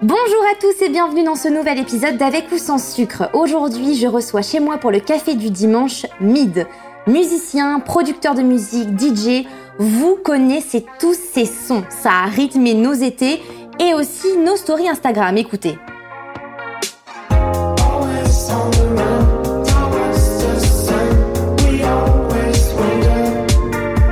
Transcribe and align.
Bonjour 0.00 0.42
à 0.50 0.58
tous 0.58 0.82
et 0.82 0.88
bienvenue 0.88 1.22
dans 1.22 1.34
ce 1.34 1.48
nouvel 1.48 1.78
épisode 1.78 2.16
d'Avec 2.16 2.50
ou 2.50 2.56
sans 2.56 2.78
sucre. 2.78 3.28
Aujourd'hui, 3.34 3.94
je 3.94 4.06
reçois 4.06 4.40
chez 4.40 4.58
moi 4.58 4.78
pour 4.78 4.90
le 4.90 4.98
café 4.98 5.34
du 5.34 5.50
dimanche 5.50 6.06
Mid. 6.18 6.66
Musicien, 7.06 7.78
producteur 7.78 8.34
de 8.34 8.40
musique, 8.42 8.88
DJ, 8.98 9.46
vous 9.78 10.16
connaissez 10.16 10.86
tous 10.98 11.14
ces 11.14 11.44
sons. 11.44 11.84
Ça 11.90 12.10
a 12.24 12.26
rythmé 12.26 12.74
nos 12.74 12.94
étés 12.94 13.42
et 13.78 13.92
aussi 13.94 14.38
nos 14.38 14.56
stories 14.56 14.88
Instagram. 14.88 15.36
Écoutez. 15.36 15.78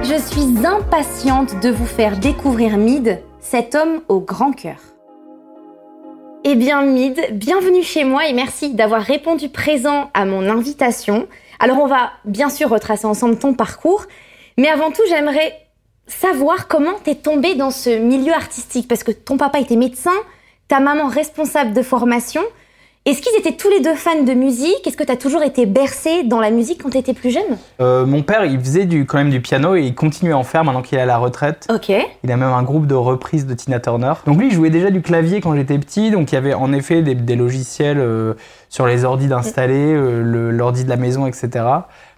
Je 0.05 0.21
suis 0.29 0.67
impatiente 0.67 1.59
de 1.63 1.71
vous 1.71 1.87
faire 1.87 2.19
découvrir 2.19 2.77
Mid, 2.77 3.19
cet 3.41 3.75
homme 3.75 4.03
au 4.09 4.21
grand 4.21 4.53
cœur. 4.53 4.77
Eh 6.43 6.55
bien, 6.55 6.83
Mid, 6.83 7.21
bienvenue 7.33 7.83
chez 7.83 8.03
moi 8.03 8.27
et 8.27 8.33
merci 8.33 8.73
d'avoir 8.73 9.03
répondu 9.03 9.51
présent 9.51 10.11
à 10.15 10.25
mon 10.25 10.49
invitation. 10.49 11.29
Alors, 11.59 11.79
on 11.79 11.87
va 11.87 12.13
bien 12.25 12.49
sûr 12.49 12.71
retracer 12.71 13.05
ensemble 13.05 13.39
ton 13.39 13.53
parcours, 13.53 14.07
mais 14.57 14.69
avant 14.69 14.91
tout, 14.91 15.03
j'aimerais 15.11 15.53
savoir 16.07 16.67
comment 16.67 16.95
t'es 17.05 17.15
tombé 17.15 17.57
dans 17.57 17.71
ce 17.71 17.91
milieu 17.91 18.33
artistique, 18.33 18.89
parce 18.89 19.05
que 19.05 19.13
ton 19.13 19.37
papa 19.37 19.61
était 19.61 19.77
médecin, 19.77 20.15
ta 20.67 20.81
maman 20.81 21.09
responsable 21.09 21.75
de 21.75 21.83
formation. 21.83 22.43
Est-ce 23.07 23.23
qu'ils 23.23 23.35
étaient 23.39 23.57
tous 23.57 23.71
les 23.71 23.81
deux 23.81 23.95
fans 23.95 24.25
de 24.25 24.35
musique? 24.35 24.87
Est-ce 24.87 24.97
que 24.99 25.05
tu 25.05 25.11
as 25.11 25.17
toujours 25.17 25.43
été 25.43 25.65
bercé 25.65 26.23
dans 26.23 26.39
la 26.39 26.51
musique 26.51 26.83
quand 26.83 26.91
tu 26.91 26.99
étais 26.99 27.15
plus 27.15 27.31
jeune? 27.31 27.57
Euh, 27.81 28.05
Mon 28.05 28.23
père, 28.23 28.45
il 28.45 28.61
faisait 28.61 28.85
du, 28.85 29.07
quand 29.07 29.17
même 29.17 29.31
du 29.31 29.41
piano 29.41 29.75
et 29.75 29.81
il 29.81 29.95
continue 29.95 30.35
à 30.35 30.37
en 30.37 30.45
faire 30.45 30.65
maintenant 30.65 30.83
qu'il 30.83 30.99
est 30.99 31.01
à 31.01 31.07
la 31.07 31.17
retraite. 31.17 31.67
Ok. 31.75 31.89
Il 31.89 32.31
a 32.31 32.37
même 32.37 32.53
un 32.53 32.63
groupe 32.63 32.87
de 32.87 32.95
reprises 32.95 33.47
de 33.47 33.55
Tina 33.55 33.81
Turner. 33.81 34.13
Donc 34.27 34.39
lui, 34.39 34.49
il 34.49 34.53
jouait 34.53 34.69
déjà 34.69 34.91
du 34.91 35.01
clavier 35.01 35.41
quand 35.41 35.57
j'étais 35.57 35.79
petit. 35.79 36.11
Donc 36.11 36.31
il 36.31 36.35
y 36.35 36.39
avait 36.39 36.53
en 36.53 36.75
effet 36.75 37.01
des, 37.01 37.37
logiciels 37.37 38.01
euh, 38.01 38.35
sur 38.69 38.87
les 38.87 39.07
ordis 39.07 39.29
d'installer, 39.29 39.95
euh, 39.95 40.51
l'ordi 40.51 40.85
de 40.85 40.91
la 40.91 40.97
maison, 40.97 41.27
etc. 41.27 41.65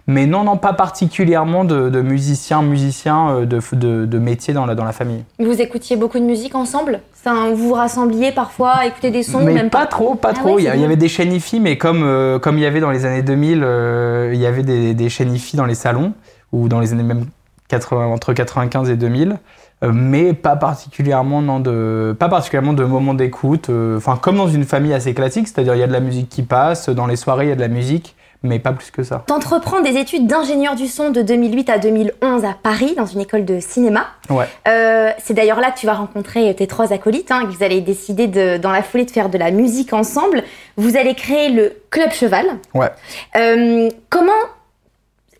Mais 0.05 0.25
non, 0.25 0.43
non, 0.43 0.57
pas 0.57 0.73
particulièrement 0.73 1.63
de, 1.63 1.89
de 1.89 2.01
musiciens, 2.01 2.61
musiciens 2.61 3.29
euh, 3.29 3.45
de, 3.45 3.59
de, 3.73 4.05
de 4.05 4.19
métiers 4.19 4.53
dans 4.53 4.65
la, 4.65 4.75
dans 4.75 4.83
la 4.83 4.91
famille. 4.91 5.23
Vous 5.39 5.61
écoutiez 5.61 5.95
beaucoup 5.95 6.19
de 6.19 6.25
musique 6.25 6.55
ensemble? 6.55 6.99
Vous 7.25 7.55
vous 7.69 7.73
rassembliez 7.73 8.33
parfois 8.33 8.71
à 8.71 8.85
écouter 8.85 9.11
des 9.11 9.23
sons 9.23 9.39
mais 9.45 9.53
même 9.53 9.69
pas, 9.69 9.85
trop, 9.85 10.15
pas 10.15 10.31
Ah 10.31 10.39
trop. 10.39 10.55
ouais, 10.55 10.63
il, 10.63 10.65
y, 10.65 10.67
c'est 10.69 10.75
il 10.75 10.81
y 10.81 10.85
avait 10.85 10.97
des 10.97 11.07
chaînes 11.07 11.31
IFI, 11.31 11.61
mais 11.61 11.77
comme, 11.77 12.03
euh, 12.03 12.37
comme 12.37 12.57
il 12.57 12.61
y 12.61 12.65
avait 12.65 12.81
dans 12.81 12.91
les 12.91 13.05
années 13.05 13.21
2000, 13.21 13.61
euh, 13.63 14.31
il 14.33 14.39
y 14.41 14.45
avait 14.45 14.63
des, 14.63 14.93
des 14.93 15.07
chaînes 15.09 15.33
IFI 15.33 15.55
dans 15.55 15.65
les 15.65 15.75
salons, 15.75 16.11
ou 16.51 16.67
dans 16.67 16.81
les 16.81 16.91
années 16.91 17.03
même 17.03 17.27
80, 17.69 18.07
entre 18.07 18.33
95 18.33 18.89
et 18.89 18.97
2000. 18.97 19.37
euh, 19.85 19.91
mais 19.93 20.33
pas 20.33 20.57
particulièrement, 20.57 21.41
non, 21.41 21.61
de, 21.61 22.13
pas 22.19 22.27
particulièrement 22.27 22.73
de 22.73 22.83
moments 22.83 23.13
d'écoute. 23.13 23.69
euh, 23.69 23.95
Enfin, 23.97 24.17
comme 24.21 24.35
dans 24.35 24.49
une 24.49 24.65
famille 24.65 24.93
assez 24.93 25.13
classique, 25.13 25.47
c'est-à-dire 25.47 25.75
il 25.75 25.79
y 25.79 25.83
a 25.83 25.87
de 25.87 25.93
la 25.93 26.01
musique 26.01 26.27
qui 26.27 26.43
passe, 26.43 26.89
dans 26.89 27.07
les 27.07 27.15
soirées 27.15 27.45
il 27.45 27.49
y 27.49 27.53
a 27.53 27.55
de 27.55 27.61
la 27.61 27.69
musique, 27.69 28.17
mais 28.43 28.59
pas 28.59 28.73
plus 28.73 28.91
que 28.91 29.03
ça. 29.03 29.23
T'entreprends 29.25 29.81
des 29.81 29.97
études 29.97 30.27
d'ingénieur 30.27 30.75
du 30.75 30.87
son 30.87 31.09
de 31.09 31.21
2008 31.21 31.69
à 31.69 31.77
2011 31.79 32.43
à 32.43 32.53
Paris, 32.61 32.93
dans 32.95 33.05
une 33.05 33.21
école 33.21 33.45
de 33.45 33.59
cinéma. 33.61 34.07
Ouais. 34.29 34.45
Euh, 34.67 35.11
c'est 35.17 35.33
d'ailleurs 35.33 35.61
là 35.61 35.71
que 35.71 35.79
tu 35.79 35.85
vas 35.85 35.93
rencontrer 35.93 36.53
tes 36.53 36.67
trois 36.67 36.91
acolytes, 36.91 37.31
hein, 37.31 37.45
que 37.45 37.51
vous 37.55 37.63
allez 37.63 37.79
décider 37.79 38.27
de, 38.27 38.57
dans 38.57 38.71
la 38.71 38.83
foulée 38.83 39.05
de 39.05 39.11
faire 39.11 39.29
de 39.29 39.37
la 39.37 39.51
musique 39.51 39.93
ensemble. 39.93 40.43
Vous 40.75 40.97
allez 40.97 41.15
créer 41.15 41.49
le 41.49 41.73
Club 41.89 42.11
Cheval. 42.11 42.45
Ouais. 42.73 42.91
Euh, 43.37 43.89
comment 44.09 44.31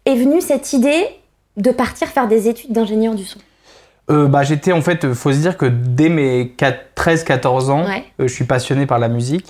est 0.06 0.16
venue 0.16 0.40
cette 0.40 0.72
idée 0.72 1.06
de 1.58 1.72
partir 1.72 2.08
faire 2.08 2.28
des 2.28 2.48
études 2.48 2.72
d'ingénieur 2.72 3.16
du 3.16 3.26
son? 3.26 3.40
Euh, 4.12 4.28
bah, 4.28 4.44
j'étais 4.44 4.74
en 4.74 4.82
fait, 4.82 5.06
euh, 5.06 5.14
faut 5.14 5.32
se 5.32 5.38
dire 5.38 5.58
que 5.58 5.66
dès 5.66 6.10
mes 6.10 6.54
13-14 6.96 7.70
ans, 7.70 7.86
Ouais. 7.86 8.04
euh, 8.20 8.28
je 8.28 8.34
suis 8.34 8.44
passionné 8.44 8.86
par 8.86 9.00
la 9.00 9.08
musique. 9.08 9.48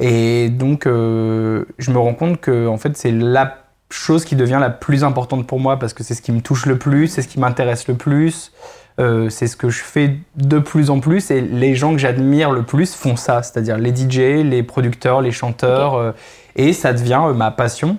Et 0.00 0.48
donc, 0.48 0.86
euh, 0.86 1.64
je 1.78 1.90
me 1.92 1.98
rends 1.98 2.14
compte 2.14 2.40
que 2.40 2.66
en 2.66 2.78
fait, 2.78 2.96
c'est 2.96 3.12
la 3.12 3.58
chose 3.90 4.24
qui 4.24 4.34
devient 4.34 4.58
la 4.60 4.70
plus 4.70 5.04
importante 5.04 5.46
pour 5.46 5.60
moi 5.60 5.78
parce 5.78 5.92
que 5.94 6.02
c'est 6.02 6.14
ce 6.14 6.22
qui 6.22 6.32
me 6.32 6.40
touche 6.40 6.66
le 6.66 6.78
plus, 6.78 7.06
c'est 7.08 7.22
ce 7.22 7.28
qui 7.28 7.38
m'intéresse 7.38 7.86
le 7.88 7.94
plus, 7.94 8.50
c'est 8.98 9.46
ce 9.46 9.56
que 9.56 9.68
je 9.68 9.82
fais 9.82 10.16
de 10.36 10.58
plus 10.58 10.88
en 10.90 10.98
plus. 11.00 11.30
Et 11.30 11.40
les 11.42 11.74
gens 11.74 11.92
que 11.92 11.98
j'admire 11.98 12.50
le 12.52 12.62
plus 12.62 12.94
font 12.94 13.16
ça, 13.16 13.42
c'est-à-dire 13.42 13.76
les 13.78 13.94
DJ, 13.94 14.42
les 14.44 14.62
producteurs, 14.62 15.20
les 15.20 15.30
chanteurs. 15.32 16.14
et 16.56 16.72
ça 16.72 16.92
devient 16.94 17.20
ma 17.36 17.50
passion. 17.50 17.98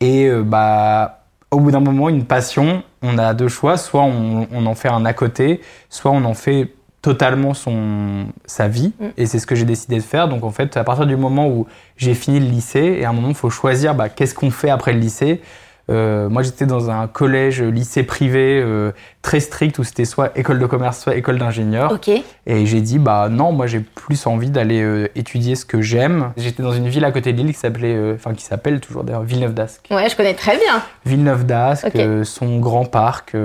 Et 0.00 0.30
bah, 0.44 1.21
au 1.52 1.60
bout 1.60 1.70
d'un 1.70 1.80
moment, 1.80 2.08
une 2.08 2.24
passion, 2.24 2.82
on 3.02 3.18
a 3.18 3.34
deux 3.34 3.48
choix. 3.48 3.76
Soit 3.76 4.02
on, 4.02 4.48
on 4.50 4.66
en 4.66 4.74
fait 4.74 4.88
un 4.88 5.04
à 5.04 5.12
côté, 5.12 5.60
soit 5.88 6.10
on 6.10 6.24
en 6.24 6.34
fait 6.34 6.72
totalement 7.02 7.52
son, 7.52 8.26
sa 8.46 8.68
vie. 8.68 8.92
Mm. 8.98 9.04
Et 9.18 9.26
c'est 9.26 9.38
ce 9.38 9.46
que 9.46 9.54
j'ai 9.54 9.64
décidé 9.64 9.96
de 9.96 10.02
faire. 10.02 10.28
Donc 10.28 10.44
en 10.44 10.50
fait, 10.50 10.76
à 10.76 10.84
partir 10.84 11.06
du 11.06 11.16
moment 11.16 11.48
où 11.48 11.66
j'ai 11.96 12.14
fini 12.14 12.40
le 12.40 12.46
lycée, 12.46 12.96
et 13.00 13.04
à 13.04 13.10
un 13.10 13.12
moment, 13.12 13.28
il 13.28 13.34
faut 13.34 13.50
choisir 13.50 13.94
bah, 13.94 14.08
qu'est-ce 14.08 14.34
qu'on 14.34 14.50
fait 14.50 14.70
après 14.70 14.92
le 14.92 15.00
lycée. 15.00 15.42
Euh, 15.90 16.28
moi, 16.28 16.42
j'étais 16.42 16.64
dans 16.64 16.90
un 16.90 17.08
collège, 17.08 17.60
lycée 17.60 18.04
privé 18.04 18.60
euh, 18.62 18.92
très 19.22 19.38
strict 19.40 19.78
où 19.78 19.84
c'était 19.84 20.04
soit 20.04 20.36
école 20.36 20.58
de 20.58 20.66
commerce, 20.66 20.98
soit 21.00 21.14
école 21.14 21.38
d'ingénieur. 21.38 21.96
Et 22.46 22.66
j'ai 22.66 22.80
dit, 22.80 22.98
bah 22.98 23.28
non, 23.30 23.52
moi 23.52 23.66
j'ai 23.68 23.78
plus 23.80 24.26
envie 24.26 24.50
d'aller 24.50 24.82
euh, 24.82 25.08
étudier 25.14 25.54
ce 25.54 25.64
que 25.64 25.80
j'aime. 25.80 26.32
J'étais 26.36 26.62
dans 26.62 26.72
une 26.72 26.88
ville 26.88 27.04
à 27.04 27.12
côté 27.12 27.32
de 27.32 27.38
Lille 27.38 27.52
qui 27.52 27.58
s'appelait, 27.60 27.94
euh, 27.94 28.14
enfin 28.16 28.34
qui 28.34 28.44
s'appelle 28.44 28.80
toujours 28.80 29.04
d'ailleurs 29.04 29.22
Villeneuve 29.22 29.54
d'Ascq. 29.54 29.86
Ouais, 29.92 30.08
je 30.08 30.16
connais 30.16 30.34
très 30.34 30.56
bien. 30.56 30.82
Villeneuve 31.06 31.46
d'Ascq, 31.46 31.94
euh, 31.96 32.24
son 32.24 32.58
grand 32.58 32.84
parc, 32.84 33.36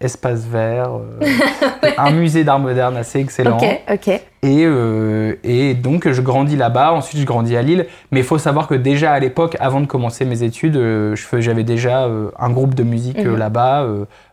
espace 0.00 0.44
vert, 0.46 0.90
un 1.98 2.10
musée 2.12 2.44
d'art 2.44 2.58
moderne 2.60 2.96
assez 2.96 3.18
excellent. 3.18 3.56
Ok, 3.58 3.80
ok. 3.92 4.20
Et, 4.44 4.62
euh, 4.64 5.34
et 5.42 5.74
donc 5.74 6.08
je 6.08 6.22
grandis 6.22 6.54
là-bas, 6.54 6.92
ensuite 6.92 7.20
je 7.20 7.26
grandis 7.26 7.56
à 7.56 7.62
Lille. 7.62 7.86
Mais 8.12 8.20
il 8.20 8.24
faut 8.24 8.38
savoir 8.38 8.68
que 8.68 8.74
déjà 8.76 9.10
à 9.12 9.18
l'époque, 9.18 9.56
avant 9.58 9.80
de 9.80 9.86
commencer 9.86 10.24
mes 10.24 10.44
études, 10.44 10.76
euh, 10.76 11.16
j'avais 11.38 11.64
déjà 11.64 12.04
euh, 12.04 12.30
un 12.38 12.50
groupe 12.50 12.74
de 12.74 12.84
musique 12.84 13.18
Mhm. 13.18 13.36
là-bas, 13.36 13.84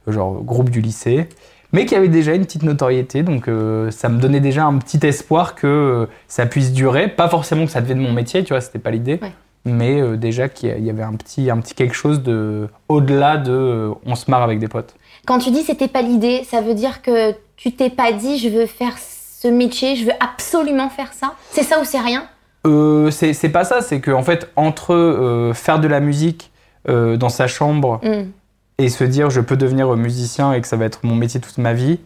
genre 0.07 0.43
groupe 0.43 0.69
du 0.69 0.81
lycée, 0.81 1.27
mais 1.71 1.85
qui 1.85 1.95
avait 1.95 2.07
déjà 2.07 2.33
une 2.33 2.45
petite 2.45 2.63
notoriété. 2.63 3.23
Donc 3.23 3.47
euh, 3.47 3.91
ça 3.91 4.09
me 4.09 4.19
donnait 4.19 4.39
déjà 4.39 4.66
un 4.66 4.77
petit 4.77 5.05
espoir 5.05 5.55
que 5.55 5.67
euh, 5.67 6.05
ça 6.27 6.45
puisse 6.45 6.71
durer. 6.73 7.07
Pas 7.07 7.29
forcément 7.29 7.66
que 7.66 7.71
ça 7.71 7.81
devienne 7.81 7.99
mon 7.99 8.13
métier, 8.13 8.43
tu 8.43 8.53
vois, 8.53 8.61
c'était 8.61 8.79
pas 8.79 8.91
l'idée. 8.91 9.19
Ouais. 9.21 9.31
Mais 9.66 9.99
euh, 9.99 10.16
déjà 10.16 10.47
qu'il 10.47 10.83
y 10.83 10.89
avait 10.89 11.03
un 11.03 11.13
petit, 11.13 11.49
un 11.49 11.57
petit 11.57 11.73
quelque 11.73 11.95
chose 11.95 12.21
de 12.21 12.67
au-delà 12.88 13.38
de 13.38 13.51
euh, 13.51 13.93
on 14.05 14.16
se 14.16 14.29
marre 14.29 14.43
avec 14.43 14.59
des 14.59 14.67
potes. 14.67 14.95
Quand 15.25 15.39
tu 15.39 15.49
dis 15.49 15.63
c'était 15.63 15.88
pas 15.88 16.03
l'idée, 16.03 16.43
ça 16.43 16.61
veut 16.61 16.75
dire 16.75 17.01
que 17.01 17.33
tu 17.57 17.72
t'es 17.72 17.89
pas 17.89 18.11
dit 18.11 18.37
je 18.37 18.49
veux 18.49 18.67
faire 18.67 18.93
ce 18.97 19.47
métier, 19.47 19.95
je 19.95 20.05
veux 20.05 20.13
absolument 20.19 20.89
faire 20.89 21.13
ça? 21.13 21.33
C'est 21.51 21.63
ça 21.63 21.79
ou 21.79 21.83
c'est 21.83 21.99
rien? 21.99 22.25
Euh, 22.66 23.11
c'est 23.11 23.33
c'est 23.33 23.49
pas 23.49 23.63
ça, 23.63 23.81
c'est 23.81 24.01
qu'en 24.01 24.23
fait, 24.23 24.49
entre 24.55 24.93
euh, 24.93 25.53
faire 25.53 25.79
de 25.79 25.87
la 25.87 25.99
musique 25.99 26.51
euh, 26.89 27.17
dans 27.17 27.29
sa 27.29 27.47
chambre 27.47 27.99
Hmm. 28.03 28.29
Et 28.77 28.89
se 28.89 29.03
dire 29.03 29.29
je 29.29 29.41
peux 29.41 29.57
devenir 29.57 29.95
musicien 29.95 30.53
et 30.53 30.61
que 30.61 30.67
ça 30.67 30.75
va 30.77 30.85
être 30.85 30.99
mon 31.03 31.15
métier 31.15 31.39
toute 31.39 31.57
ma 31.57 31.73
vie, 31.73 31.99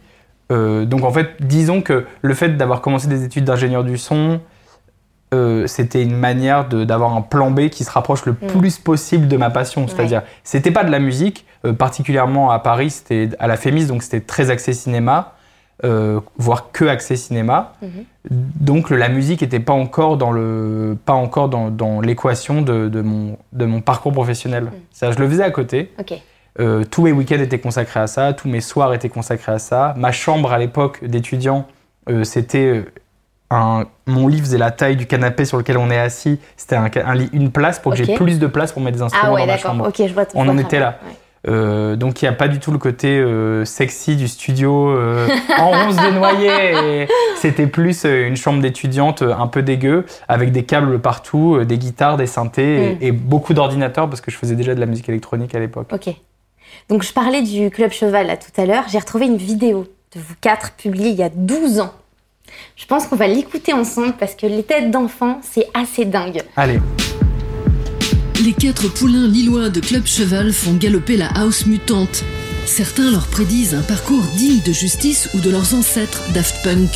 euh, 0.50 0.84
donc 0.84 1.04
en 1.04 1.12
fait, 1.12 1.30
disons 1.40 1.80
que 1.80 2.06
le 2.22 2.34
fait 2.34 2.56
d'avoir 2.56 2.80
commencé 2.80 3.08
des 3.08 3.24
études 3.24 3.44
d'ingénieur 3.44 3.84
du 3.84 3.98
son, 3.98 4.40
euh, 5.32 5.66
c'était 5.68 6.02
une 6.02 6.16
manière 6.16 6.68
d'avoir 6.68 7.14
un 7.16 7.22
plan 7.22 7.52
B 7.52 7.68
qui 7.68 7.84
se 7.84 7.90
rapproche 7.90 8.24
le 8.26 8.32
Mm. 8.32 8.58
plus 8.58 8.78
possible 8.78 9.28
de 9.28 9.36
ma 9.36 9.50
passion. 9.50 9.86
C'est-à-dire, 9.86 10.22
c'était 10.42 10.72
pas 10.72 10.82
de 10.82 10.90
la 10.90 10.98
musique, 10.98 11.46
euh, 11.64 11.72
particulièrement 11.72 12.50
à 12.50 12.58
Paris, 12.58 12.90
c'était 12.90 13.28
à 13.38 13.46
la 13.46 13.56
Fémis, 13.56 13.86
donc 13.86 14.02
c'était 14.02 14.20
très 14.20 14.50
axé 14.50 14.72
cinéma, 14.72 15.34
voire 16.36 16.72
que 16.72 16.84
axé 16.84 17.16
cinéma. 17.16 17.72
Mhm. 17.80 18.04
Donc 18.30 18.90
la 18.90 19.08
musique 19.08 19.40
n'était 19.40 19.60
pas 19.60 19.72
encore 19.72 20.18
dans 20.18 20.30
le 20.30 20.98
pas 21.06 21.14
encore 21.14 21.48
dans, 21.48 21.70
dans 21.70 22.02
l'équation 22.02 22.60
de, 22.60 22.88
de 22.88 23.00
mon 23.00 23.38
de 23.54 23.64
mon 23.64 23.80
parcours 23.80 24.12
professionnel. 24.12 24.70
Ça, 24.92 25.10
je 25.10 25.18
le 25.18 25.26
faisais 25.26 25.42
à 25.42 25.50
côté. 25.50 25.90
Euh, 26.60 26.84
tous 26.84 27.02
mes 27.02 27.12
week-ends 27.12 27.38
étaient 27.40 27.58
consacrés 27.58 28.00
à 28.00 28.06
ça, 28.06 28.32
tous 28.34 28.48
mes 28.48 28.60
soirs 28.60 28.92
étaient 28.94 29.08
consacrés 29.08 29.52
à 29.52 29.58
ça. 29.58 29.94
Ma 29.96 30.12
chambre 30.12 30.52
à 30.52 30.58
l'époque 30.58 31.02
d'étudiant, 31.04 31.66
euh, 32.10 32.22
c'était 32.24 32.66
euh, 32.66 32.84
un, 33.50 33.84
mon 34.06 34.28
lit 34.28 34.40
faisait 34.40 34.58
la 34.58 34.70
taille 34.70 34.96
du 34.96 35.06
canapé 35.06 35.44
sur 35.44 35.56
lequel 35.56 35.78
on 35.78 35.90
est 35.90 35.98
assis. 35.98 36.38
C'était 36.56 36.76
un, 36.76 36.88
ca- 36.92 37.06
un 37.08 37.14
lit, 37.14 37.30
une 37.32 37.50
place 37.50 37.78
pour 37.78 37.94
que 37.94 38.00
Ok. 38.00 38.04
j'ai 38.06 38.14
plus 38.14 38.38
de 38.38 38.46
place 38.46 38.72
pour 38.72 38.82
mettre 38.82 38.96
des 38.98 39.02
instruments 39.02 39.24
Ah 39.28 39.32
ouais, 39.32 39.40
dans 39.40 39.46
ma 39.46 39.52
d'accord. 39.56 39.70
chambre. 39.72 39.88
Ok, 39.88 40.02
je 40.06 40.12
vois. 40.12 40.24
On 40.34 40.48
en 40.48 40.58
était 40.58 40.78
là. 40.80 40.98
Ouais. 41.06 41.14
Euh, 41.48 41.96
donc 41.96 42.20
il 42.20 42.26
n'y 42.26 42.28
a 42.28 42.34
pas 42.34 42.48
du 42.48 42.58
tout 42.60 42.70
le 42.70 42.76
côté 42.76 43.18
euh, 43.18 43.64
sexy 43.64 44.14
du 44.14 44.28
studio 44.28 44.90
euh, 44.90 45.26
en 45.58 45.70
ronce 45.70 45.96
de 45.96 46.10
noyer. 46.10 47.02
et 47.04 47.08
C'était 47.36 47.66
plus 47.66 48.04
une 48.04 48.36
chambre 48.36 48.60
d'étudiante 48.60 49.22
un 49.22 49.46
peu 49.46 49.62
dégueu, 49.62 50.04
avec 50.28 50.52
des 50.52 50.64
câbles 50.64 50.98
partout, 50.98 51.64
des 51.64 51.78
guitares, 51.78 52.18
des 52.18 52.26
synthés 52.26 52.96
Mm. 53.00 53.02
et, 53.02 53.06
et 53.06 53.12
beaucoup 53.12 53.54
d'ordinateurs 53.54 54.06
parce 54.10 54.20
que 54.20 54.30
je 54.30 54.36
faisais 54.36 54.54
déjà 54.54 54.74
de 54.74 54.80
la 54.80 54.84
musique 54.86 55.08
électronique 55.08 55.54
à 55.54 55.58
l'époque. 55.60 55.88
Ok. 55.94 56.14
Donc 56.90 57.04
je 57.04 57.12
parlais 57.12 57.42
du 57.42 57.70
Club 57.70 57.92
Cheval 57.92 58.26
là 58.26 58.36
tout 58.36 58.60
à 58.60 58.66
l'heure. 58.66 58.84
J'ai 58.90 58.98
retrouvé 58.98 59.26
une 59.26 59.36
vidéo 59.36 59.86
de 60.12 60.20
vous 60.20 60.34
quatre 60.40 60.72
publiée 60.72 61.10
il 61.10 61.16
y 61.16 61.22
a 61.22 61.28
12 61.28 61.78
ans. 61.78 61.94
Je 62.74 62.84
pense 62.84 63.06
qu'on 63.06 63.14
va 63.14 63.28
l'écouter 63.28 63.72
ensemble 63.72 64.14
parce 64.18 64.34
que 64.34 64.44
les 64.44 64.64
têtes 64.64 64.90
d'enfants, 64.90 65.40
c'est 65.48 65.68
assez 65.72 66.04
dingue. 66.04 66.42
Allez, 66.56 66.80
Les 68.44 68.52
quatre 68.52 68.88
poulains 68.92 69.28
lillois 69.28 69.68
de 69.68 69.78
Club 69.78 70.04
Cheval 70.04 70.52
font 70.52 70.74
galoper 70.74 71.16
la 71.16 71.28
house 71.28 71.64
mutante. 71.66 72.24
Certains 72.66 73.12
leur 73.12 73.28
prédisent 73.28 73.74
un 73.74 73.82
parcours 73.82 74.24
digne 74.36 74.60
de 74.66 74.72
justice 74.72 75.28
ou 75.34 75.38
de 75.38 75.48
leurs 75.48 75.74
ancêtres 75.74 76.24
Daft 76.34 76.56
Punk. 76.64 76.90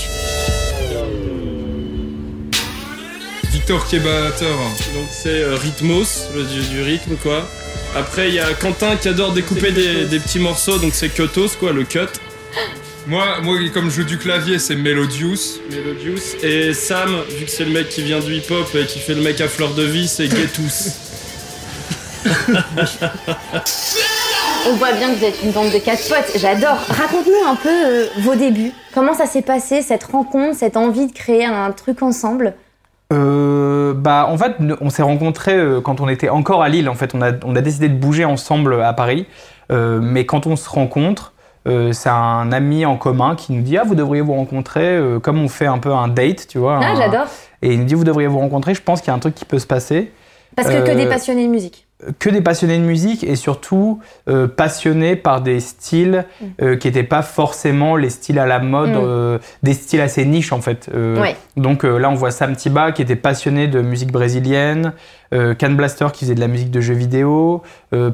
Victor 3.53 3.87
qui 3.87 3.95
est 3.95 4.01
batteur. 4.01 4.59
Donc 4.93 5.07
c'est 5.11 5.41
euh, 5.41 5.55
Rhythmos, 5.55 6.31
le 6.35 6.43
dieu 6.43 6.63
du 6.63 6.83
rythme 6.83 7.15
quoi. 7.15 7.49
Après 7.95 8.29
il 8.29 8.35
y 8.35 8.41
a 8.41 8.53
Quentin 8.55 8.97
qui 8.97 9.09
adore 9.09 9.33
découper 9.33 9.73
des, 9.73 10.05
des 10.07 10.19
petits 10.19 10.39
morceaux, 10.39 10.79
donc 10.79 10.95
c'est 10.95 11.09
Cutos 11.09 11.57
quoi, 11.59 11.73
le 11.73 11.85
cut. 11.85 12.01
Moi, 13.07 13.23
moi, 13.43 13.59
comme 13.75 13.91
je 13.91 13.97
joue 13.97 14.05
du 14.05 14.17
clavier, 14.17 14.59
c'est 14.59 14.77
Melodious. 14.77 15.61
Melodious. 15.71 16.37
Et 16.43 16.73
Sam, 16.73 17.15
vu 17.39 17.45
que 17.45 17.51
c'est 17.51 17.67
le 17.67 17.71
mec 17.71 17.91
qui 17.91 18.03
vient 18.03 18.19
du 18.19 18.35
hip-hop 18.37 18.67
et 18.75 18.87
qui 18.87 18.99
fait 18.99 19.13
le 19.13 19.21
mec 19.21 19.43
à 19.43 19.49
fleur 19.49 19.75
de 19.75 19.83
vie, 19.83 20.09
c'est 20.09 20.25
Getus. 20.25 20.89
On 24.67 24.73
voit 24.77 24.93
bien 24.93 25.13
que 25.13 25.19
vous 25.19 25.25
êtes 25.25 25.43
une 25.43 25.51
bande 25.51 25.71
de 25.71 25.79
quatre 25.79 26.09
potes, 26.09 26.33
j'adore. 26.37 26.79
Raconte-nous 26.89 27.47
un 27.47 27.57
peu 27.57 27.69
euh, 27.69 28.07
vos 28.21 28.35
débuts. 28.35 28.73
Comment 28.95 29.13
ça 29.13 29.27
s'est 29.27 29.43
passé, 29.43 29.83
cette 29.83 30.05
rencontre, 30.05 30.57
cette 30.59 30.79
envie 30.79 31.07
de 31.07 31.13
créer 31.13 31.45
un 31.45 31.71
truc 31.73 32.01
ensemble? 32.01 32.55
Euh, 33.13 33.93
bah, 33.95 34.27
en 34.29 34.37
fait, 34.39 34.57
on 34.81 34.91
s'est 34.91 35.03
rencontrés 35.03 35.57
euh, 35.57 35.81
quand 35.81 36.01
on 36.01 36.09
était 36.09 36.29
encore 36.29 36.63
à 36.63 36.69
Lille. 36.69 36.89
En 36.89 36.95
fait, 36.95 37.15
on 37.15 37.23
a, 37.23 37.33
on 37.45 37.55
a 37.57 37.61
décidé 37.61 37.89
de 37.89 37.95
bouger 37.97 38.25
ensemble 38.25 38.83
à 38.83 38.93
Paris. 38.93 39.27
Euh, 39.73 40.01
mais 40.03 40.27
quand 40.27 40.47
on 40.47 40.57
se 40.57 40.69
rencontre, 40.69 41.33
euh, 41.69 41.93
c'est 41.93 42.09
un 42.11 42.51
ami 42.53 42.85
en 42.85 42.97
commun 42.97 43.35
qui 43.37 43.53
nous 43.53 43.63
dit 43.63 43.79
Ah, 43.79 43.85
vous 43.87 43.95
devriez 43.95 44.23
vous 44.23 44.35
rencontrer, 44.35 44.85
euh, 44.97 45.19
comme 45.21 45.41
on 45.41 45.49
fait 45.49 45.67
un 45.67 45.79
peu 45.79 45.93
un 45.93 46.09
date, 46.09 46.47
tu 46.49 46.59
vois. 46.59 46.79
Ah, 46.83 46.93
un- 46.93 46.97
j'adore. 46.97 47.27
Et 47.63 47.73
il 47.75 47.79
nous 47.81 47.85
dit 47.87 47.95
Vous 47.95 48.05
devriez 48.05 48.29
vous 48.29 48.39
rencontrer. 48.39 48.75
Je 48.75 48.83
pense 48.83 49.01
qu'il 49.01 49.09
y 49.09 49.11
a 49.13 49.15
un 49.15 49.21
truc 49.21 49.35
qui 49.35 49.45
peut 49.45 49.59
se 49.59 49.67
passer. 49.67 50.13
Parce 50.57 50.69
que 50.69 50.83
que 50.85 50.91
Euh, 50.91 50.95
des 50.95 51.07
passionnés 51.09 51.47
de 51.47 51.51
musique. 51.51 51.84
Que 52.19 52.31
des 52.31 52.41
passionnés 52.41 52.79
de 52.79 52.83
musique 52.85 53.25
et 53.25 53.37
surtout 53.37 54.01
euh, 54.29 54.47
passionnés 54.47 55.17
par 55.17 55.41
des 55.41 55.61
styles 55.61 56.25
euh, 56.61 56.77
qui 56.77 56.89
n'étaient 56.89 57.03
pas 57.03 57.23
forcément 57.23 57.97
les 57.97 58.11
styles 58.11 58.39
à 58.39 58.47
la 58.47 58.59
mode, 58.59 58.91
Mm. 58.91 59.01
euh, 59.03 59.39
des 59.63 59.75
styles 59.75 60.01
assez 60.01 60.25
niches 60.25 60.53
en 60.53 60.61
fait. 60.61 60.91
Ouais. 60.95 61.37
Donc 61.57 61.85
là 61.85 62.11
on 62.11 62.15
voit 62.15 62.31
Sam 62.31 62.57
Tiba 62.57 62.93
qui 62.93 63.03
était 63.03 63.17
passionné 63.17 63.69
de 63.69 63.81
musique 63.81 64.13
brésilienne, 64.13 64.93
Can 65.33 65.71
Blaster 65.71 66.07
qui 66.13 66.25
faisait 66.25 66.35
de 66.35 66.41
la 66.41 66.49
musique 66.49 66.71
de 66.71 66.81
jeux 66.81 66.95
vidéo, 66.95 67.63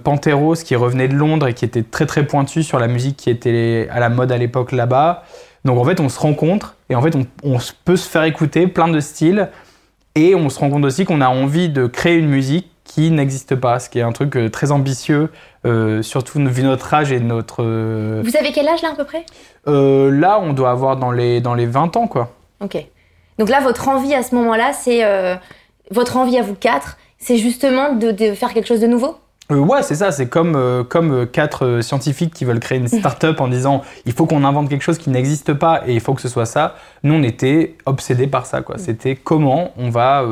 Panteros 0.04 0.54
qui 0.54 0.76
revenait 0.76 1.08
de 1.08 1.14
Londres 1.14 1.48
et 1.48 1.54
qui 1.54 1.64
était 1.64 1.82
très 1.82 2.06
très 2.06 2.26
pointu 2.26 2.62
sur 2.62 2.78
la 2.78 2.86
musique 2.86 3.16
qui 3.16 3.30
était 3.30 3.88
à 3.90 4.00
la 4.00 4.08
mode 4.08 4.32
à 4.32 4.38
l'époque 4.38 4.72
là-bas. 4.72 5.24
Donc 5.64 5.78
en 5.78 5.84
fait 5.84 6.00
on 6.00 6.08
se 6.08 6.18
rencontre 6.18 6.76
et 6.88 6.94
en 6.94 7.02
fait 7.02 7.14
on, 7.16 7.58
peut 7.84 7.96
se 7.96 8.08
faire 8.08 8.24
écouter 8.24 8.66
plein 8.66 8.88
de 8.88 9.00
styles 9.00 9.48
et 10.14 10.34
on 10.34 10.48
se 10.48 10.58
rend 10.58 10.70
compte 10.70 10.84
aussi 10.84 11.04
qu'on 11.04 11.20
a 11.20 11.28
envie 11.28 11.68
de 11.68 11.86
créer 11.86 12.16
une 12.16 12.28
musique 12.28 12.69
qui 12.90 13.12
n'existe 13.12 13.54
pas, 13.54 13.78
ce 13.78 13.88
qui 13.88 14.00
est 14.00 14.02
un 14.02 14.10
truc 14.10 14.36
euh, 14.36 14.50
très 14.50 14.72
ambitieux, 14.72 15.30
euh, 15.64 16.02
surtout 16.02 16.40
vu 16.44 16.64
notre 16.64 16.92
âge 16.92 17.12
et 17.12 17.20
notre... 17.20 17.62
euh, 17.62 18.20
Vous 18.24 18.36
avez 18.36 18.50
quel 18.50 18.66
âge 18.66 18.82
là 18.82 18.90
à 18.92 18.96
peu 18.96 19.04
près? 19.04 19.24
Euh, 19.68 20.10
là, 20.10 20.40
on 20.42 20.52
doit 20.52 20.70
avoir 20.72 20.96
dans 20.96 21.12
les, 21.12 21.40
dans 21.40 21.54
les 21.54 21.66
20 21.66 21.96
ans, 21.96 22.08
quoi. 22.08 22.32
Ok. 22.60 22.84
Donc 23.38 23.48
là, 23.48 23.60
votre 23.60 23.86
envie 23.86 24.12
à 24.12 24.24
ce 24.24 24.34
moment-là, 24.34 24.72
c'est 24.72 25.02
votre 25.92 26.16
envie 26.16 26.36
à 26.36 26.42
vous 26.42 26.54
quatre, 26.56 26.98
c'est 27.18 27.36
justement 27.36 27.92
de, 27.92 28.10
de 28.10 28.34
faire 28.34 28.52
quelque 28.52 28.66
chose 28.66 28.80
de 28.80 28.88
nouveau? 28.88 29.16
Ouais, 29.50 29.82
c'est 29.82 29.94
ça, 29.94 30.10
c'est 30.12 30.28
comme, 30.28 30.84
comme 30.88 31.26
quatre 31.26 31.80
scientifiques 31.82 32.34
qui 32.34 32.44
veulent 32.44 32.60
créer 32.60 32.78
une 32.78 32.88
start-up 33.00 33.40
en 33.40 33.46
disant 33.48 33.82
il 34.04 34.12
faut 34.12 34.26
qu'on 34.26 34.44
invente 34.44 34.68
quelque 34.68 34.82
chose 34.82 34.98
qui 34.98 35.10
n'existe 35.10 35.54
pas 35.54 35.82
et 35.86 35.94
il 35.94 36.00
faut 36.00 36.14
que 36.14 36.22
ce 36.22 36.28
soit 36.28 36.44
ça. 36.46 36.74
Nous, 37.04 37.14
on 37.14 37.22
était 37.22 37.76
obsédés 37.86 38.26
par 38.26 38.46
ça, 38.46 38.62
quoi. 38.62 38.78
C'était 38.78 39.14
comment 39.16 39.70
on 39.78 39.90
va 39.90 40.24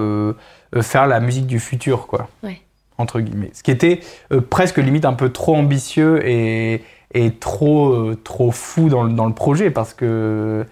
faire 0.82 1.06
la 1.06 1.20
musique 1.20 1.46
du 1.46 1.60
futur, 1.60 2.06
quoi. 2.06 2.28
Ouais. 2.42 2.60
Entre 2.98 3.20
guillemets. 3.20 3.50
Ce 3.52 3.62
qui 3.62 3.70
était 3.70 4.00
euh, 4.32 4.40
presque 4.40 4.78
limite 4.78 5.04
un 5.04 5.12
peu 5.12 5.28
trop 5.30 5.54
ambitieux 5.56 6.20
et, 6.28 6.82
et 7.14 7.30
trop, 7.32 7.90
euh, 7.92 8.16
trop 8.22 8.50
fou 8.50 8.88
dans 8.88 9.04
le, 9.04 9.12
dans 9.12 9.26
le 9.26 9.34
projet 9.34 9.70
parce 9.70 9.94
que, 9.94 10.66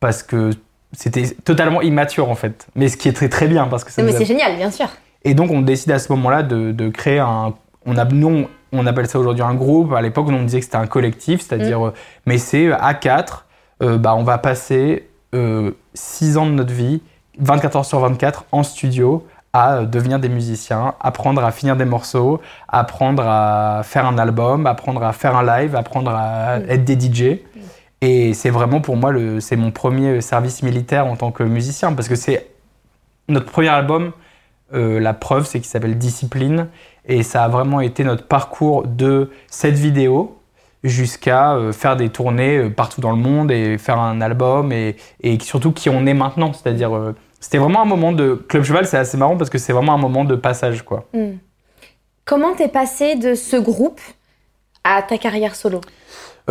parce 0.00 0.22
que 0.22 0.50
c'était 0.92 1.28
totalement 1.44 1.82
immature, 1.82 2.30
en 2.30 2.34
fait. 2.34 2.66
Mais 2.74 2.88
ce 2.88 2.96
qui 2.96 3.08
est 3.08 3.12
très 3.12 3.28
très 3.28 3.46
bien 3.48 3.66
parce 3.66 3.84
que 3.84 3.92
ça 3.92 4.00
Non, 4.02 4.08
mais 4.08 4.14
a 4.14 4.18
c'est 4.18 4.24
génial, 4.24 4.56
bien 4.56 4.70
sûr. 4.70 4.88
et 5.24 5.34
donc, 5.34 5.50
on 5.50 5.60
décide 5.60 5.90
à 5.92 5.98
ce 5.98 6.10
moment-là 6.12 6.42
de, 6.42 6.72
de 6.72 6.88
créer 6.88 7.18
un. 7.18 7.52
On 7.84 7.98
a, 7.98 8.04
nous, 8.06 8.46
on 8.72 8.86
appelle 8.86 9.06
ça 9.06 9.18
aujourd'hui 9.18 9.44
un 9.44 9.54
groupe. 9.54 9.92
À 9.92 10.00
l'époque, 10.00 10.26
on 10.30 10.42
disait 10.44 10.60
que 10.60 10.64
c'était 10.64 10.76
un 10.76 10.86
collectif, 10.86 11.42
c'est-à-dire. 11.42 11.88
euh, 11.88 11.92
Mais 12.24 12.38
c'est 12.38 12.68
euh, 12.68 12.76
à 12.80 12.94
quatre, 12.94 13.46
euh, 13.82 13.98
bah, 13.98 14.14
on 14.14 14.24
va 14.24 14.38
passer 14.38 15.08
6 15.94 16.36
ans 16.38 16.46
de 16.46 16.52
notre 16.52 16.72
vie, 16.72 17.02
24 17.38 17.76
heures 17.76 17.84
sur 17.84 18.00
24, 18.00 18.46
en 18.52 18.62
studio, 18.62 19.26
à 19.52 19.76
euh, 19.76 19.86
devenir 19.86 20.18
des 20.18 20.28
musiciens, 20.28 20.94
apprendre 21.00 21.44
à 21.44 21.50
finir 21.50 21.76
des 21.76 21.84
morceaux, 21.84 22.40
apprendre 22.68 23.22
à 23.26 23.82
faire 23.84 24.06
un 24.06 24.18
album, 24.18 24.66
apprendre 24.66 25.02
à 25.02 25.12
faire 25.12 25.36
un 25.36 25.44
live, 25.44 25.74
apprendre 25.76 26.10
à 26.10 26.58
être 26.68 26.84
des 26.84 26.98
DJ. 26.98 27.40
Et 28.00 28.34
c'est 28.34 28.50
vraiment 28.50 28.80
pour 28.80 28.96
moi, 28.96 29.12
c'est 29.40 29.56
mon 29.56 29.70
premier 29.70 30.20
service 30.20 30.62
militaire 30.62 31.06
en 31.06 31.16
tant 31.16 31.32
que 31.32 31.42
musicien, 31.42 31.92
parce 31.92 32.08
que 32.08 32.14
c'est 32.14 32.48
notre 33.28 33.46
premier 33.46 33.68
album. 33.68 34.12
Euh, 34.74 35.00
la 35.00 35.14
preuve, 35.14 35.46
c'est 35.46 35.58
qu'il 35.60 35.68
s'appelle 35.68 35.98
Discipline. 35.98 36.68
Et 37.06 37.22
ça 37.22 37.42
a 37.44 37.48
vraiment 37.48 37.80
été 37.80 38.04
notre 38.04 38.26
parcours 38.26 38.86
de 38.86 39.30
cette 39.48 39.74
vidéo 39.74 40.38
jusqu'à 40.84 41.54
euh, 41.54 41.72
faire 41.72 41.96
des 41.96 42.08
tournées 42.08 42.58
euh, 42.58 42.70
partout 42.70 43.00
dans 43.00 43.10
le 43.10 43.16
monde 43.16 43.50
et 43.50 43.78
faire 43.78 43.98
un 43.98 44.20
album 44.20 44.72
et, 44.72 44.96
et 45.22 45.38
surtout 45.40 45.72
qui 45.72 45.90
on 45.90 46.06
est 46.06 46.14
maintenant. 46.14 46.52
C'est-à-dire, 46.52 46.94
euh, 46.94 47.14
c'était 47.40 47.58
vraiment 47.58 47.82
un 47.82 47.86
moment 47.86 48.12
de. 48.12 48.34
Club 48.48 48.64
Cheval, 48.64 48.86
c'est 48.86 48.96
assez 48.96 49.16
marrant 49.16 49.36
parce 49.36 49.50
que 49.50 49.58
c'est 49.58 49.72
vraiment 49.72 49.94
un 49.94 49.98
moment 49.98 50.24
de 50.24 50.34
passage, 50.34 50.82
quoi. 50.82 51.06
Hmm. 51.12 51.36
Comment 52.24 52.54
t'es 52.54 52.68
passé 52.68 53.14
de 53.14 53.34
ce 53.34 53.56
groupe 53.56 54.00
à 54.84 55.02
ta 55.02 55.18
carrière 55.18 55.54
solo 55.54 55.80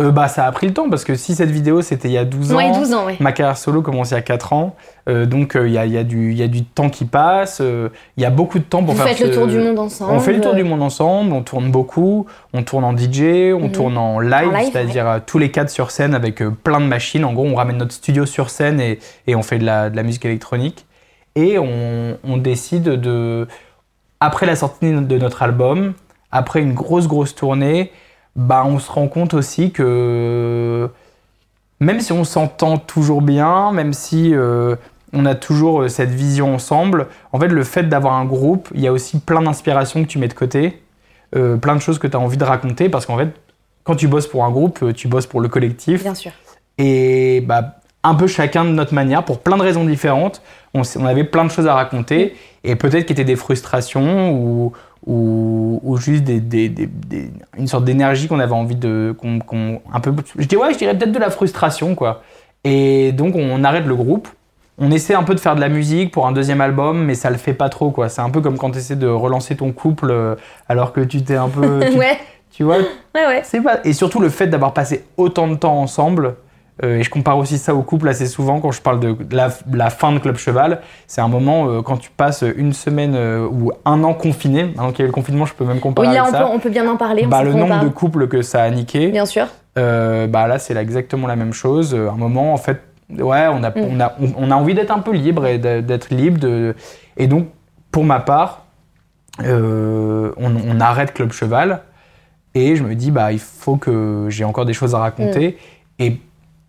Euh, 0.00 0.12
bah, 0.12 0.28
ça 0.28 0.46
a 0.46 0.52
pris 0.52 0.68
le 0.68 0.72
temps 0.74 0.88
parce 0.88 1.02
que 1.04 1.16
si 1.16 1.34
cette 1.34 1.50
vidéo 1.50 1.82
c'était 1.82 2.06
il 2.08 2.12
y 2.12 2.18
a 2.18 2.24
12 2.24 2.52
ans. 2.52 2.56
Ouais, 2.56 2.70
12 2.70 2.92
ans, 2.94 3.06
ouais. 3.06 3.16
Ma 3.18 3.32
carrière 3.32 3.56
solo 3.58 3.82
commence 3.82 4.10
il 4.10 4.14
y 4.14 4.16
a 4.16 4.22
4 4.22 4.52
ans. 4.52 4.76
Euh, 5.08 5.26
donc 5.26 5.56
euh, 5.56 5.66
il 5.66 5.72
y, 5.74 5.78
a, 5.78 5.86
il 5.86 5.92
y, 5.92 5.98
a 5.98 6.04
du- 6.04 6.30
il 6.30 6.38
y 6.38 6.42
a 6.44 6.46
du 6.46 6.62
temps 6.64 6.88
qui 6.88 7.04
passe. 7.04 7.60
Il 7.60 8.22
y 8.22 8.24
a 8.24 8.30
beaucoup 8.30 8.60
de 8.60 8.64
temps 8.64 8.84
pour 8.84 8.94
Vous 8.94 9.02
faire 9.02 9.16
faites 9.16 9.26
le 9.26 9.34
tour 9.34 9.48
du 9.48 9.58
monde 9.58 9.78
ensemble. 9.80 10.12
On 10.12 10.20
fait 10.20 10.32
le 10.34 10.40
tour 10.40 10.54
du 10.54 10.62
monde 10.62 10.82
ensemble, 10.82 11.32
on 11.32 11.42
tourne 11.42 11.72
beaucoup, 11.72 12.26
on 12.52 12.62
tourne 12.62 12.84
en 12.84 12.96
DJ, 12.96 13.52
on 13.54 13.62
Mhm. 13.66 13.72
tourne 13.72 13.98
en 13.98 14.20
live, 14.20 14.52
c'est-à-dire 14.70 15.20
tous 15.26 15.38
les 15.38 15.50
quatre 15.50 15.70
sur 15.70 15.90
scène 15.90 16.14
avec 16.14 16.44
plein 16.62 16.80
de 16.80 16.86
machines. 16.86 17.24
En 17.24 17.32
gros, 17.32 17.46
on 17.46 17.56
ramène 17.56 17.78
notre 17.78 17.92
studio 17.94 18.24
sur 18.24 18.50
scène 18.50 18.80
et, 18.80 19.00
et 19.26 19.34
on 19.34 19.42
fait 19.42 19.58
de 19.58 19.64
la, 19.66 19.90
de 19.90 19.96
la 19.96 20.04
musique 20.04 20.24
électronique. 20.24 20.86
Et 21.34 21.58
on, 21.58 22.18
on 22.22 22.36
décide 22.36 22.84
de, 22.84 23.48
après 24.20 24.46
la 24.46 24.54
sortie 24.54 24.92
de 24.92 25.18
notre 25.18 25.42
album, 25.42 25.94
après 26.30 26.60
une 26.60 26.74
grosse, 26.74 27.08
grosse 27.08 27.34
tournée, 27.34 27.90
bah, 28.38 28.62
on 28.64 28.78
se 28.78 28.90
rend 28.90 29.08
compte 29.08 29.34
aussi 29.34 29.72
que 29.72 30.88
même 31.80 32.00
si 32.00 32.12
on 32.12 32.22
s'entend 32.22 32.78
toujours 32.78 33.20
bien, 33.20 33.72
même 33.72 33.92
si 33.92 34.32
euh, 34.32 34.76
on 35.12 35.26
a 35.26 35.34
toujours 35.34 35.82
euh, 35.82 35.88
cette 35.88 36.10
vision 36.10 36.54
ensemble, 36.54 37.08
en 37.32 37.40
fait, 37.40 37.48
le 37.48 37.64
fait 37.64 37.88
d'avoir 37.88 38.14
un 38.14 38.24
groupe, 38.24 38.68
il 38.74 38.80
y 38.80 38.86
a 38.86 38.92
aussi 38.92 39.18
plein 39.18 39.42
d'inspirations 39.42 40.04
que 40.04 40.08
tu 40.08 40.20
mets 40.20 40.28
de 40.28 40.34
côté, 40.34 40.80
euh, 41.34 41.56
plein 41.56 41.74
de 41.74 41.80
choses 41.80 41.98
que 41.98 42.06
tu 42.06 42.16
as 42.16 42.20
envie 42.20 42.36
de 42.36 42.44
raconter, 42.44 42.88
parce 42.88 43.06
qu'en 43.06 43.18
fait, 43.18 43.30
quand 43.82 43.96
tu 43.96 44.06
bosses 44.06 44.28
pour 44.28 44.44
un 44.44 44.52
groupe, 44.52 44.92
tu 44.94 45.08
bosses 45.08 45.26
pour 45.26 45.40
le 45.40 45.48
collectif. 45.48 46.04
Bien 46.04 46.14
sûr. 46.14 46.30
Et 46.78 47.40
bah, 47.40 47.80
un 48.04 48.14
peu 48.14 48.28
chacun 48.28 48.64
de 48.64 48.70
notre 48.70 48.94
manière, 48.94 49.24
pour 49.24 49.40
plein 49.40 49.56
de 49.56 49.62
raisons 49.62 49.84
différentes, 49.84 50.42
on, 50.74 50.82
avait 51.04 51.24
plein 51.24 51.44
de 51.44 51.50
choses 51.50 51.66
à 51.66 51.74
raconter, 51.74 52.36
et 52.62 52.76
peut-être 52.76 53.06
qu'il 53.06 53.18
y 53.18 53.20
était 53.20 53.24
des 53.24 53.36
frustrations 53.36 54.30
ou, 54.32 54.72
ou, 55.06 55.80
ou 55.82 55.96
juste 55.96 56.24
des, 56.24 56.40
des- 56.40 56.68
des- 56.68 56.86
des- 56.86 57.30
une 57.56 57.66
sorte 57.66 57.84
d'énergie 57.84 58.28
qu'on 58.28 58.40
avait 58.40 58.52
envie 58.52 58.74
de. 58.76 59.14
qu'on- 59.18 59.38
qu'on- 59.38 59.80
un 59.92 60.00
peu, 60.00 60.12
je 60.38 60.46
dirais, 60.46 60.62
ouais, 60.62 60.72
je 60.72 60.78
dirais 60.78 60.96
peut-être 60.96 61.12
de 61.12 61.18
la 61.18 61.30
frustration, 61.30 61.94
quoi. 61.94 62.22
Et 62.64 63.12
donc, 63.12 63.34
on 63.36 63.62
arrête 63.64 63.86
le 63.86 63.94
groupe. 63.96 64.28
On 64.80 64.90
essaie 64.92 65.14
un 65.14 65.24
peu 65.24 65.34
de 65.34 65.40
faire 65.40 65.56
de 65.56 65.60
la 65.60 65.68
musique 65.68 66.12
pour 66.12 66.26
un 66.26 66.32
deuxième 66.32 66.60
album, 66.60 67.04
mais 67.04 67.14
ça 67.16 67.30
le 67.30 67.36
fait 67.36 67.52
pas 67.54 67.68
trop, 67.68 67.90
quoi. 67.90 68.08
C'est 68.08 68.20
un 68.20 68.30
peu 68.30 68.40
comme 68.40 68.58
quand 68.58 68.70
tu 68.70 68.78
essaies 68.78 68.94
de 68.96 69.08
relancer 69.08 69.56
ton 69.56 69.72
couple 69.72 70.10
euh, 70.10 70.36
alors 70.68 70.92
que 70.92 71.00
tu 71.00 71.22
t'es 71.22 71.34
un 71.36 71.48
peu. 71.48 71.80
tu, 71.90 71.98
ouais, 71.98 72.18
tu 72.52 72.62
vois, 72.62 72.76
ouais, 72.78 72.84
ouais. 73.26 73.40
c'est 73.42 73.60
pas... 73.60 73.78
Et 73.84 73.92
surtout 73.92 74.20
le 74.20 74.28
fait 74.28 74.46
d'avoir 74.46 74.72
passé 74.74 75.04
autant 75.16 75.48
de 75.48 75.56
temps 75.56 75.80
ensemble, 75.80 76.36
et 76.82 77.02
je 77.02 77.10
compare 77.10 77.38
aussi 77.38 77.58
ça 77.58 77.74
au 77.74 77.82
couple 77.82 78.08
assez 78.08 78.26
souvent 78.26 78.60
quand 78.60 78.70
je 78.70 78.80
parle 78.80 79.00
de 79.00 79.16
la, 79.32 79.48
la 79.72 79.90
fin 79.90 80.12
de 80.12 80.18
Club 80.18 80.36
Cheval, 80.36 80.80
c'est 81.06 81.20
un 81.20 81.28
moment 81.28 81.68
euh, 81.68 81.82
quand 81.82 81.96
tu 81.96 82.10
passes 82.10 82.44
une 82.56 82.72
semaine 82.72 83.14
euh, 83.16 83.46
ou 83.50 83.72
un 83.84 84.04
an 84.04 84.14
confiné, 84.14 84.64
maintenant 84.64 84.90
qu'il 84.90 85.00
y 85.00 85.02
a 85.02 85.04
eu 85.04 85.08
le 85.08 85.12
confinement, 85.12 85.44
je 85.44 85.54
peux 85.54 85.64
même 85.64 85.80
comparer 85.80 86.08
Oui, 86.08 86.14
là, 86.14 86.22
avec 86.22 86.34
on 86.34 86.38
ça. 86.38 86.44
peut, 86.44 86.50
on 86.54 86.58
peut 86.60 86.70
bien 86.70 86.88
en 86.88 86.96
parler. 86.96 87.26
bah, 87.26 87.42
le 87.42 87.52
nombre 87.54 87.80
de 87.82 87.88
couples 87.88 88.28
que 88.28 88.42
ça 88.42 88.62
a 88.62 88.70
niqué, 88.70 89.08
Bien 89.08 89.26
sûr. 89.26 89.46
euh, 89.78 90.26
bah 90.28 90.46
là 90.46 90.58
c'est 90.58 90.76
exactement 90.76 91.26
la 91.26 91.36
même 91.36 91.52
chose. 91.52 91.94
Euh, 91.94 92.10
Un 92.10 92.16
moment 92.16 92.52
en 92.52 92.58
fait, 92.58 92.80
ouais, 93.10 93.46
on 93.50 93.62
a, 93.64 93.70
Mm. 93.70 93.74
on 93.90 94.00
a, 94.00 94.12
on, 94.20 94.28
on 94.46 94.50
a 94.50 94.54
envie 94.54 94.74
d'être 94.74 94.90
un 94.92 95.00
peu 95.00 95.12
libre 95.12 95.46
et 95.46 95.58
d'être 95.58 96.10
libre. 96.14 96.38
De... 96.38 96.74
Et 97.16 97.26
donc 97.26 97.48
pour 97.90 98.04
ma 98.04 98.20
part, 98.20 98.64
euh, 99.44 100.32
on, 100.36 100.52
on 100.56 100.80
arrête 100.80 101.12
Club 101.14 101.32
Cheval 101.32 101.80
et 102.54 102.76
je 102.76 102.82
me 102.82 102.94
dis 102.94 103.10
bah 103.10 103.32
il 103.32 103.38
faut 103.38 103.76
que 103.76 104.26
j'ai 104.30 104.44
encore 104.44 104.64
des 104.64 104.72
choses 104.72 104.94
à 104.94 104.98
raconter 104.98 105.58
Mm. 106.00 106.02
et 106.04 106.20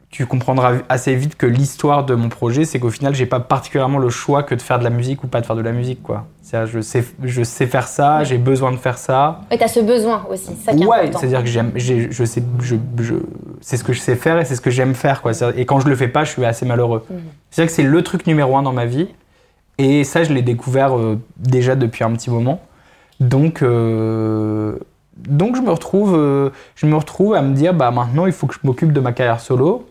tu 0.10 0.26
comprendras 0.26 0.74
assez 0.90 1.14
vite 1.16 1.36
que 1.38 1.46
l'histoire 1.46 2.04
de 2.04 2.16
mon 2.16 2.30
projet, 2.30 2.66
c'est 2.66 2.80
qu'au 2.80 2.90
final, 2.90 3.14
j'ai 3.14 3.28
pas 3.28 3.40
particulièrement 3.40 4.00
le 4.00 4.10
choix 4.10 4.42
que 4.42 4.56
de 4.56 4.62
faire 4.62 4.80
de 4.80 4.84
la 4.84 4.90
musique 4.90 5.24
ou 5.24 5.28
pas 5.28 5.40
de 5.40 5.46
faire 5.46 5.56
de 5.56 5.62
la 5.62 5.72
musique, 5.72 6.02
quoi. 6.02 6.26
C'est-à-dire, 6.42 6.72
je 6.74 6.82
sais, 6.82 7.06
je 7.24 7.44
sais 7.44 7.68
faire 7.68 7.88
ça, 7.88 8.18
Ouais. 8.20 8.26
j'ai 8.26 8.40
besoin 8.40 8.72
de 8.72 8.78
faire 8.78 8.98
ça. 8.98 9.42
Et 9.52 9.58
t'as 9.60 9.68
ce 9.68 9.82
besoin 9.82 10.26
aussi, 10.32 10.50
ça 10.66 10.74
qui 10.74 10.82
est 10.82 10.86
Ouais, 10.88 11.12
c'est-à-dire 11.12 11.42
que 11.44 11.50
j'aime, 11.50 11.72
j'ai- 11.76 12.08
je 12.12 12.24
sais, 12.26 12.42
je, 12.60 12.76
je, 13.00 13.14
c'est 13.62 13.78
ce 13.78 13.84
que 13.84 13.94
je 13.94 14.00
sais 14.00 14.16
faire 14.16 14.40
et 14.40 14.46
c'est 14.46 14.56
ce 14.56 14.62
que 14.62 14.72
j'aime 14.72 14.96
faire, 14.96 15.22
quoi. 15.22 15.32
Et 15.56 15.66
quand 15.68 15.80
je 15.80 15.88
le 15.88 15.96
fais 15.96 16.08
pas, 16.08 16.24
je 16.24 16.32
suis 16.32 16.44
assez 16.44 16.66
malheureux. 16.66 17.06
Mhm. 17.08 17.20
C'est-à-dire 17.52 17.70
que 17.70 17.76
c'est 17.76 17.84
le 17.88 18.02
truc 18.02 18.26
numéro 18.26 18.58
un 18.58 18.64
dans 18.64 18.74
ma 18.74 18.86
vie. 18.86 19.10
Et 19.78 20.04
ça, 20.04 20.24
je 20.24 20.34
l'ai 20.34 20.42
découvert 20.42 20.98
euh, 20.98 21.20
déjà 21.38 21.76
depuis 21.76 22.04
un 22.04 22.12
petit 22.14 22.32
moment. 22.32 22.62
Donc, 23.20 23.62
euh, 23.62 24.76
donc 25.18 25.56
je, 25.56 25.62
me 25.62 25.70
retrouve, 25.70 26.16
euh, 26.18 26.50
je 26.76 26.86
me 26.88 26.96
retrouve 26.96 27.36
à 27.36 27.42
me 27.44 27.54
dire, 27.54 27.74
bah, 27.76 27.92
maintenant, 27.92 28.26
il 28.26 28.32
faut 28.32 28.48
que 28.48 28.56
je 28.56 28.60
m'occupe 28.64 28.92
de 28.92 29.00
ma 29.00 29.12
carrière 29.12 29.40
solo. 29.40 29.86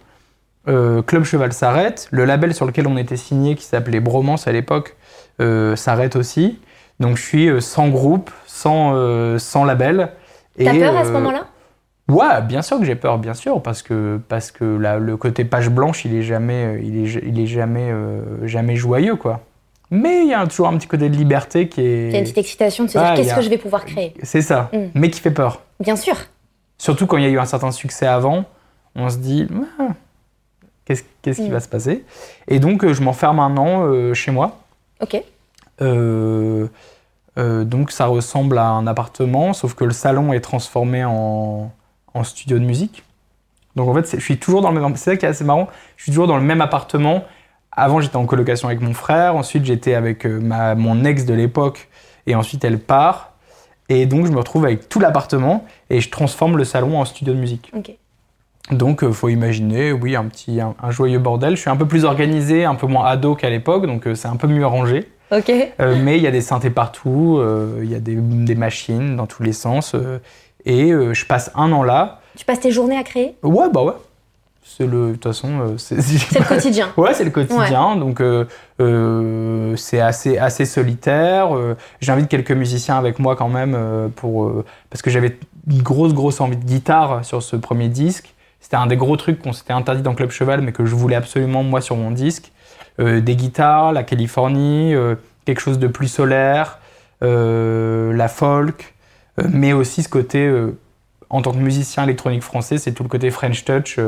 Euh, 0.69 1.03
Club 1.03 1.25
Cheval 1.25 1.53
s'arrête. 1.53 2.09
Le 2.11 2.25
label 2.25 2.55
sur 2.55 2.67
lequel 2.67 2.87
on 2.87 2.97
était 2.97 3.17
signé, 3.17 3.55
qui 3.55 3.65
s'appelait 3.65 4.01
Bromance 4.01 4.47
à 4.47 4.53
l'époque, 4.53 4.97
euh, 5.41 5.77
s'arrête 5.77 6.15
aussi. 6.17 6.59
Donc 7.01 7.17
je 7.17 7.23
suis 7.23 7.49
euh, 7.49 7.61
sans 7.61 7.89
groupe, 7.89 8.31
sans, 8.47 9.39
sans 9.39 9.65
label. 9.65 10.11
T'as 10.63 10.75
peur 10.75 10.97
à 10.97 11.05
ce 11.05 11.11
moment-là? 11.11 11.47
Ouais, 12.09 12.43
bien 12.43 12.63
sûr 12.63 12.79
que 12.79 12.85
j'ai 12.85 12.95
peur, 12.97 13.19
bien 13.19 13.35
sûr, 13.35 13.63
parce 13.63 13.83
que, 13.83 14.19
parce 14.29 14.51
que 14.51 14.65
la- 14.65 14.99
le 14.99 15.17
côté 15.19 15.45
page 15.45 15.69
blanche, 15.69 16.05
il 16.07 16.15
est 16.15 16.23
jamais, 16.23 16.81
il 16.83 17.05
est, 17.05 17.21
il 17.23 17.39
est 17.39 17.47
jamais, 17.47 17.93
jamais 18.45 18.77
joyeux, 18.77 19.17
quoi. 19.17 19.41
Mais 19.91 20.23
il 20.23 20.29
y 20.29 20.35
a 20.35 20.47
toujours 20.47 20.69
un 20.69 20.77
petit 20.79 20.87
côté 20.89 21.09
de 21.11 21.17
liberté 21.17 21.69
qui 21.69 21.81
est. 21.83 22.07
Il 22.09 22.13
y 22.13 22.17
a 22.17 22.19
une 22.19 22.25
petite 22.25 22.39
excitation 22.39 22.85
de 22.85 22.89
se 22.89 22.99
dire 22.99 23.07
Ah, 23.11 23.15
qu'est-ce 23.15 23.33
a- 23.33 23.37
que 23.37 23.43
je 23.43 23.49
vais 23.51 23.59
pouvoir 23.59 23.85
créer? 23.85 24.15
C'est 24.23 24.41
ça, 24.43 24.69
Mm. 24.73 24.79
mais 24.95 25.11
qui 25.11 25.21
fait 25.21 25.31
peur. 25.31 25.63
Bien 25.81 25.97
sûr. 25.97 26.15
Surtout 26.79 27.07
quand 27.07 27.17
il 27.19 27.25
y 27.25 27.27
a 27.27 27.31
eu 27.31 27.39
un 27.39 27.45
certain 27.47 27.71
succès 27.71 28.07
avant, 28.07 28.45
on 28.97 29.09
se 29.11 29.19
dit, 29.19 29.47
Ah, 29.79 29.89
qu'est-ce 31.23 31.41
qui 31.43 31.49
Mm. 31.49 31.53
va 31.53 31.61
se 31.61 31.69
passer 31.69 32.05
Et 32.49 32.59
donc, 32.61 32.85
euh, 32.85 32.95
je 32.95 33.03
m'enferme 33.03 33.41
un 33.41 33.57
an 33.57 33.83
euh, 33.87 34.15
chez 34.15 34.31
moi. 34.31 34.59
Ok. 35.01 35.23
Euh, 35.81 36.67
donc, 37.65 37.93
ça 37.93 38.07
ressemble 38.07 38.59
à 38.59 38.67
un 38.67 38.87
appartement, 38.87 39.53
sauf 39.53 39.75
que 39.75 39.85
le 39.85 39.93
salon 39.93 40.33
est 40.33 40.41
transformé 40.41 41.05
en, 41.05 41.71
en 42.15 42.25
studio 42.25 42.59
de 42.59 42.65
musique. 42.65 43.05
Donc, 43.77 43.89
en 43.89 43.95
fait, 43.95 44.17
je 44.19 44.25
suis 44.25 44.39
toujours 44.39 44.61
dans 44.61 44.73
le 44.73 44.81
même. 44.81 44.97
C'est 44.97 45.11
ça 45.13 45.17
qui 45.17 45.25
est 45.25 45.29
assez 45.29 45.45
marrant. 45.45 45.69
Je 45.97 46.05
suis 46.05 46.13
toujours 46.13 46.27
dans 46.27 46.37
le 46.37 46.43
même 46.43 46.61
appartement. 46.61 47.23
Avant, 47.71 48.01
j'étais 48.01 48.17
en 48.17 48.27
colocation 48.27 48.67
avec 48.67 48.81
mon 48.81 48.93
frère. 48.95 49.37
Ensuite, 49.37 49.65
j'étais 49.65 49.95
avec 49.95 50.25
ma, 50.25 50.75
mon 50.75 51.05
ex 51.05 51.25
de 51.27 51.35
l'époque. 51.35 51.89
Et 52.27 52.35
ensuite, 52.35 52.65
elle 52.65 52.81
part. 52.81 53.35
Et 53.89 54.07
donc, 54.07 54.27
je 54.27 54.33
me 54.33 54.39
retrouve 54.39 54.65
avec 54.65 54.89
tout 54.89 54.99
l'appartement 54.99 55.65
et 55.91 56.01
je 56.01 56.11
transforme 56.11 56.57
le 56.59 56.65
salon 56.65 56.99
en 57.01 57.05
studio 57.05 57.35
de 57.35 57.39
musique. 57.39 57.71
Ok. 57.77 57.93
Donc, 58.71 59.01
il 59.03 59.13
faut 59.13 59.29
imaginer, 59.29 59.93
oui, 59.93 60.15
un 60.17 60.25
petit, 60.25 60.61
un, 60.61 60.75
un 60.83 60.91
joyeux 60.91 61.19
bordel. 61.19 61.57
Je 61.57 61.61
suis 61.61 61.71
un 61.71 61.77
peu 61.77 61.87
plus 61.87 62.05
organisé, 62.05 62.65
un 62.65 62.75
peu 62.75 62.87
moins 62.87 63.07
ado 63.07 63.35
qu'à 63.35 63.49
l'époque, 63.51 63.87
donc 63.87 64.07
euh, 64.07 64.15
c'est 64.15 64.29
un 64.29 64.37
peu 64.37 64.47
mieux 64.47 64.67
rangé. 64.67 65.09
Ok. 65.31 65.51
Euh, 65.81 65.97
mais 66.03 66.17
il 66.17 66.23
y 66.23 66.27
a 66.27 66.31
des 66.31 66.41
synthés 66.41 66.71
partout, 66.71 67.37
euh, 67.39 67.81
il 67.83 67.91
y 67.91 67.95
a 67.95 68.01
des, 68.01 68.15
des 68.15 68.55
machines 68.55 69.17
dans 69.17 69.27
tous 69.27 69.43
les 69.43 69.53
sens. 69.53 69.95
euh, 69.95 70.19
et 70.65 70.91
euh, 70.93 71.15
je 71.15 71.25
passe 71.25 71.51
un 71.55 71.71
an 71.73 71.83
là. 71.83 72.21
Tu 72.37 72.45
passes 72.45 72.61
tes 72.61 72.71
journées 72.73 72.97
à 72.97 73.03
créer? 73.05 73.37
Ouais, 73.43 73.67
bah 73.73 73.83
ouais. 73.85 73.93
C'est 74.65 74.87
le. 74.87 75.09
De 75.09 75.13
toute 75.13 75.25
façon, 75.25 75.49
euh, 75.61 75.79
c'est. 75.79 76.01
C'est 76.03 76.39
le 76.39 76.45
quotidien. 76.45 76.89
Ouais, 76.97 77.15
c'est 77.15 77.25
le 77.25 77.31
quotidien. 77.31 77.97
Donc, 77.97 78.21
euh, 78.21 78.45
euh, 78.81 79.75
c'est 79.77 80.01
assez, 80.01 80.39
assez 80.39 80.65
solitaire. 80.65 81.55
Euh, 81.57 81.75
J'invite 82.01 82.29
quelques 82.29 82.53
musiciens 82.53 82.97
avec 82.99 83.19
moi 83.19 83.35
quand 83.37 83.49
même 83.49 83.75
euh, 83.77 84.09
pour, 84.15 84.45
euh, 84.45 84.65
parce 84.91 85.01
que 85.03 85.11
j'avais 85.11 85.37
une 85.71 85.83
grosse, 85.83 86.13
grosse 86.15 86.41
envie 86.41 86.57
de 86.57 86.65
guitare 86.65 87.25
sur 87.25 87.43
ce 87.43 87.57
premier 87.57 87.89
disque. 87.89 88.35
C'était 88.61 88.77
un 88.77 88.87
des 88.87 88.97
gros 88.97 89.17
trucs 89.17 89.41
qu'on 89.41 89.53
s'était 89.53 89.73
interdit 89.73 90.03
dans 90.03 90.15
Club 90.15 90.31
Cheval, 90.31 90.61
mais 90.61 90.73
que 90.73 90.85
je 90.85 90.95
voulais 90.95 91.17
absolument 91.17 91.63
moi 91.63 91.81
sur 91.81 91.97
mon 91.97 92.11
disque. 92.11 92.53
Euh, 93.01 93.21
des 93.21 93.37
guitares, 93.37 93.93
la 93.93 94.03
Californie, 94.03 94.95
euh, 94.95 95.15
quelque 95.45 95.61
chose 95.61 95.79
de 95.79 95.87
plus 95.87 96.09
solaire, 96.09 96.79
euh, 97.23 98.13
la 98.13 98.29
folk, 98.29 98.95
mais 99.51 99.73
aussi 99.73 100.03
ce 100.03 100.09
côté, 100.09 100.53
en 101.31 101.43
tant 101.43 101.53
que 101.53 101.59
musicien 101.59 102.03
électronique 102.03 102.43
français, 102.43 102.77
c'est 102.77 102.91
tout 102.91 103.05
le 103.05 103.09
côté 103.09 103.31
French 103.31 103.65
touch 103.65 104.01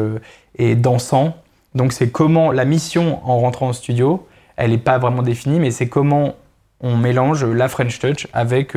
et 0.58 0.74
dansant. 0.74 1.36
Donc 1.76 1.92
c'est 1.92 2.10
comment 2.10 2.50
la 2.50 2.64
mission 2.64 3.20
en 3.24 3.38
rentrant 3.38 3.68
au 3.68 3.72
studio, 3.72 4.26
elle 4.56 4.72
n'est 4.72 4.78
pas 4.78 4.98
vraiment 4.98 5.22
définie, 5.22 5.60
mais 5.60 5.70
c'est 5.70 5.88
comment 5.88 6.34
on 6.80 6.96
mélange 6.96 7.44
la 7.44 7.68
French 7.68 8.00
touch 8.00 8.26
avec 8.32 8.76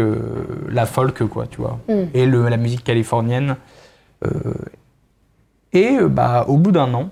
la 0.70 0.86
folk, 0.86 1.24
quoi, 1.24 1.48
tu 1.48 1.58
vois, 1.58 1.80
Mm. 1.88 1.94
et 2.14 2.28
le, 2.28 2.48
la 2.50 2.58
musique 2.58 2.84
californienne. 2.84 3.56
Et 5.74 5.98
euh, 5.98 6.08
bah, 6.08 6.46
au 6.48 6.58
bout 6.58 6.72
d'un 6.72 6.94
an, 6.94 7.10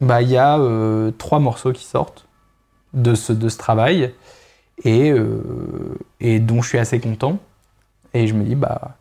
bah, 0.00 0.22
il 0.22 0.30
y 0.30 0.36
a 0.36 0.58
euh, 0.58 1.10
trois 1.12 1.38
morceaux 1.38 1.72
qui 1.72 1.84
sortent 1.84 2.26
de 2.92 3.14
ce, 3.14 3.32
de 3.32 3.48
ce 3.48 3.58
travail 3.58 4.12
et, 4.84 5.10
euh, 5.10 5.98
et 6.20 6.38
dont 6.38 6.62
je 6.62 6.68
suis 6.68 6.78
assez 6.78 7.00
content. 7.00 7.38
Et 8.12 8.26
je 8.26 8.34
me 8.34 8.44
dis, 8.44 8.54
bah, 8.54 8.96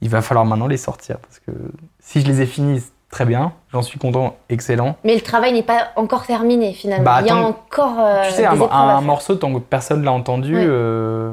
il 0.00 0.08
va 0.08 0.22
falloir 0.22 0.44
maintenant 0.44 0.66
les 0.66 0.76
sortir 0.76 1.18
parce 1.18 1.38
que 1.38 1.52
si 2.00 2.20
je 2.20 2.26
les 2.26 2.42
ai 2.42 2.46
finis, 2.46 2.82
très 3.10 3.24
bien, 3.24 3.52
j'en 3.72 3.82
suis 3.82 3.98
content, 3.98 4.36
excellent. 4.48 4.96
Mais 5.04 5.14
le 5.14 5.20
travail 5.20 5.52
n'est 5.52 5.62
pas 5.62 5.88
encore 5.96 6.26
terminé 6.26 6.72
finalement. 6.72 7.04
Bah, 7.04 7.20
Il 7.20 7.26
y 7.26 7.30
a 7.30 7.36
encore 7.36 7.98
euh, 7.98 8.24
tu 8.26 8.32
sais, 8.32 8.42
des 8.42 8.46
un, 8.70 9.00
morceau, 9.00 9.34
tant 9.34 9.52
que 9.52 9.58
personne 9.58 10.04
l'a 10.04 10.12
entendu, 10.12 10.54
euh, 10.56 11.32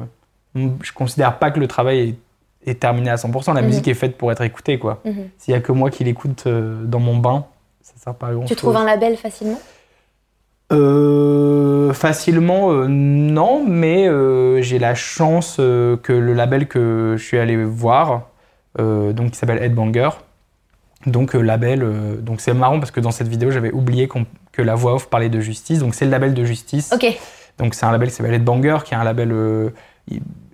je 0.54 0.92
considère 0.92 1.38
pas 1.38 1.50
que 1.50 1.60
le 1.60 1.68
travail 1.68 1.98
est, 2.00 2.18
est 2.66 2.80
terminé 2.80 3.10
à 3.10 3.16
100%. 3.16 3.52
La 3.54 3.60
Mhm. 3.62 3.66
musique 3.68 3.88
est 3.88 3.94
faite 3.94 4.16
pour 4.18 4.30
être 4.32 4.42
écoutée, 4.42 4.78
quoi. 4.78 5.00
Mhm. 5.04 5.28
S'il 5.38 5.52
y 5.52 5.56
a 5.56 5.60
que 5.60 5.72
moi 5.72 5.90
qui 5.90 6.04
l'écoute 6.04 6.44
euh, 6.46 6.84
dans 6.84 7.00
mon 7.00 7.16
bain, 7.16 7.46
ça 7.82 7.94
sert 7.96 8.14
pas 8.14 8.28
à 8.28 8.32
grand 8.32 8.42
Tu 8.44 8.48
chose. 8.48 8.56
trouves 8.58 8.76
un 8.76 8.84
label 8.84 9.16
facilement? 9.16 9.58
Euh, 10.70 11.92
facilement, 11.94 12.72
euh, 12.72 12.86
non, 12.88 13.64
mais 13.66 14.06
euh, 14.06 14.60
j'ai 14.60 14.78
la 14.78 14.94
chance 14.94 15.56
que 15.56 16.12
le 16.12 16.34
label 16.34 16.68
que 16.68 17.14
je 17.16 17.24
suis 17.24 17.38
allé 17.38 17.56
voir, 17.64 18.28
donc 18.78 19.30
qui 19.32 19.36
s'appelle 19.38 19.62
Headbanger, 19.62 20.10
donc 21.06 21.32
label, 21.34 21.84
donc 22.20 22.40
c'est 22.40 22.52
marrant 22.54 22.78
parce 22.78 22.90
que 22.90 23.00
dans 23.00 23.10
cette 23.12 23.28
vidéo 23.28 23.50
j'avais 23.50 23.72
oublié 23.72 24.06
qu'on- 24.08 24.26
que 24.52 24.62
la 24.62 24.74
voix 24.74 24.94
off 24.94 25.08
parlait 25.08 25.28
de 25.30 25.40
justice, 25.40 25.78
donc 25.80 25.94
c'est 25.94 26.04
le 26.04 26.10
label 26.10 26.34
de 26.34 26.44
justice. 26.44 26.92
Ok. 26.92 27.06
Donc 27.58 27.74
c'est 27.74 27.86
un 27.86 27.90
label 27.92 28.08
qui 28.10 28.14
s'appelle 28.14 28.34
Headbanger, 28.34 28.78
qui 28.84 28.94
est 28.94 28.96
un 28.96 29.04
label 29.04 29.32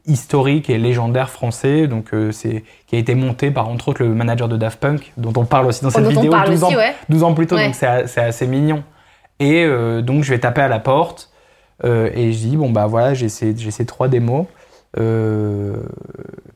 historique 0.07 0.69
et 0.71 0.79
légendaire 0.79 1.31
français, 1.31 1.87
donc 1.87 2.13
euh, 2.13 2.31
c'est 2.33 2.63
qui 2.87 2.97
a 2.97 2.99
été 2.99 3.15
monté 3.15 3.51
par 3.51 3.69
entre 3.69 3.89
autres 3.89 4.03
le 4.03 4.11
manager 4.15 4.49
de 4.49 4.57
Daft 4.57 4.79
Punk, 4.81 5.13
dont 5.17 5.33
on 5.37 5.45
parle 5.47 5.67
aussi 5.67 5.83
dans 5.83 5.91
cette 5.91 6.07
vidéo 6.07 6.31
parle 6.31 6.51
12 6.51 6.63
aussi, 6.65 6.75
ans, 6.75 6.79
ouais. 6.79 6.95
12 7.09 7.23
ans 7.23 7.33
plus 7.35 7.47
tôt, 7.47 7.57
Ouais. 7.57 7.67
donc 7.67 7.75
c'est 7.75 8.21
assez 8.21 8.47
mignon. 8.47 8.83
Et 9.41 9.65
euh, 9.65 10.03
donc 10.03 10.23
je 10.23 10.31
vais 10.31 10.39
taper 10.39 10.61
à 10.61 10.69
la 10.69 10.79
porte 10.79 11.31
euh, 11.85 12.11
et 12.15 12.33
je 12.33 12.39
dis 12.39 12.57
bon 12.57 12.71
bah 12.71 12.87
voilà 12.87 13.15
j'ai 13.15 13.29
ces, 13.29 13.57
j'ai 13.57 13.71
ces 13.71 13.87
trois 13.87 14.09
démos. 14.09 14.47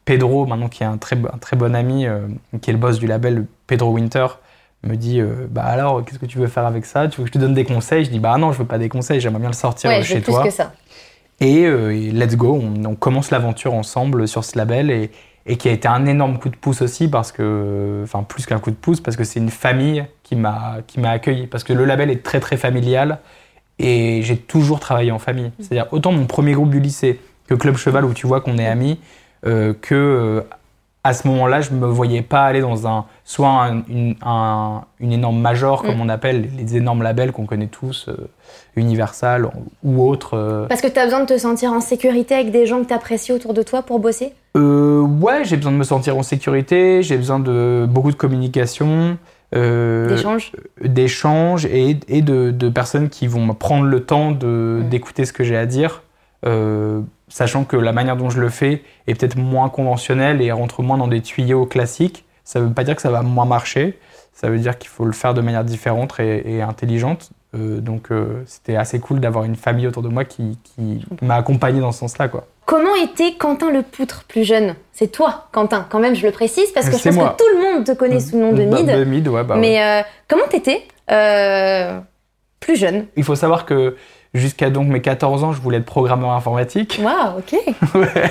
Pedro, 0.05 0.47
maintenant 0.47 0.69
qui 0.69 0.83
est 0.83 0.87
un 0.87 0.97
très, 0.97 1.17
un 1.17 1.39
très 1.39 1.57
bon 1.57 1.75
ami, 1.75 2.07
qui 2.63 2.71
est 2.71 2.73
le 2.73 2.79
boss 2.79 2.99
du 2.99 3.07
label, 3.07 3.47
Pedro 3.67 3.91
Winter, 3.93 4.27
me 4.85 4.95
dit 4.95 5.21
euh, 5.21 5.47
bah 5.51 5.65
alors 5.65 6.05
qu'est-ce 6.05 6.19
que 6.21 6.27
tu 6.27 6.39
veux 6.39 6.47
faire 6.47 6.65
avec 6.65 6.85
ça? 6.87 7.09
Tu 7.09 7.19
veux 7.21 7.25
que 7.25 7.29
je 7.29 7.33
te 7.33 7.39
donne 7.39 7.53
des 7.55 7.65
conseils? 7.65 8.05
Je 8.05 8.11
dis 8.11 8.21
bah 8.21 8.37
non 8.39 8.53
je 8.53 8.59
veux 8.59 8.65
pas 8.65 8.79
des 8.79 8.89
conseils, 8.89 9.21
j'aimerais 9.21 9.41
bien 9.41 9.49
le 9.49 9.55
sortir 9.55 9.91
Ouais, 9.91 10.03
chez 10.05 10.21
plus 10.21 10.33
toi. 10.33 10.45
que 10.45 10.51
ça. 10.51 10.73
Et, 11.41 11.67
euh, 11.67 11.95
et 11.95 12.11
let's 12.11 12.37
go, 12.37 12.61
on, 12.61 12.85
on 12.85 12.95
commence 12.95 13.31
l'aventure 13.31 13.75
ensemble 13.75 14.27
sur 14.27 14.45
ce 14.45 14.59
label 14.59 14.91
et, 14.91 15.11
et 15.49 15.57
qui 15.57 15.69
a 15.69 15.73
été 15.73 15.89
un 15.89 16.05
énorme 16.07 16.39
coup 16.39 16.51
de 16.51 16.57
pouce 16.57 16.83
aussi 16.83 17.09
parce 17.09 17.33
que, 17.33 18.03
enfin 18.05 18.23
plus 18.23 18.47
qu'un 18.47 18.59
coup 18.59 18.71
de 18.71 18.77
pouce, 18.77 19.01
parce 19.01 19.17
que 19.17 19.25
c'est 19.25 19.41
une 19.41 19.51
famille 19.51 20.05
qui 20.23 20.37
m'a 20.37 20.79
qui 20.87 21.01
m'a 21.01 21.11
accueilli 21.11 21.47
parce 21.47 21.65
que 21.65 21.73
le 21.73 21.85
label 21.87 22.11
est 22.11 22.23
très 22.23 22.39
très 22.39 22.57
familial 22.57 23.19
et 23.79 24.21
j'ai 24.23 24.37
toujours 24.37 24.79
travaillé 24.79 25.11
en 25.11 25.19
famille. 25.19 25.51
C'est-à-dire 25.59 25.87
autant 25.93 26.13
mon 26.13 26.27
premier 26.27 26.53
groupe 26.53 26.71
du 26.71 26.81
lycée 26.81 27.19
que 27.49 27.55
Club 27.55 27.77
Cheval 27.77 28.05
où 28.05 28.13
tu 28.13 28.27
vois 28.27 28.41
qu'on 28.43 28.59
est 28.59 28.67
amis, 28.67 29.01
euh, 29.47 29.73
que 29.81 29.95
euh, 29.95 30.43
à 31.05 31.15
ce 31.15 31.27
moment-là 31.29 31.61
je 31.61 31.71
me 31.71 31.87
voyais 31.87 32.23
pas 32.23 32.43
aller 32.45 32.61
dans 32.61 32.87
un 32.87 33.05
soit 33.25 33.49
un- 33.49 33.83
une, 33.89 34.15
un- 34.25 34.83
une 35.01 35.13
énorme 35.13 35.39
major 35.41 35.83
comme 35.83 35.97
Mm. 35.97 36.01
on 36.03 36.09
appelle 36.09 36.49
les 36.59 36.77
énormes 36.77 37.03
labels 37.03 37.33
qu'on 37.33 37.47
connaît 37.47 37.69
tous, 37.69 38.07
euh, 38.09 38.17
Universal 38.77 39.49
ou 39.85 40.03
autres. 40.09 40.35
euh, 40.37 40.67
Parce 40.67 40.81
que 40.81 40.87
tu 40.89 40.99
as 40.99 41.05
besoin 41.05 41.21
de 41.21 41.27
te 41.27 41.39
sentir 41.39 41.73
en 41.73 41.81
sécurité 41.81 42.35
avec 42.35 42.51
des 42.51 42.67
gens 42.67 42.81
que 42.83 42.89
tu 42.89 42.95
apprécies 42.95 43.33
autour 43.33 43.55
de 43.55 43.63
toi 43.63 43.83
pour 43.83 43.99
bosser? 44.01 44.35
Euh, 44.57 45.01
ouais, 45.01 45.45
j'ai 45.45 45.57
besoin 45.57 45.73
de 45.73 45.77
me 45.77 45.85
sentir 45.85 46.17
en 46.17 46.23
sécurité, 46.23 47.03
j'ai 47.03 47.17
besoin 47.17 47.39
de 47.41 47.87
beaucoup 47.89 48.11
de 48.11 48.17
communication, 48.17 49.17
d'échanges 49.53 50.53
d'échanges 50.83 51.65
et, 51.67 51.99
et 52.09 52.23
de, 52.23 52.51
de 52.51 52.69
personnes 52.69 53.09
qui 53.09 53.27
vont 53.27 53.45
me 53.47 53.53
prendre 53.55 53.85
le 53.87 54.01
temps 54.05 54.31
Mm. 54.33 54.89
d'écouter 54.89 55.25
ce 55.25 55.33
que 55.33 55.43
j'ai 55.45 55.57
à 55.57 55.67
dire, 55.67 56.03
sachant 57.29 57.65
que 57.65 57.77
la 57.77 57.93
manière 57.93 58.17
dont 58.17 58.31
je 58.31 58.41
le 58.41 58.49
fais 58.49 58.83
est 59.07 59.15
peut-être 59.15 59.37
moins 59.37 59.69
conventionnelle 59.69 60.41
et 60.43 60.53
rentre 60.53 60.83
moins 60.83 60.99
dans 60.99 61.09
des 61.09 61.21
tuyaux 61.23 61.67
classiques. 61.67 62.25
Ça 62.45 62.61
veut 62.61 62.73
pas 62.73 62.85
dire 62.85 62.97
que 62.97 63.03
ça 63.03 63.11
va 63.11 63.23
moins 63.23 63.45
marcher, 63.45 63.99
ça 64.33 64.49
veut 64.49 64.59
dire 64.59 64.79
qu'il 64.79 64.89
faut 64.89 65.05
le 65.05 65.13
faire 65.13 65.35
de 65.35 65.41
manière 65.41 65.65
différente 65.65 66.19
et, 66.21 66.57
et 66.57 66.63
intelligente. 66.63 67.31
Euh, 67.55 67.81
donc 67.81 68.11
euh, 68.11 68.43
c'était 68.47 68.77
assez 68.77 69.01
cool 69.01 69.21
d'avoir 69.21 69.45
une 69.45 69.57
famille 69.57 69.87
autour 69.87 70.03
de 70.03 70.09
moi 70.09 70.25
qui, 70.25 70.59
qui 70.65 71.03
m'a 71.23 71.37
accompagné 71.37 71.81
dans 71.81 71.93
ce 71.93 72.01
sens-là. 72.01 72.29
quoi. 72.29 72.47
Comment 72.67 72.95
était 73.03 73.33
Quentin 73.39 73.71
le 73.71 73.83
Poutre 73.83 74.25
plus 74.29 74.45
jeune? 74.45 74.75
C'est 74.93 75.09
toi, 75.11 75.49
Quentin, 75.53 75.87
quand 75.89 75.99
même, 75.99 76.15
je 76.15 76.27
le 76.27 76.33
précise, 76.33 76.71
parce 76.73 76.91
que 76.91 76.99
je 76.99 77.03
pense 77.05 77.15
moi. 77.15 77.35
que 77.39 77.43
tout 77.43 77.49
le 77.57 77.63
monde 77.77 77.85
te 77.87 77.93
connaît 77.93 78.21
sous 78.21 78.37
le 78.39 78.43
nom 78.45 78.53
de 78.53 78.65
Bah, 78.67 78.83
Mid. 78.83 78.87
de 78.87 79.05
Mid, 79.05 79.29
ouais, 79.29 79.45
bah 79.45 79.55
ouais. 79.55 79.61
mais 79.63 79.83
euh, 79.83 80.03
comment 80.29 80.45
t'étais 80.51 80.83
plus 82.61 82.77
jeune? 82.77 83.07
Il 83.17 83.25
faut 83.25 83.35
savoir 83.35 83.65
que 83.65 83.97
jusqu'à 84.39 84.71
donc 84.71 84.89
mes 84.89 85.01
14 85.03 85.45
ans, 85.45 85.53
je 85.53 85.61
voulais 85.61 85.79
être 85.79 85.85
programmeur 85.85 86.31
informatique. 86.31 87.01
Waouh, 87.03 87.39
ok. 87.39 87.55
Ouais. 87.95 88.31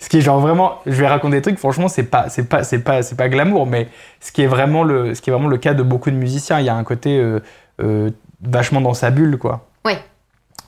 Ce 0.00 0.08
qui 0.08 0.18
est 0.18 0.20
genre 0.20 0.40
vraiment, 0.40 0.80
je 0.84 0.92
vais 1.00 1.06
raconter 1.06 1.36
des 1.36 1.42
trucs. 1.42 1.58
Franchement, 1.58 1.86
c'est 1.86 2.02
pas, 2.02 2.28
c'est 2.28 2.48
pas, 2.48 2.64
c'est 2.64 2.80
pas, 2.80 3.02
c'est 3.02 3.14
pas 3.14 3.28
glamour, 3.28 3.66
mais 3.66 3.86
ce 4.20 4.32
qui 4.32 4.42
est 4.42 4.48
vraiment 4.48 4.82
le, 4.82 5.14
ce 5.14 5.22
qui 5.22 5.30
est 5.30 5.32
vraiment 5.32 5.48
le 5.48 5.58
cas 5.58 5.74
de 5.74 5.82
beaucoup 5.84 6.10
de 6.10 6.16
musiciens. 6.16 6.58
Il 6.58 6.66
y 6.66 6.68
a 6.68 6.74
un 6.74 6.82
côté 6.82 7.18
euh, 7.18 7.38
euh, 7.80 8.10
vachement 8.42 8.80
dans 8.80 8.94
sa 8.94 9.10
bulle, 9.12 9.38
quoi. 9.38 9.68
Ouais. 9.84 9.98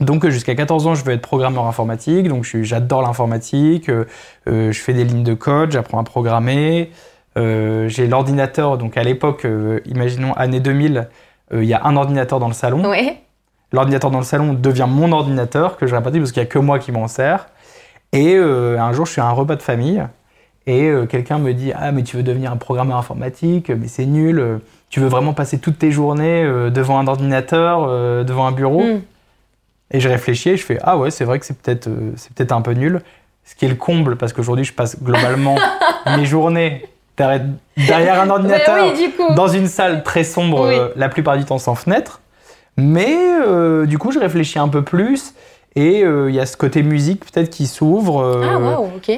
Donc 0.00 0.24
euh, 0.24 0.30
jusqu'à 0.30 0.54
14 0.54 0.86
ans, 0.86 0.94
je 0.94 1.04
veux 1.04 1.12
être 1.12 1.20
programmeur 1.22 1.66
informatique, 1.66 2.28
donc 2.28 2.44
j'adore 2.44 3.02
l'informatique, 3.02 3.88
euh, 3.88 4.04
je 4.46 4.78
fais 4.80 4.92
des 4.92 5.04
lignes 5.04 5.24
de 5.24 5.34
code, 5.34 5.72
j'apprends 5.72 5.98
à 5.98 6.04
programmer, 6.04 6.90
euh, 7.36 7.88
j'ai 7.88 8.06
l'ordinateur, 8.06 8.78
donc 8.78 8.96
à 8.96 9.02
l'époque, 9.02 9.44
euh, 9.44 9.80
imaginons 9.86 10.32
année 10.34 10.60
2000, 10.60 11.08
euh, 11.52 11.62
il 11.62 11.68
y 11.68 11.74
a 11.74 11.84
un 11.84 11.96
ordinateur 11.96 12.38
dans 12.38 12.48
le 12.48 12.54
salon, 12.54 12.88
Ouais. 12.88 13.16
L'ordinateur 13.74 14.10
dans 14.10 14.18
le 14.18 14.24
salon 14.24 14.54
devient 14.54 14.86
mon 14.88 15.12
ordinateur 15.12 15.76
que 15.76 15.86
je 15.86 15.94
répartis 15.94 16.18
parce 16.18 16.32
qu'il 16.32 16.42
n'y 16.42 16.48
a 16.48 16.50
que 16.50 16.58
moi 16.58 16.78
qui 16.78 16.92
m'en 16.92 17.08
sers. 17.08 17.46
Et 18.12 18.34
euh, 18.36 18.78
un 18.78 18.92
jour, 18.92 19.06
je 19.06 19.12
suis 19.12 19.20
à 19.20 19.26
un 19.26 19.32
repas 19.32 19.56
de 19.56 19.62
famille 19.62 20.02
et 20.66 20.84
euh, 20.88 21.04
quelqu'un 21.06 21.38
me 21.38 21.52
dit 21.52 21.72
Ah, 21.74 21.92
mais 21.92 22.02
tu 22.04 22.16
veux 22.16 22.22
devenir 22.22 22.52
un 22.52 22.56
programmeur 22.56 22.96
informatique, 22.96 23.70
mais 23.70 23.88
c'est 23.88 24.06
nul. 24.06 24.38
euh, 24.38 24.58
Tu 24.88 25.00
veux 25.00 25.08
vraiment 25.08 25.32
passer 25.34 25.58
toutes 25.58 25.78
tes 25.78 25.90
journées 25.90 26.44
devant 26.70 26.98
un 26.98 27.06
ordinateur, 27.08 27.88
devant 28.24 28.46
un 28.46 28.52
bureau? 28.52 28.82
Mm. 28.82 29.00
Et 29.90 30.00
je 30.00 30.08
réfléchis 30.08 30.50
et 30.50 30.56
je 30.56 30.64
fais 30.64 30.78
Ah, 30.82 30.96
ouais, 30.96 31.10
c'est 31.10 31.24
vrai 31.24 31.38
que 31.38 31.44
c'est 31.46 31.58
peut-être 31.58 31.88
peut-être 32.34 32.52
un 32.52 32.62
peu 32.62 32.72
nul. 32.72 33.02
Ce 33.44 33.54
qui 33.54 33.66
est 33.66 33.68
le 33.68 33.74
comble 33.74 34.16
parce 34.16 34.32
qu'aujourd'hui, 34.32 34.64
je 34.64 34.72
passe 34.72 35.02
globalement 35.02 35.56
mes 36.16 36.24
journées 36.24 36.86
derrière, 37.16 38.20
un 38.20 38.30
ordinateur 38.30 38.92
oui, 38.96 39.14
dans 39.36 39.48
une 39.48 39.66
salle 39.68 40.02
très 40.02 40.24
sombre, 40.24 40.68
Oui. 40.68 40.76
la 40.96 41.08
plupart 41.08 41.36
du 41.36 41.44
temps 41.44 41.58
sans 41.58 41.74
fenêtre. 41.74 42.20
Mais 42.76 43.16
euh, 43.46 43.86
du 43.86 43.98
coup, 43.98 44.10
je 44.10 44.18
réfléchis 44.18 44.58
un 44.58 44.68
peu 44.68 44.82
plus. 44.82 45.34
Et 45.76 46.04
euh, 46.04 46.30
il 46.30 46.34
y 46.36 46.40
a 46.40 46.46
ce 46.46 46.56
côté 46.56 46.82
musique 46.82 47.24
peut-être 47.24 47.50
qui 47.50 47.66
s'ouvre. 47.66 48.20
euh, 48.22 48.46
Ah, 48.48 48.58
waouh, 48.58 48.90
ok. 48.96 49.10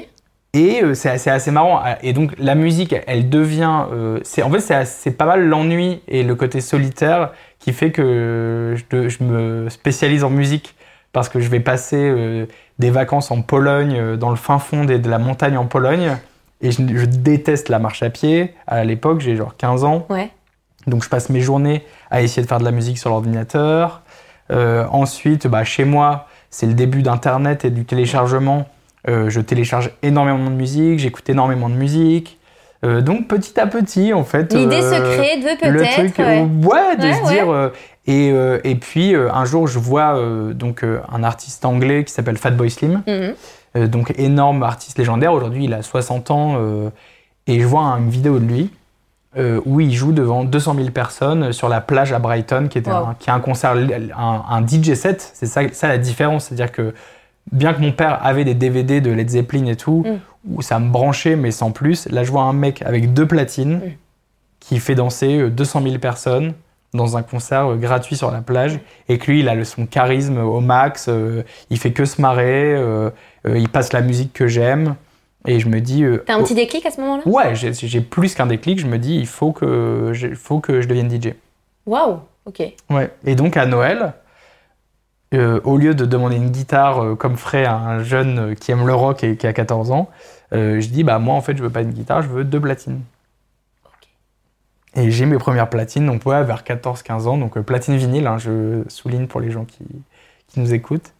Et 0.54 0.82
c'est 0.94 1.10
assez, 1.10 1.28
assez 1.28 1.50
marrant. 1.50 1.82
Et 2.02 2.14
donc, 2.14 2.32
la 2.38 2.54
musique, 2.54 2.94
elle 3.06 3.28
devient. 3.28 3.84
c'est 4.22 4.42
en 4.42 4.50
fait, 4.50 4.84
c'est 4.86 5.10
pas 5.10 5.26
mal 5.26 5.46
l'ennui 5.46 6.00
et 6.08 6.22
le 6.22 6.34
côté 6.34 6.62
solitaire 6.62 7.32
qui 7.58 7.74
fait 7.74 7.90
que 7.92 8.74
je, 8.74 9.22
me 9.24 9.68
spécialise 9.68 10.24
en 10.24 10.30
musique. 10.30 10.74
Parce 11.12 11.28
que 11.28 11.40
je 11.40 11.48
vais 11.50 11.60
passer 11.60 12.46
des 12.78 12.90
vacances 12.90 13.30
en 13.30 13.42
Pologne, 13.42 14.16
dans 14.16 14.30
le 14.30 14.36
fin 14.36 14.58
fond 14.58 14.84
des- 14.84 14.98
de 14.98 15.10
la 15.10 15.18
montagne 15.18 15.58
en 15.58 15.66
Pologne. 15.66 16.16
Et 16.62 16.70
je, 16.70 16.80
je 16.88 17.04
déteste 17.04 17.68
la 17.68 17.78
marche 17.78 18.02
à 18.02 18.08
pied. 18.08 18.54
À 18.66 18.82
l'époque, 18.84 19.20
j'ai 19.20 19.36
genre 19.36 19.56
15 19.58 19.84
ans. 19.84 20.06
Ouais. 20.08 20.30
Donc 20.86 21.04
je 21.04 21.10
passe 21.10 21.28
mes 21.28 21.40
journées 21.42 21.84
à 22.10 22.22
essayer 22.22 22.42
de 22.42 22.48
faire 22.48 22.58
de 22.58 22.64
la 22.64 22.70
musique 22.70 22.98
sur 22.98 23.10
l'ordinateur. 23.10 24.02
Euh, 24.52 24.84
ensuite, 24.90 25.46
bah, 25.46 25.64
chez 25.64 25.84
moi, 25.84 26.26
c'est 26.50 26.66
le 26.66 26.74
début 26.74 27.02
d'Internet 27.02 27.64
et 27.64 27.70
du 27.70 27.84
téléchargement. 27.84 28.66
Euh, 29.08 29.28
je 29.30 29.40
télécharge 29.40 29.90
énormément 30.02 30.50
de 30.50 30.54
musique, 30.56 30.98
j'écoute 30.98 31.28
énormément 31.28 31.68
de 31.68 31.74
musique. 31.74 32.38
Euh, 32.84 33.00
donc 33.00 33.26
petit 33.28 33.58
à 33.58 33.66
petit, 33.66 34.12
en 34.12 34.24
fait. 34.24 34.52
L'idée 34.52 34.80
se 34.82 35.16
crée 35.16 35.40
de 35.40 35.68
le 35.72 35.82
truc, 35.82 36.14
peut-être. 36.14 36.18
ouais. 36.18 36.40
ouais, 36.42 36.96
de 36.96 37.02
Ouais, 37.02 37.14
se 37.14 37.22
ouais. 37.24 37.32
dire. 37.32 37.70
et, 38.06 38.70
et 38.70 38.74
puis 38.76 39.14
un 39.14 39.44
jour, 39.44 39.66
je 39.66 39.78
vois 39.78 40.16
donc 40.52 40.84
un 40.84 41.22
artiste 41.24 41.64
anglais 41.64 42.04
qui 42.04 42.12
s'appelle 42.12 42.36
Fatboy 42.36 42.70
Slim. 42.70 43.02
Mhm. 43.06 43.88
Donc 43.88 44.14
énorme 44.18 44.62
artiste 44.62 44.98
légendaire. 44.98 45.32
Aujourd'hui, 45.32 45.64
il 45.64 45.74
a 45.74 45.82
60 45.82 46.30
ans 46.30 46.58
et 47.46 47.60
je 47.60 47.66
vois 47.66 47.82
une 47.98 48.08
vidéo 48.10 48.38
de 48.38 48.44
lui 48.46 48.70
euh, 49.38 49.60
où 49.66 49.80
il 49.80 49.92
joue 49.92 50.12
devant 50.12 50.44
200 50.44 50.74
000 50.76 50.90
personnes 50.90 51.52
sur 51.52 51.68
la 51.68 51.80
plage 51.80 52.12
à 52.12 52.18
Brighton, 52.18 52.68
qui 52.70 52.78
était 52.78 52.90
Wow. 52.90 52.96
un, 53.08 53.14
qui 53.18 53.28
est 53.30 53.32
un 53.32 53.40
concert, 53.40 53.74
un, 53.74 54.44
un 54.48 54.66
DJ 54.66 54.94
set. 54.94 55.30
C'est 55.34 55.46
ça, 55.46 55.60
ça 55.72 55.88
la 55.88 55.98
différence, 55.98 56.46
c'est-à-dire 56.46 56.72
que 56.72 56.94
bien 57.52 57.72
que 57.74 57.80
mon 57.80 57.92
père 57.92 58.18
avait 58.24 58.44
des 58.44 58.54
DVD 58.54 59.00
de 59.00 59.10
Led 59.10 59.28
Zeppelin 59.28 59.66
et 59.66 59.76
tout, 59.76 60.04
Mm. 60.06 60.18
où 60.56 60.62
ça 60.62 60.78
me 60.78 60.90
branchait 60.90 61.36
mais 61.36 61.50
sans 61.50 61.70
plus, 61.70 62.08
là 62.10 62.24
je 62.24 62.30
vois 62.32 62.42
un 62.42 62.52
mec 62.52 62.82
avec 62.82 63.12
deux 63.14 63.26
platines 63.26 63.76
Mm. 63.76 63.90
qui 64.60 64.78
fait 64.80 64.94
danser 64.94 65.38
euh, 65.38 65.50
200 65.50 65.82
000 65.82 65.98
personnes 65.98 66.54
dans 66.94 67.16
un 67.16 67.22
concert 67.22 67.72
euh, 67.72 67.76
gratuit 67.76 68.16
sur 68.16 68.30
la 68.30 68.40
plage 68.40 68.80
et 69.08 69.18
que 69.18 69.30
lui 69.30 69.40
il 69.40 69.48
a 69.48 69.54
le- 69.54 69.64
son 69.64 69.86
charisme 69.86 70.38
au 70.38 70.60
max, 70.60 71.06
euh, 71.08 71.42
il 71.70 71.78
fait 71.78 71.92
que 71.92 72.04
se 72.04 72.20
marrer, 72.20 72.74
euh, 72.74 73.10
euh, 73.46 73.58
il 73.58 73.68
passe 73.68 73.92
la 73.92 74.00
musique 74.00 74.32
que 74.32 74.46
j'aime 74.48 74.94
et 75.46 75.60
je 75.60 75.68
me 75.68 75.80
dis 75.80 76.04
euh, 76.04 76.22
T'as 76.26 76.34
un 76.34 76.42
petit 76.42 76.54
déclic 76.54 76.84
à 76.86 76.90
ce 76.90 77.00
moment-là? 77.00 77.22
Oh, 77.26 77.30
ouais 77.30 77.54
j'ai 77.54 78.00
plus 78.00 78.34
qu'un 78.34 78.46
déclic, 78.46 78.78
je 78.78 78.86
me 78.86 78.98
dis 78.98 79.16
il 79.16 79.26
faut 79.26 79.52
que 79.52 80.12
faut 80.34 80.60
que 80.60 80.80
je 80.80 80.88
devienne 80.88 81.10
DJ. 81.10 81.34
Waouh, 81.86 82.20
ok. 82.46 82.62
Ouais. 82.90 83.10
Et 83.24 83.34
donc 83.34 83.56
à 83.56 83.66
Noël, 83.66 84.14
euh, 85.34 85.60
au 85.64 85.76
lieu 85.76 85.94
de 85.94 86.04
demander 86.04 86.36
une 86.36 86.50
guitare 86.50 87.02
euh, 87.02 87.14
comme 87.16 87.36
ferait 87.36 87.66
un 87.66 88.02
jeune 88.04 88.38
euh, 88.38 88.54
qui 88.54 88.70
aime 88.70 88.86
le 88.86 88.94
rock 88.94 89.24
et 89.24 89.36
qui 89.36 89.46
a 89.48 89.52
14 89.52 89.90
ans, 89.90 90.08
je 90.52 90.86
dis 90.86 91.02
bah 91.02 91.18
moi 91.18 91.34
en 91.34 91.40
fait 91.40 91.56
je 91.56 91.62
veux 91.62 91.70
pas 91.70 91.82
une 91.82 91.90
guitare, 91.90 92.22
je 92.22 92.28
veux 92.28 92.44
deux 92.44 92.60
platines. 92.60 93.00
Et 94.94 95.10
j'ai 95.10 95.26
mes 95.26 95.36
premières 95.36 95.68
platines, 95.68 96.06
donc 96.06 96.24
ouais, 96.24 96.42
vers 96.42 96.62
14-15 96.62 97.26
ans, 97.26 97.36
donc 97.36 97.58
platine 97.60 97.96
vinyle, 97.96 98.26
hein, 98.26 98.38
je 98.38 98.82
souligne 98.88 99.26
pour 99.26 99.40
les 99.40 99.50
gens 99.50 99.64
qui, 99.66 99.84
qui 100.46 100.60
nous 100.60 100.72
écoutent. 100.72 101.12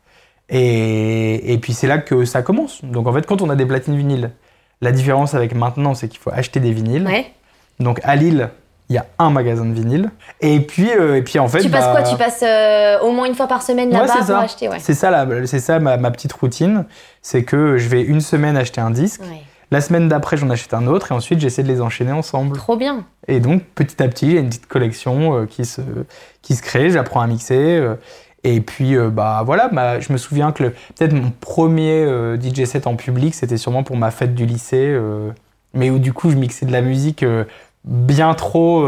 Et, 0.49 1.53
et 1.53 1.59
puis 1.59 1.73
c'est 1.73 1.87
là 1.87 1.99
que 1.99 2.25
ça 2.25 2.43
commence. 2.43 2.85
Donc 2.85 3.07
en 3.07 3.13
fait, 3.13 3.27
quand 3.27 3.43
on 3.43 3.51
a 3.51 3.57
des 3.57 3.67
platines 3.67 3.97
vinyles, 3.97 4.31
la 4.81 4.93
différence 4.93 5.35
avec 5.35 5.55
maintenant, 5.55 5.95
c'est 5.95 6.09
qu'il 6.09 6.21
faut 6.21 6.31
acheter 6.33 6.61
des 6.61 6.73
vinyles. 6.73 7.07
Ouais. 7.07 7.27
Donc 7.81 8.01
à 8.05 8.17
Lille, 8.17 8.51
il 8.89 8.95
y 8.95 8.99
a 8.99 9.07
un 9.19 9.31
magasin 9.31 9.65
de 9.65 9.73
vinyle. 9.73 10.11
Et 10.41 10.61
puis, 10.61 10.91
euh, 10.91 11.17
et 11.17 11.23
puis 11.23 11.39
en 11.39 11.49
fait. 11.49 11.61
tu 11.61 11.71
passes 11.71 11.87
bah, 11.87 11.93
quoi 11.93 12.03
Tu 12.03 12.17
passes 12.17 12.43
euh, 12.43 13.01
au 13.01 13.11
moins 13.11 13.27
une 13.27 13.35
fois 13.35 13.49
par 13.49 13.63
semaine 13.63 13.89
Ouais, 13.89 13.99
là-bas 13.99 14.15
c'est 14.21 14.33
pour 14.33 14.37
acheter 14.37 14.69
ouais. 14.69 14.79
C'est 14.79 14.95
ça, 14.95 15.27
c'est 15.47 15.59
ça 15.59 15.79
ma, 15.81 15.97
ma 15.97 16.11
petite 16.11 16.33
routine. 16.33 16.85
C'est 17.23 17.43
que 17.43 17.79
je 17.79 17.89
vais 17.89 18.03
une 18.03 18.21
semaine 18.21 18.57
acheter 18.57 18.81
un 18.81 18.91
disque. 18.91 19.23
Ouais. 19.23 19.43
La 19.73 19.81
semaine 19.81 20.09
d'après, 20.09 20.37
j'en 20.37 20.49
achète 20.51 20.75
un 20.75 20.87
autre. 20.87 21.11
Et 21.11 21.15
ensuite, 21.15 21.41
j'essaie 21.41 21.65
de 21.65 21.69
les 21.69 21.81
enchaîner 21.81 22.13
ensemble. 22.13 22.57
Trop 22.57 22.77
bien. 22.77 23.05
Et 23.27 23.41
donc, 23.41 23.65
petit 23.75 24.01
à 24.01 24.07
petit, 24.07 24.31
j'ai 24.31 24.39
une 24.39 24.49
petite 24.49 24.69
collection 24.69 25.41
euh, 25.41 25.47
qui, 25.47 25.65
se, 25.65 25.81
qui 26.43 26.55
se 26.55 26.63
crée. 26.63 26.91
J'apprends 26.91 27.21
à 27.21 27.27
mixer. 27.27 27.83
Et 28.55 28.61
puis, 28.61 28.97
euh, 28.97 29.09
bah 29.11 29.43
voilà, 29.45 29.69
bah, 29.69 30.01
je 30.01 30.13
me 30.13 30.19
souviens 30.19 30.53
que 30.53 30.65
peut-être 30.65 31.13
mon 31.13 31.33
premier 31.41 32.05
euh, 32.05 32.37
DJ 32.41 32.65
set 32.65 32.87
en 32.87 32.95
public, 32.97 33.35
c'était 33.35 33.57
sûrement 33.57 33.83
pour 33.83 33.97
ma 33.97 34.11
fête 34.11 34.35
du 34.35 34.47
lycée. 34.47 34.87
euh, 34.89 35.31
mais 35.75 35.91
où 35.91 35.99
du 35.99 36.13
coup, 36.13 36.31
je 36.31 36.37
mixais 36.37 36.65
de 36.65 36.73
la 36.73 36.81
musique 36.81 37.25
bien 37.85 38.33
trop 38.35 38.87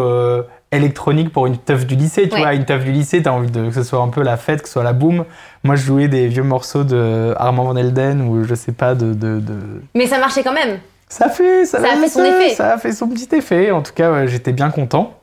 électronique 0.72 1.32
pour 1.32 1.46
une 1.46 1.56
teuf 1.58 1.86
du 1.86 1.96
lycée. 1.96 2.28
Tu 2.28 2.34
Ouais. 2.34 2.40
vois, 2.40 2.54
une 2.54 2.64
teuf 2.64 2.84
du 2.84 2.92
lycée, 2.92 3.22
t'as 3.22 3.30
envie 3.30 3.50
de, 3.50 3.68
que 3.68 3.74
ce 3.74 3.82
soit 3.82 4.00
un 4.00 4.08
peu 4.08 4.22
la 4.22 4.36
fête, 4.36 4.62
que 4.62 4.68
ce 4.68 4.72
soit 4.74 4.84
la 4.84 4.92
boum. 4.94 5.24
Moi, 5.64 5.76
je 5.76 5.82
jouais 5.84 6.08
des 6.08 6.28
vieux 6.28 6.42
morceaux 6.42 6.84
de 6.84 7.34
Armand 7.36 7.64
Van 7.64 7.76
Elden 7.76 8.22
ou 8.22 8.44
je 8.44 8.54
sais 8.54 8.72
pas, 8.72 8.94
de- 8.94 9.12
de- 9.14 9.40
de, 9.40 9.54
Mais 9.94 10.06
ça 10.06 10.18
marchait 10.18 10.42
quand 10.42 10.52
même. 10.54 10.78
ça 11.08 11.28
fait, 11.28 11.64
ça, 11.66 11.80
Ça 11.80 11.92
a 11.92 11.96
fait 11.96 12.08
son 12.08 12.20
ça- 12.20 12.28
effet. 12.28 12.54
Ça 12.54 12.72
a 12.74 12.78
fait 12.78 12.92
son 12.92 13.08
petit 13.08 13.28
effet. 13.34 13.70
En 13.70 13.82
tout 13.82 13.92
cas, 13.94 14.10
ouais, 14.12 14.28
j'étais 14.28 14.52
bien 14.52 14.70
content. 14.70 15.14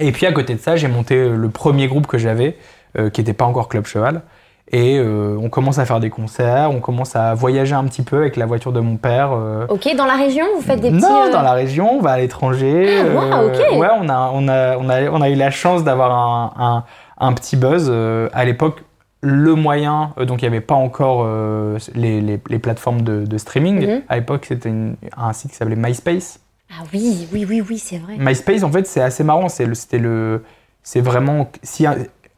Et 0.00 0.12
puis 0.12 0.26
à 0.26 0.32
côté 0.32 0.54
de 0.54 0.60
ça, 0.60 0.76
j'ai 0.76 0.88
monté 0.88 1.28
le 1.28 1.48
premier 1.48 1.86
groupe 1.88 2.06
que 2.06 2.18
j'avais, 2.18 2.56
qui 2.94 3.20
n'était 3.20 3.32
pas 3.32 3.44
encore 3.44 3.68
Club 3.68 3.86
Cheval. 3.86 4.22
Et 4.70 4.98
euh, 4.98 5.34
on 5.42 5.48
commence 5.48 5.78
à 5.78 5.86
faire 5.86 5.98
des 5.98 6.10
concerts, 6.10 6.70
on 6.70 6.80
commence 6.80 7.16
à 7.16 7.32
voyager 7.32 7.74
un 7.74 7.84
petit 7.84 8.02
peu 8.02 8.18
avec 8.18 8.36
la 8.36 8.44
voiture 8.44 8.70
de 8.70 8.80
mon 8.80 8.96
père. 8.98 9.30
euh, 9.32 9.66
Ok, 9.70 9.88
dans 9.96 10.04
la 10.04 10.16
région, 10.16 10.44
vous 10.54 10.60
faites 10.60 10.80
des 10.82 10.90
petits. 10.90 11.00
non, 11.00 11.22
euh, 11.26 11.32
dans 11.32 11.40
la 11.40 11.52
région, 11.52 11.90
on 11.96 12.02
va 12.02 12.10
à 12.10 12.18
l'étranger. 12.18 12.86
Ah, 13.00 13.14
waouh, 13.14 13.46
ok. 13.48 13.78
Ouais, 13.78 13.88
on 13.98 14.08
a, 14.10 14.30
on, 14.34 14.46
a, 14.46 14.76
on, 14.76 14.90
a, 14.90 15.08
on 15.10 15.22
a 15.22 15.30
eu 15.30 15.36
la 15.36 15.50
chance 15.50 15.84
d'avoir 15.84 16.12
un, 16.12 16.52
un, 16.58 16.84
un 17.28 17.32
petit 17.32 17.56
buzz. 17.56 17.86
euh, 17.88 18.28
à 18.34 18.44
l'époque, 18.44 18.84
le 19.22 19.54
moyen, 19.54 20.12
euh, 20.18 20.26
donc 20.26 20.42
il 20.42 20.44
n'y 20.44 20.48
avait 20.54 20.60
pas 20.60 20.74
encore 20.74 21.22
euh, 21.24 21.78
les, 21.94 22.20
les, 22.20 22.38
les 22.50 22.58
plateformes 22.58 23.00
de, 23.00 23.24
de 23.24 23.38
streaming. 23.38 23.86
Mhm. 23.86 24.02
À 24.10 24.16
l'époque, 24.16 24.44
c'était 24.46 24.70
un 25.16 25.32
site 25.32 25.50
qui 25.52 25.56
s'appelait 25.56 25.76
MySpace. 25.76 26.40
Ah 26.70 26.82
oui, 26.92 27.26
oui, 27.32 27.46
oui, 27.48 27.62
oui, 27.66 27.78
c'est 27.78 27.96
vrai. 27.96 28.16
MySpace, 28.18 28.62
en 28.64 28.70
fait, 28.70 28.86
c'est 28.86 29.00
assez 29.00 29.24
marrant. 29.24 29.48
C'était 29.48 29.98
le, 29.98 30.44
c'est 30.82 31.00
vraiment 31.00 31.50
si 31.62 31.86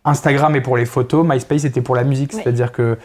Instagram 0.05 0.57
est 0.57 0.61
pour 0.61 0.77
les 0.77 0.87
photos, 0.87 1.27
MySpace 1.27 1.65
était 1.65 1.83
pour 1.83 1.95
la 1.95 2.05
musique. 2.05 2.33
C'est-à-dire 2.33 2.73
que 2.73 2.99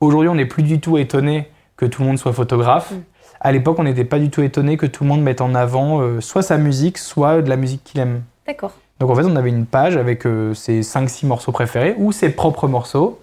aujourd'hui, 0.00 0.28
on 0.28 0.34
n'est 0.34 0.46
plus 0.46 0.62
du 0.62 0.80
tout 0.80 0.98
étonné 0.98 1.50
que 1.76 1.86
tout 1.86 2.02
le 2.02 2.08
monde 2.08 2.18
soit 2.18 2.32
photographe. 2.32 2.92
Mm. 2.92 3.02
À 3.40 3.52
l'époque, 3.52 3.78
on 3.78 3.84
n'était 3.84 4.04
pas 4.04 4.18
du 4.18 4.30
tout 4.30 4.42
étonné 4.42 4.76
que 4.76 4.86
tout 4.86 5.04
le 5.04 5.08
monde 5.08 5.22
mette 5.22 5.40
en 5.40 5.54
avant 5.54 6.00
euh, 6.00 6.20
soit 6.20 6.42
sa 6.42 6.58
musique, 6.58 6.98
soit 6.98 7.40
de 7.40 7.48
la 7.48 7.56
musique 7.56 7.82
qu'il 7.84 8.00
aime. 8.00 8.22
D'accord. 8.46 8.72
Donc 8.98 9.10
en 9.10 9.14
fait, 9.14 9.24
on 9.24 9.36
avait 9.36 9.48
une 9.48 9.64
page 9.64 9.96
avec 9.96 10.26
euh, 10.26 10.52
ses 10.52 10.82
5-6 10.82 11.26
morceaux 11.26 11.52
préférés 11.52 11.94
ou 11.96 12.12
ses 12.12 12.30
propres 12.30 12.68
morceaux. 12.68 13.18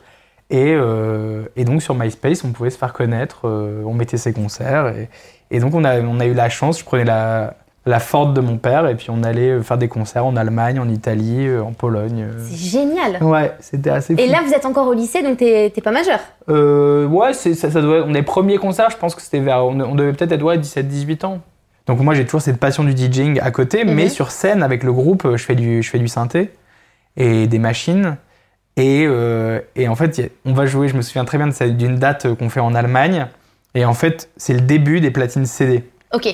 Et, 0.50 0.74
euh, 0.74 1.44
et 1.56 1.66
donc 1.66 1.84
sur 1.84 1.94
MySpace, 1.94 2.44
on 2.44 2.52
pouvait 2.52 2.70
se 2.70 2.78
faire 2.78 2.94
connaître, 2.94 3.46
on 3.46 3.94
mettait 3.94 4.18
ses 4.18 4.34
concerts. 4.34 4.88
Et, 4.88 5.10
et 5.52 5.60
donc 5.60 5.76
on 5.76 5.84
a, 5.84 6.00
on 6.00 6.20
a 6.20 6.26
eu 6.26 6.34
la 6.34 6.50
chance, 6.50 6.80
je 6.80 6.86
prenais 6.86 7.04
la, 7.04 7.54
la 7.88 8.00
Ford 8.00 8.34
de 8.34 8.42
mon 8.42 8.58
père 8.58 8.88
et 8.88 8.96
puis 8.96 9.08
on 9.10 9.24
allait 9.24 9.50
euh, 9.52 9.64
faire 9.64 9.78
des 9.78 9.88
concerts 9.88 10.26
en 10.26 10.36
Allemagne, 10.36 10.80
en 10.80 10.88
Italie, 10.90 11.48
euh, 11.48 11.62
en 11.64 11.72
Pologne. 11.74 12.28
euh. 12.30 12.46
C'est 12.48 12.56
génial. 12.80 13.24
Ouais, 13.24 13.54
c'était 13.60 13.90
assez. 13.90 14.14
Et 14.16 14.28
là, 14.28 14.42
vous 14.46 14.54
êtes 14.54 14.66
encore 14.66 14.88
au 14.88 14.94
lycée, 14.94 15.24
donc 15.24 15.38
t'es 15.38 15.72
pas 15.84 15.92
majeur. 15.92 16.20
Euh, 16.50 17.06
ouais, 17.08 17.34
c'est, 17.34 17.54
ça, 17.54 17.72
ça 17.72 17.82
doit, 17.82 18.04
on 18.06 18.14
est 18.14 18.24
premiers 18.24 18.58
concerts, 18.58 18.90
je 18.92 18.98
pense 18.98 19.16
que 19.16 19.22
c'était 19.22 19.40
vers. 19.40 19.66
On, 19.66 19.80
on 19.80 19.96
devait 19.96 20.14
peut-être 20.14 20.34
être 20.34 20.44
ouais, 20.44 20.58
17-18 20.58 21.26
ans. 21.26 21.40
Donc 21.88 22.00
moi 22.02 22.14
j'ai 22.14 22.26
toujours 22.26 22.42
cette 22.42 22.58
passion 22.60 22.84
du 22.84 22.92
DJing 22.92 23.40
à 23.42 23.50
côté, 23.52 23.86
Mhm. 23.86 23.94
mais 23.94 24.10
sur 24.10 24.32
scène 24.32 24.62
avec 24.62 24.84
le 24.84 24.92
groupe, 24.92 25.26
je 25.36 25.44
fais 25.44 25.56
du, 25.56 25.82
je 25.82 25.90
fais 25.90 26.00
du 26.00 26.10
synthé 26.10 26.52
et 27.16 27.48
des 27.48 27.60
machines. 27.60 28.18
Et, 28.76 29.06
euh, 29.08 29.60
et 29.76 29.88
en 29.88 29.96
fait, 29.96 30.32
on 30.46 30.54
va 30.54 30.66
jouer, 30.66 30.88
je 30.90 30.96
me 30.96 31.02
souviens 31.02 31.26
très 31.26 31.38
bien 31.38 31.48
d'une 31.48 31.96
date 31.98 32.34
qu'on 32.36 32.50
fait 32.50 32.60
en 32.60 32.76
Allemagne. 32.76 33.28
Et 33.74 33.86
en 33.86 33.94
fait, 33.94 34.30
c'est 34.38 34.54
le 34.54 34.62
début 34.62 35.00
des 35.00 35.10
platines 35.12 35.46
CD. 35.46 35.84
Ok. 36.14 36.28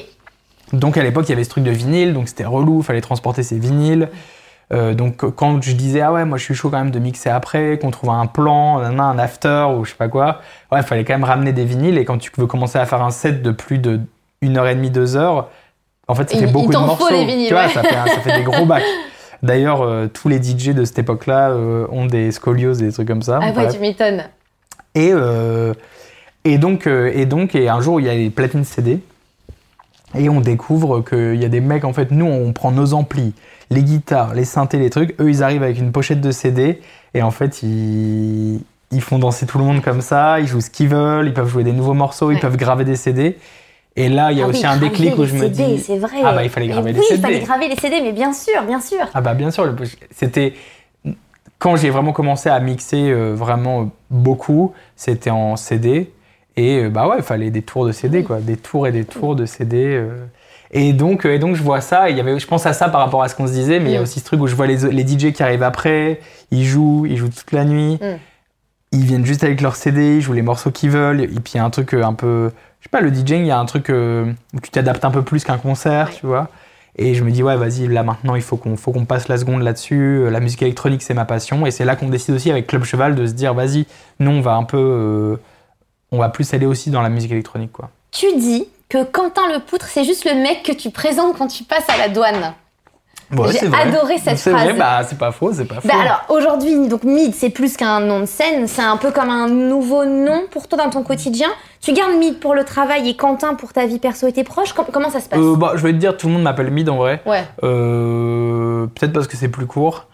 Donc 0.73 0.97
à 0.97 1.03
l'époque, 1.03 1.25
il 1.27 1.31
y 1.31 1.33
avait 1.33 1.43
ce 1.43 1.49
truc 1.49 1.63
de 1.63 1.71
vinyle, 1.71 2.13
donc 2.13 2.27
c'était 2.27 2.45
relou, 2.45 2.81
fallait 2.81 3.01
transporter 3.01 3.43
ses 3.43 3.57
vinyles. 3.59 4.09
Euh, 4.71 4.93
donc 4.93 5.17
quand 5.35 5.61
je 5.61 5.73
disais 5.73 5.99
ah 6.01 6.11
ouais 6.13 6.23
moi 6.25 6.37
je 6.37 6.43
suis 6.45 6.55
chaud 6.55 6.69
quand 6.69 6.77
même 6.79 6.89
de 6.89 6.97
mixer 6.97 7.29
après, 7.29 7.77
qu'on 7.79 7.91
trouve 7.91 8.09
un 8.11 8.25
plan, 8.25 8.79
un, 8.79 9.19
after 9.19 9.65
ou 9.77 9.83
je 9.85 9.91
sais 9.91 9.97
pas 9.97 10.07
quoi, 10.07 10.39
ouais 10.71 10.79
il 10.79 10.83
fallait 10.83 11.03
quand 11.03 11.13
même 11.13 11.25
ramener 11.25 11.51
des 11.51 11.65
vinyles 11.65 11.97
et 11.97 12.05
quand 12.05 12.17
tu 12.17 12.31
veux 12.37 12.47
commencer 12.47 12.79
à 12.79 12.85
faire 12.85 13.03
un 13.03 13.11
set 13.11 13.41
de 13.43 13.51
plus 13.51 13.77
de 13.77 13.99
une 14.41 14.57
heure 14.57 14.67
et 14.67 14.73
demie 14.73 14.89
deux 14.89 15.15
heures, 15.17 15.49
en 16.07 16.15
fait 16.15 16.29
ça 16.29 16.35
Il- 16.37 16.39
fait 16.41 16.47
il 16.47 16.53
beaucoup 16.53 16.71
de 16.71 16.77
faut 16.77 16.85
morceaux, 16.85 17.07
vinyles, 17.25 17.47
tu 17.49 17.53
vois 17.53 17.63
ouais. 17.63 17.69
ça 17.69 17.83
fait 17.83 17.95
un- 17.95 18.05
ça 18.07 18.19
fait 18.21 18.37
des 18.37 18.43
gros 18.43 18.65
bacs. 18.65 18.83
D'ailleurs 19.43 19.81
euh, 19.81 20.07
tous 20.07 20.29
les 20.29 20.41
DJ 20.41 20.69
de 20.69 20.85
cette 20.85 20.97
époque-là 20.99 21.49
euh, 21.51 21.85
ont 21.91 22.05
des 22.05 22.31
scolioses 22.31 22.81
et 22.81 22.85
des 22.87 22.93
trucs 22.93 23.07
comme 23.09 23.21
ça. 23.21 23.39
Ah 23.43 23.51
ouais, 23.51 23.67
tu 23.67 23.79
m'étonnes. 23.79 24.23
Et, 24.95 25.11
et, 26.45 26.57
donc, 26.57 26.87
et 26.87 27.25
donc, 27.25 27.53
et 27.55 27.67
un 27.69 27.81
jour, 27.81 27.99
il 27.99 28.05
y 28.05 28.09
a 28.09 28.13
les 28.13 28.29
platines 28.29 28.63
CD. 28.63 28.99
Et 30.15 30.29
on 30.29 30.41
découvre 30.41 31.01
qu'il 31.01 31.35
y 31.41 31.45
a 31.45 31.49
des 31.49 31.61
mecs, 31.61 31.85
en 31.85 31.93
fait, 31.93 32.11
nous, 32.11 32.25
on 32.25 32.53
prend 32.53 32.71
nos 32.71 32.93
amplis, 32.93 33.33
les 33.69 33.83
guitares, 33.83 34.33
les 34.33 34.45
synthés, 34.45 34.77
les 34.79 34.89
trucs. 34.89 35.19
Eux, 35.19 35.29
ils 35.29 35.41
arrivent 35.43 35.63
avec 35.63 35.77
une 35.79 35.91
pochette 35.91 36.21
de 36.21 36.31
CD. 36.31 36.79
Et 37.13 37.21
en 37.21 37.31
fait, 37.31 37.63
ils, 37.63 38.61
ils 38.91 39.01
font 39.01 39.17
danser 39.19 39.45
tout 39.45 39.57
le 39.57 39.63
monde 39.63 39.81
comme 39.81 40.01
ça. 40.01 40.39
Ils 40.39 40.47
jouent 40.47 40.61
ce 40.61 40.69
qu'ils 40.69 40.89
veulent. 40.89 41.27
Ils 41.27 41.33
peuvent 41.33 41.49
jouer 41.49 41.63
des 41.63 41.71
nouveaux 41.73 41.93
morceaux. 41.95 42.27
Ouais. 42.27 42.35
Ils 42.35 42.39
peuvent 42.39 42.57
graver 42.57 42.85
des 42.85 42.95
CD. 42.95 43.37
Et 43.95 44.09
là, 44.09 44.31
il 44.31 44.37
y 44.37 44.41
a 44.41 44.45
Ah 44.45 44.47
aussi 44.47 44.61
oui, 44.61 44.65
un 44.67 44.77
déclic 44.77 45.17
où 45.17 45.25
je 45.25 45.33
me 45.35 45.39
CD, 45.41 45.75
dis. 45.75 45.79
c'est 45.79 45.97
vrai. 45.97 46.17
Ah 46.23 46.33
bah, 46.33 46.43
il 46.43 46.49
fallait 46.49 46.67
graver 46.67 46.93
les 46.93 46.99
oui, 46.99 47.05
CD. 47.07 47.19
il 47.19 47.21
fallait 47.21 47.39
graver 47.41 47.67
les 47.69 47.75
CD, 47.75 48.01
mais 48.01 48.11
bien 48.11 48.33
sûr, 48.33 48.63
bien 48.67 48.81
sûr. 48.81 49.05
Ah 49.13 49.21
bah 49.21 49.35
bien 49.35 49.51
sûr, 49.51 49.65
le- 49.65 49.75
c'était 50.11 50.53
quand 51.59 51.75
j'ai 51.75 51.89
vraiment 51.91 52.11
commencé 52.11 52.49
à 52.49 52.59
mixer 52.59 53.09
euh, 53.11 53.33
vraiment 53.35 53.91
beaucoup, 54.09 54.73
c'était 54.95 55.29
en 55.29 55.55
CD 55.55 56.11
et 56.55 56.83
euh, 56.83 56.89
bah 56.89 57.07
ouais, 57.07 57.15
il 57.17 57.23
fallait 57.23 57.49
des 57.51 57.61
tours 57.61 57.85
de 57.85 57.91
CD 57.91 58.23
quoi, 58.23 58.39
des 58.39 58.57
tours 58.57 58.87
et 58.87 58.91
des 58.91 59.05
tours 59.05 59.35
de 59.35 59.45
CD 59.45 59.77
euh. 59.95 60.25
et 60.71 60.93
donc 60.93 61.25
euh, 61.25 61.33
et 61.33 61.39
donc 61.39 61.55
je 61.55 61.63
vois 61.63 61.81
ça, 61.81 62.09
il 62.09 62.17
y 62.17 62.19
avait 62.19 62.37
je 62.39 62.47
pense 62.47 62.65
à 62.65 62.73
ça 62.73 62.89
par 62.89 63.01
rapport 63.01 63.23
à 63.23 63.29
ce 63.29 63.35
qu'on 63.35 63.47
se 63.47 63.53
disait, 63.53 63.79
mais 63.79 63.89
il 63.91 63.93
y 63.93 63.97
a 63.97 63.99
Mm. 63.99 64.03
aussi 64.03 64.19
ce 64.19 64.25
truc 64.25 64.41
où 64.41 64.47
je 64.47 64.55
vois 64.55 64.67
les, 64.67 64.77
les 64.91 65.07
DJ 65.07 65.31
qui 65.33 65.41
arrivent 65.43 65.63
après, 65.63 66.19
ils 66.51 66.65
jouent, 66.65 67.05
ils 67.07 67.17
jouent 67.17 67.29
toute 67.29 67.51
la 67.51 67.65
nuit. 67.65 67.95
Mm. 68.01 68.17
Ils 68.91 69.05
viennent 69.05 69.25
juste 69.25 69.43
avec 69.43 69.59
leur 69.61 69.75
CD, 69.75 70.17
ils 70.17 70.21
jouent 70.21 70.33
les 70.33 70.43
morceaux 70.43 70.69
qu'ils 70.69 70.91
veulent 70.91 71.21
et 71.21 71.27
puis 71.27 71.53
il 71.53 71.57
y 71.57 71.59
a 71.59 71.65
un 71.65 71.69
truc 71.71 71.93
un 71.95 72.13
peu 72.13 72.51
je 72.79 72.85
sais 72.85 72.89
pas 72.91 73.01
le 73.01 73.09
DJing, 73.11 73.41
il 73.41 73.47
y 73.47 73.51
a 73.51 73.57
un 73.57 73.65
truc 73.65 73.87
où 73.89 74.59
tu 74.61 74.69
t'adaptes 74.69 75.05
un 75.05 75.09
peu 75.11 75.21
plus 75.21 75.43
qu'un 75.45 75.57
concert, 75.57 76.09
Ouais. 76.09 76.13
tu 76.19 76.25
vois. 76.27 76.49
Et 76.97 77.15
je 77.15 77.23
me 77.23 77.31
dis, 77.31 77.41
ouais, 77.41 77.55
vas-y, 77.55 77.87
là 77.87 78.03
maintenant, 78.03 78.35
il 78.35 78.41
faut 78.43 78.55
qu'on 78.57 79.05
passe 79.05 79.27
la 79.29 79.37
seconde 79.37 79.63
là-dessus. 79.63 80.29
La 80.29 80.39
musique 80.39 80.61
électronique, 80.61 81.01
c'est 81.01 81.15
ma 81.15 81.25
passion. 81.25 81.65
Et 81.65 81.71
c'est 81.71 81.85
là 81.85 81.95
qu'on 81.95 82.09
décide 82.09 82.35
aussi 82.35 82.51
avec 82.51 82.67
Club 82.67 82.83
Cheval 82.83 83.15
de 83.15 83.25
se 83.25 83.31
dire, 83.33 83.55
vas-y, 83.55 83.87
nous, 84.19 84.29
on 84.29 84.41
va 84.41 84.53
un 84.55 84.63
peu. 84.63 84.77
euh, 84.77 85.37
on 86.13 86.19
va 86.19 86.29
plus 86.29 86.53
aller 86.53 86.65
aussi 86.65 86.89
dans 86.91 87.01
la 87.01 87.09
musique 87.09 87.31
électronique, 87.31 87.71
quoi. 87.73 87.89
Tu 88.11 88.27
dis 88.37 88.67
que 88.87 89.03
Quentin 89.03 89.41
Le 89.51 89.59
Poutre, 89.59 89.87
c'est 89.87 90.03
juste 90.05 90.23
le 90.25 90.35
mec 90.35 90.63
que 90.63 90.71
tu 90.71 90.91
présentes 90.91 91.37
quand 91.37 91.47
tu 91.47 91.63
passes 91.63 91.89
à 91.89 91.97
la 91.97 92.07
douane. 92.09 92.53
Ouais, 93.35 93.51
J'ai 93.51 93.65
adoré 93.65 94.19
cette 94.19 94.37
phrase. 94.37 94.53
vrai, 94.53 94.73
bah, 94.73 95.01
c'est 95.07 95.17
pas 95.17 95.31
faux, 95.31 95.51
c'est 95.53 95.65
pas 95.65 95.81
faux. 95.81 95.87
Bah 95.87 95.95
alors 95.99 96.23
aujourd'hui, 96.29 96.87
donc 96.87 97.03
Mid, 97.03 97.33
c'est 97.33 97.49
plus 97.49 97.75
qu'un 97.77 97.99
nom 97.99 98.19
de 98.19 98.25
scène, 98.27 98.67
c'est 98.67 98.83
un 98.83 98.97
peu 98.97 99.09
comme 99.11 99.29
un 99.31 99.47
nouveau 99.47 100.05
nom 100.05 100.43
pour 100.51 100.67
toi 100.67 100.77
dans 100.77 100.91
ton 100.91 101.01
quotidien. 101.01 101.49
Tu 101.81 101.93
gardes 101.93 102.13
Mid 102.13 102.39
pour 102.39 102.53
le 102.53 102.63
travail 102.63 103.09
et 103.09 103.15
Quentin 103.15 103.55
pour 103.55 103.73
ta 103.73 103.87
vie 103.87 103.97
perso 103.97 104.27
et 104.27 104.33
tes 104.33 104.43
proches? 104.43 104.73
Com- 104.73 104.85
comment 104.91 105.09
ça 105.09 105.19
se 105.19 105.29
passe? 105.29 105.39
Euh, 105.39 105.55
bah, 105.55 105.71
je 105.75 105.81
vais 105.81 105.93
te 105.93 105.97
dire, 105.97 106.15
tout 106.15 106.27
le 106.27 106.33
monde 106.33 106.43
m'appelle 106.43 106.69
Mid 106.69 106.87
en 106.89 106.97
vrai. 106.97 107.23
Ouais. 107.25 107.43
Euh, 107.63 108.85
peut-être 108.87 109.13
parce 109.13 109.27
que 109.27 109.37
c'est 109.37 109.47
plus 109.49 109.65
court, 109.65 110.07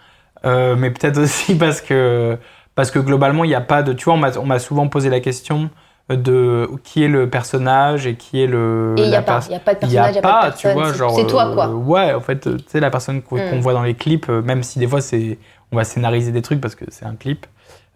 euh, 0.46 0.76
mais 0.78 0.90
peut-être 0.92 1.18
aussi 1.22 1.56
parce 1.56 1.82
que, 1.82 2.38
parce 2.76 2.92
que 2.92 3.00
globalement, 3.00 3.44
il 3.44 3.48
n'y 3.50 3.56
a 3.56 3.62
pas 3.62 3.84
de. 3.84 3.92
Tu 3.94 4.06
vois, 4.06 4.14
on 4.14 4.18
m'a- 4.18 4.38
on 4.40 4.46
m'a 4.46 4.60
souvent 4.60 4.88
posé 4.88 5.10
la 5.10 5.20
question 5.20 5.70
de 6.10 6.68
qui 6.84 7.04
est 7.04 7.08
le 7.08 7.30
personnage 7.30 8.08
et 8.08 8.16
qui 8.16 8.42
est 8.42 8.48
le. 8.48 8.96
Et 8.98 9.04
il 9.04 9.10
n'y 9.10 9.16
a 9.16 9.22
pas, 9.22 9.42
il 9.50 9.56
a 9.56 9.60
pas 9.60 9.74
de 9.76 9.80
personnage, 9.80 10.10
il 10.10 10.14
n'y 10.14 10.18
a 10.20 10.22
pas 10.22 10.50
de 10.50 10.56
tu 10.56 10.64
personne. 10.64 10.74
vois, 10.74 10.92
c'est- 10.92 10.98
genre. 10.98 11.16
c'est 11.16 11.28
toi 11.28 11.48
euh, 11.48 11.54
quoi. 11.54 11.68
ouais, 11.70 12.14
en 12.14 12.20
fait, 12.22 12.40
tu 12.42 12.64
sais, 12.68 12.80
la 12.80 12.90
personne 12.90 13.22
qu'on 13.22 13.38
Mm. 13.38 13.50
qu'on 13.52 13.60
voit 13.60 13.74
dans 13.74 13.84
les 13.84 13.94
clips, 13.94 14.28
euh, 14.30 14.42
même 14.42 14.64
si 14.64 14.80
des 14.80 14.88
fois, 14.88 15.02
c'est 15.02 15.38
on 15.72 15.76
va 15.76 15.84
scénariser 15.84 16.32
des 16.32 16.42
trucs 16.42 16.60
parce 16.62 16.74
que 16.76 16.86
c'est 16.90 17.06
un 17.06 17.14
clip, 17.16 17.46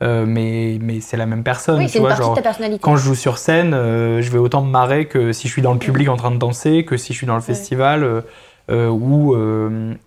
euh, 0.03 0.25
mais, 0.27 0.77
mais 0.79 0.99
c'est 0.99 1.17
la 1.17 1.25
même 1.25 1.43
personne, 1.43 1.77
Oui, 1.79 1.85
tu 1.85 1.93
c'est 1.93 1.97
une 1.97 2.01
vois, 2.03 2.09
partie 2.09 2.23
genre. 2.23 2.31
de 2.33 2.35
ta 2.37 2.43
personnalité. 2.43 2.79
Quand 2.83 2.95
je 2.95 3.03
joue 3.03 3.15
sur 3.15 3.39
scène, 3.39 3.73
euh, 3.73 4.21
je 4.21 4.29
vais 4.31 4.37
autant 4.37 4.61
me 4.61 4.69
marrer 4.69 5.05
que 5.05 5.31
si 5.31 5.47
je 5.47 5.53
suis 5.53 5.63
dans 5.63 5.73
le 5.73 5.79
public 5.79 6.07
en 6.07 6.15
train 6.15 6.29
de 6.29 6.37
danser, 6.37 6.85
que 6.85 6.97
si 6.97 7.13
je 7.13 7.17
suis 7.17 7.25
dans 7.27 7.33
le 7.35 7.41
festival 7.41 8.23
euh, 8.69 8.89
ou, 8.89 9.35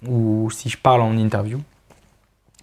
ou 0.08 0.48
si 0.52 0.68
je 0.68 0.78
parle 0.78 1.00
en 1.00 1.16
interview. 1.16 1.58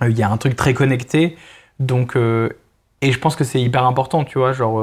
Il 0.01 0.17
y 0.17 0.23
a 0.23 0.29
un 0.31 0.37
truc 0.37 0.55
très 0.55 0.73
connecté, 0.73 1.37
donc 1.79 2.15
et 2.15 3.11
je 3.11 3.19
pense 3.19 3.35
que 3.35 3.43
c'est 3.43 3.61
hyper 3.61 3.85
important, 3.85 4.23
tu 4.23 4.39
vois, 4.39 4.53
genre 4.53 4.81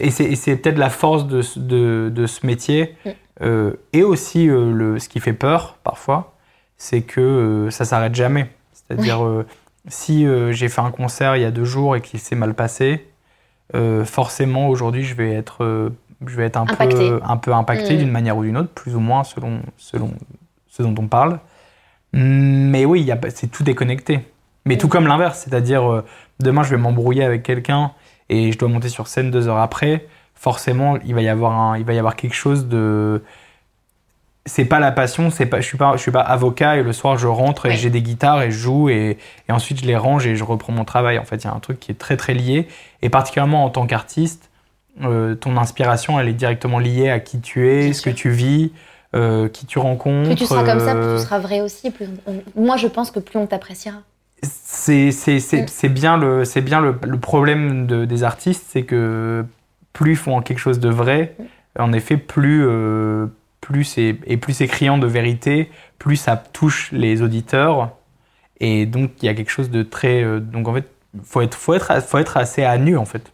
et 0.00 0.10
c'est 0.10 0.56
peut-être 0.56 0.78
la 0.78 0.90
force 0.90 1.26
de, 1.26 1.42
ce- 1.42 1.58
de, 1.58 2.10
de 2.14 2.26
ce 2.26 2.46
métier 2.46 2.96
Mm. 3.04 3.08
euh, 3.42 3.72
et 3.92 4.02
aussi 4.02 4.48
euh, 4.48 4.72
le, 4.72 4.98
ce 4.98 5.08
qui 5.08 5.18
fait 5.20 5.32
peur 5.32 5.78
parfois, 5.82 6.34
c'est 6.76 7.02
que 7.02 7.20
euh, 7.20 7.70
ça 7.70 7.84
s'arrête 7.84 8.14
jamais. 8.14 8.48
C'est-à-dire 8.72 9.24
euh, 9.24 9.46
si 9.88 10.26
j'ai 10.50 10.68
fait 10.68 10.80
un 10.82 10.90
concert 10.90 11.36
il 11.36 11.42
y 11.42 11.44
a 11.46 11.50
deux 11.50 11.64
jours 11.64 11.96
et 11.96 12.00
qu'il 12.02 12.20
s'est 12.20 12.36
mal 12.36 12.54
passé, 12.54 13.06
forcément 14.04 14.68
aujourd'hui 14.68 15.04
je 15.04 15.14
vais 15.14 15.32
être, 15.32 15.90
je 16.26 16.36
vais 16.36 16.44
être 16.44 16.56
un, 16.56 16.62
Impacté. 16.62 16.96
peu, 16.96 17.20
un 17.24 17.36
peu 17.36 17.52
impacté 17.54 17.94
Mm. 17.94 17.98
d'une 17.98 18.10
manière 18.10 18.36
ou 18.36 18.42
d'une 18.44 18.56
autre, 18.58 18.70
plus 18.70 18.94
ou 18.94 19.00
moins 19.00 19.24
selon, 19.24 19.60
selon 19.78 20.10
ce 20.68 20.82
dont 20.82 20.94
on 20.98 21.06
parle. 21.06 21.38
Mais 22.12 22.84
oui, 22.84 23.10
c'est 23.30 23.50
tout 23.50 23.68
est 23.70 23.74
connecté. 23.74 24.20
Mais 24.66 24.76
tout 24.76 24.88
comme 24.88 25.06
l'inverse, 25.06 25.40
c'est-à-dire 25.44 26.02
demain 26.40 26.62
je 26.62 26.70
vais 26.70 26.76
m'embrouiller 26.76 27.24
avec 27.24 27.42
quelqu'un 27.42 27.92
et 28.30 28.50
je 28.52 28.58
dois 28.58 28.68
monter 28.70 28.88
sur 28.88 29.06
scène 29.08 29.30
deux 29.30 29.46
heures 29.48 29.58
après, 29.58 30.06
forcément 30.34 30.96
il 31.04 31.14
va 31.14 31.20
y 31.20 31.28
avoir 31.28 31.52
un, 31.60 31.76
il 31.78 31.84
va 31.84 31.92
y 31.92 31.98
avoir 31.98 32.16
quelque 32.16 32.34
chose 32.34 32.66
de 32.66 33.22
c'est 34.46 34.64
pas 34.64 34.80
la 34.80 34.90
passion, 34.90 35.30
c'est 35.30 35.44
pas, 35.46 35.60
je 35.60 35.66
suis 35.66 35.76
pas, 35.76 35.92
je 35.96 36.00
suis 36.02 36.10
pas 36.10 36.22
avocat 36.22 36.76
et 36.78 36.82
le 36.82 36.92
soir 36.94 37.18
je 37.18 37.26
rentre 37.26 37.66
et 37.66 37.70
Oui. 37.70 37.76
j'ai 37.76 37.90
des 37.90 38.00
guitares 38.02 38.40
et 38.42 38.50
je 38.50 38.56
joue 38.58 38.88
et, 38.88 39.18
et 39.48 39.52
ensuite 39.52 39.80
je 39.82 39.86
les 39.86 39.96
range 39.96 40.26
et 40.26 40.34
je 40.34 40.44
reprends 40.44 40.72
mon 40.72 40.84
travail. 40.86 41.18
En 41.18 41.24
fait, 41.24 41.36
il 41.36 41.44
y 41.44 41.46
a 41.50 41.52
un 41.54 41.60
truc 41.60 41.78
qui 41.78 41.90
est 41.92 41.98
très 41.98 42.16
très 42.16 42.32
lié 42.32 42.66
et 43.02 43.10
particulièrement 43.10 43.64
en 43.64 43.68
tant 43.70 43.86
qu'artiste, 43.86 44.50
euh, 45.02 45.34
ton 45.34 45.56
inspiration 45.58 46.18
elle 46.18 46.28
est 46.28 46.32
directement 46.32 46.78
liée 46.78 47.10
à 47.10 47.20
qui 47.20 47.40
tu 47.40 47.68
es, 47.68 47.92
ce 47.92 48.00
que 48.00 48.10
tu 48.10 48.30
vis, 48.30 48.72
euh, 49.14 49.48
qui 49.48 49.66
tu 49.66 49.78
rencontres. 49.78 50.28
Plus 50.28 50.36
tu 50.36 50.46
seras 50.46 50.64
comme 50.64 50.80
ça, 50.80 50.94
plus 50.94 51.16
tu 51.18 51.22
seras 51.22 51.38
vrai 51.38 51.60
aussi. 51.60 51.90
Plus 51.90 52.06
on- 52.26 52.42
Moi, 52.60 52.76
je 52.78 52.86
pense 52.86 53.10
que 53.10 53.20
plus 53.20 53.38
on 53.38 53.46
t'appréciera. 53.46 53.98
C'est 54.42 55.10
Mm. 55.10 55.66
c'est 55.68 55.88
bien 55.88 56.16
le 56.16 56.44
c'est 56.44 56.60
bien 56.62 56.80
le, 56.80 56.94
le 57.06 57.18
problème 57.18 57.86
de- 57.86 58.04
des 58.04 58.22
artistes 58.24 58.64
c'est 58.68 58.82
que 58.84 59.44
plus 59.92 60.12
ils 60.12 60.16
font 60.16 60.40
quelque 60.42 60.58
chose 60.58 60.80
de 60.80 60.88
vrai 60.88 61.34
Mm. 61.38 61.82
en 61.82 61.92
effet 61.92 62.16
plus 62.16 62.64
euh, 62.66 63.26
plus 63.60 63.84
c'est 63.84 64.16
et 64.26 64.36
plus 64.36 64.52
c'est 64.54 64.66
criant 64.68 64.98
de 64.98 65.06
vérité 65.06 65.70
plus 65.98 66.16
ça 66.16 66.36
touche 66.36 66.90
les 66.92 67.22
auditeurs 67.22 67.90
et 68.60 68.86
donc 68.86 69.10
il 69.22 69.26
y 69.26 69.28
a 69.28 69.34
quelque 69.34 69.50
chose 69.50 69.70
de 69.70 69.82
très 69.82 70.22
euh, 70.22 70.40
donc 70.40 70.68
en 70.68 70.74
fait 70.74 70.88
faut 71.24 71.40
être 71.42 71.54
faut 71.56 71.74
être 71.74 72.02
faut 72.02 72.18
être 72.18 72.36
assez 72.36 72.62
à 72.64 72.78
nu 72.78 72.96
en 72.96 73.04
fait 73.04 73.32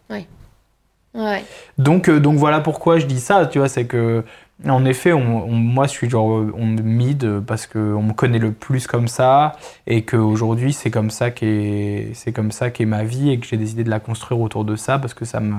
Ouais. 1.15 1.43
donc, 1.79 2.09
euh, 2.09 2.19
donc 2.19 2.37
voilà 2.37 2.59
pourquoi 2.59 2.99
je 2.99 3.07
dis 3.07 3.19
ça, 3.19 3.47
tu 3.47 3.57
vois, 3.57 3.69
c'est 3.69 3.85
que 3.87 4.23
en 4.67 4.85
effet, 4.85 5.13
on, 5.13 5.43
on- 5.45 5.51
moi 5.51 5.85
je 5.85 5.91
suis 5.91 6.09
genre 6.09 6.31
euh, 6.37 6.53
on 6.57 6.65
mid 6.65 7.41
parce 7.41 7.67
qu'on 7.67 8.01
me 8.01 8.13
connaît 8.13 8.39
le 8.39 8.51
plus 8.51 8.87
comme 8.87 9.07
ça 9.07 9.53
et 9.85 10.03
qu'aujourd'hui 10.03 10.73
c'est 10.73 10.89
comme 10.91 11.11
ça 11.11 11.29
qu'est 11.31 12.09
c'est 12.13 12.31
comme 12.31 12.51
ça 12.51 12.71
qu'est 12.71 12.85
ma 12.85 13.03
vie 13.03 13.29
et 13.31 13.39
que 13.39 13.45
j'ai 13.45 13.57
décidé 13.57 13.83
de 13.83 13.89
la 13.89 13.99
construire 13.99 14.41
autour 14.41 14.65
de 14.65 14.75
ça 14.75 14.97
parce 14.97 15.13
que 15.13 15.25
ça 15.25 15.39
me 15.39 15.55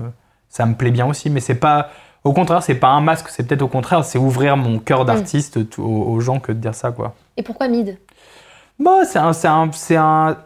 ça 0.49 0.67
me 0.67 0.75
plaît 0.75 0.91
bien 0.91 1.07
aussi. 1.07 1.31
Mais 1.31 1.41
c'est 1.41 1.55
pas 1.55 1.91
au 2.25 2.33
contraire, 2.33 2.63
c'est 2.63 2.75
pas 2.75 2.89
un 2.89 3.01
masque, 3.01 3.29
c'est 3.29 3.47
peut-être 3.47 3.63
au 3.63 3.69
contraire, 3.69 4.05
c'est 4.05 4.19
ouvrir 4.19 4.57
mon 4.57 4.81
cœur 4.81 5.05
d'artiste 5.05 5.71
tout- 5.71 5.83
aux, 5.83 6.11
aux 6.13 6.21
gens 6.21 6.41
que 6.41 6.51
de 6.53 6.59
dire 6.59 6.75
ça 6.75 6.91
quoi. 6.91 7.15
Et 7.37 7.43
pourquoi 7.45 7.69
Mid? 7.69 7.99
Bah, 8.81 9.05
c'est 9.05 9.19
un, 9.19 9.33
c'est 9.33 9.49
un, 9.49 9.71
c'est 9.73 9.97
un- 9.97 10.37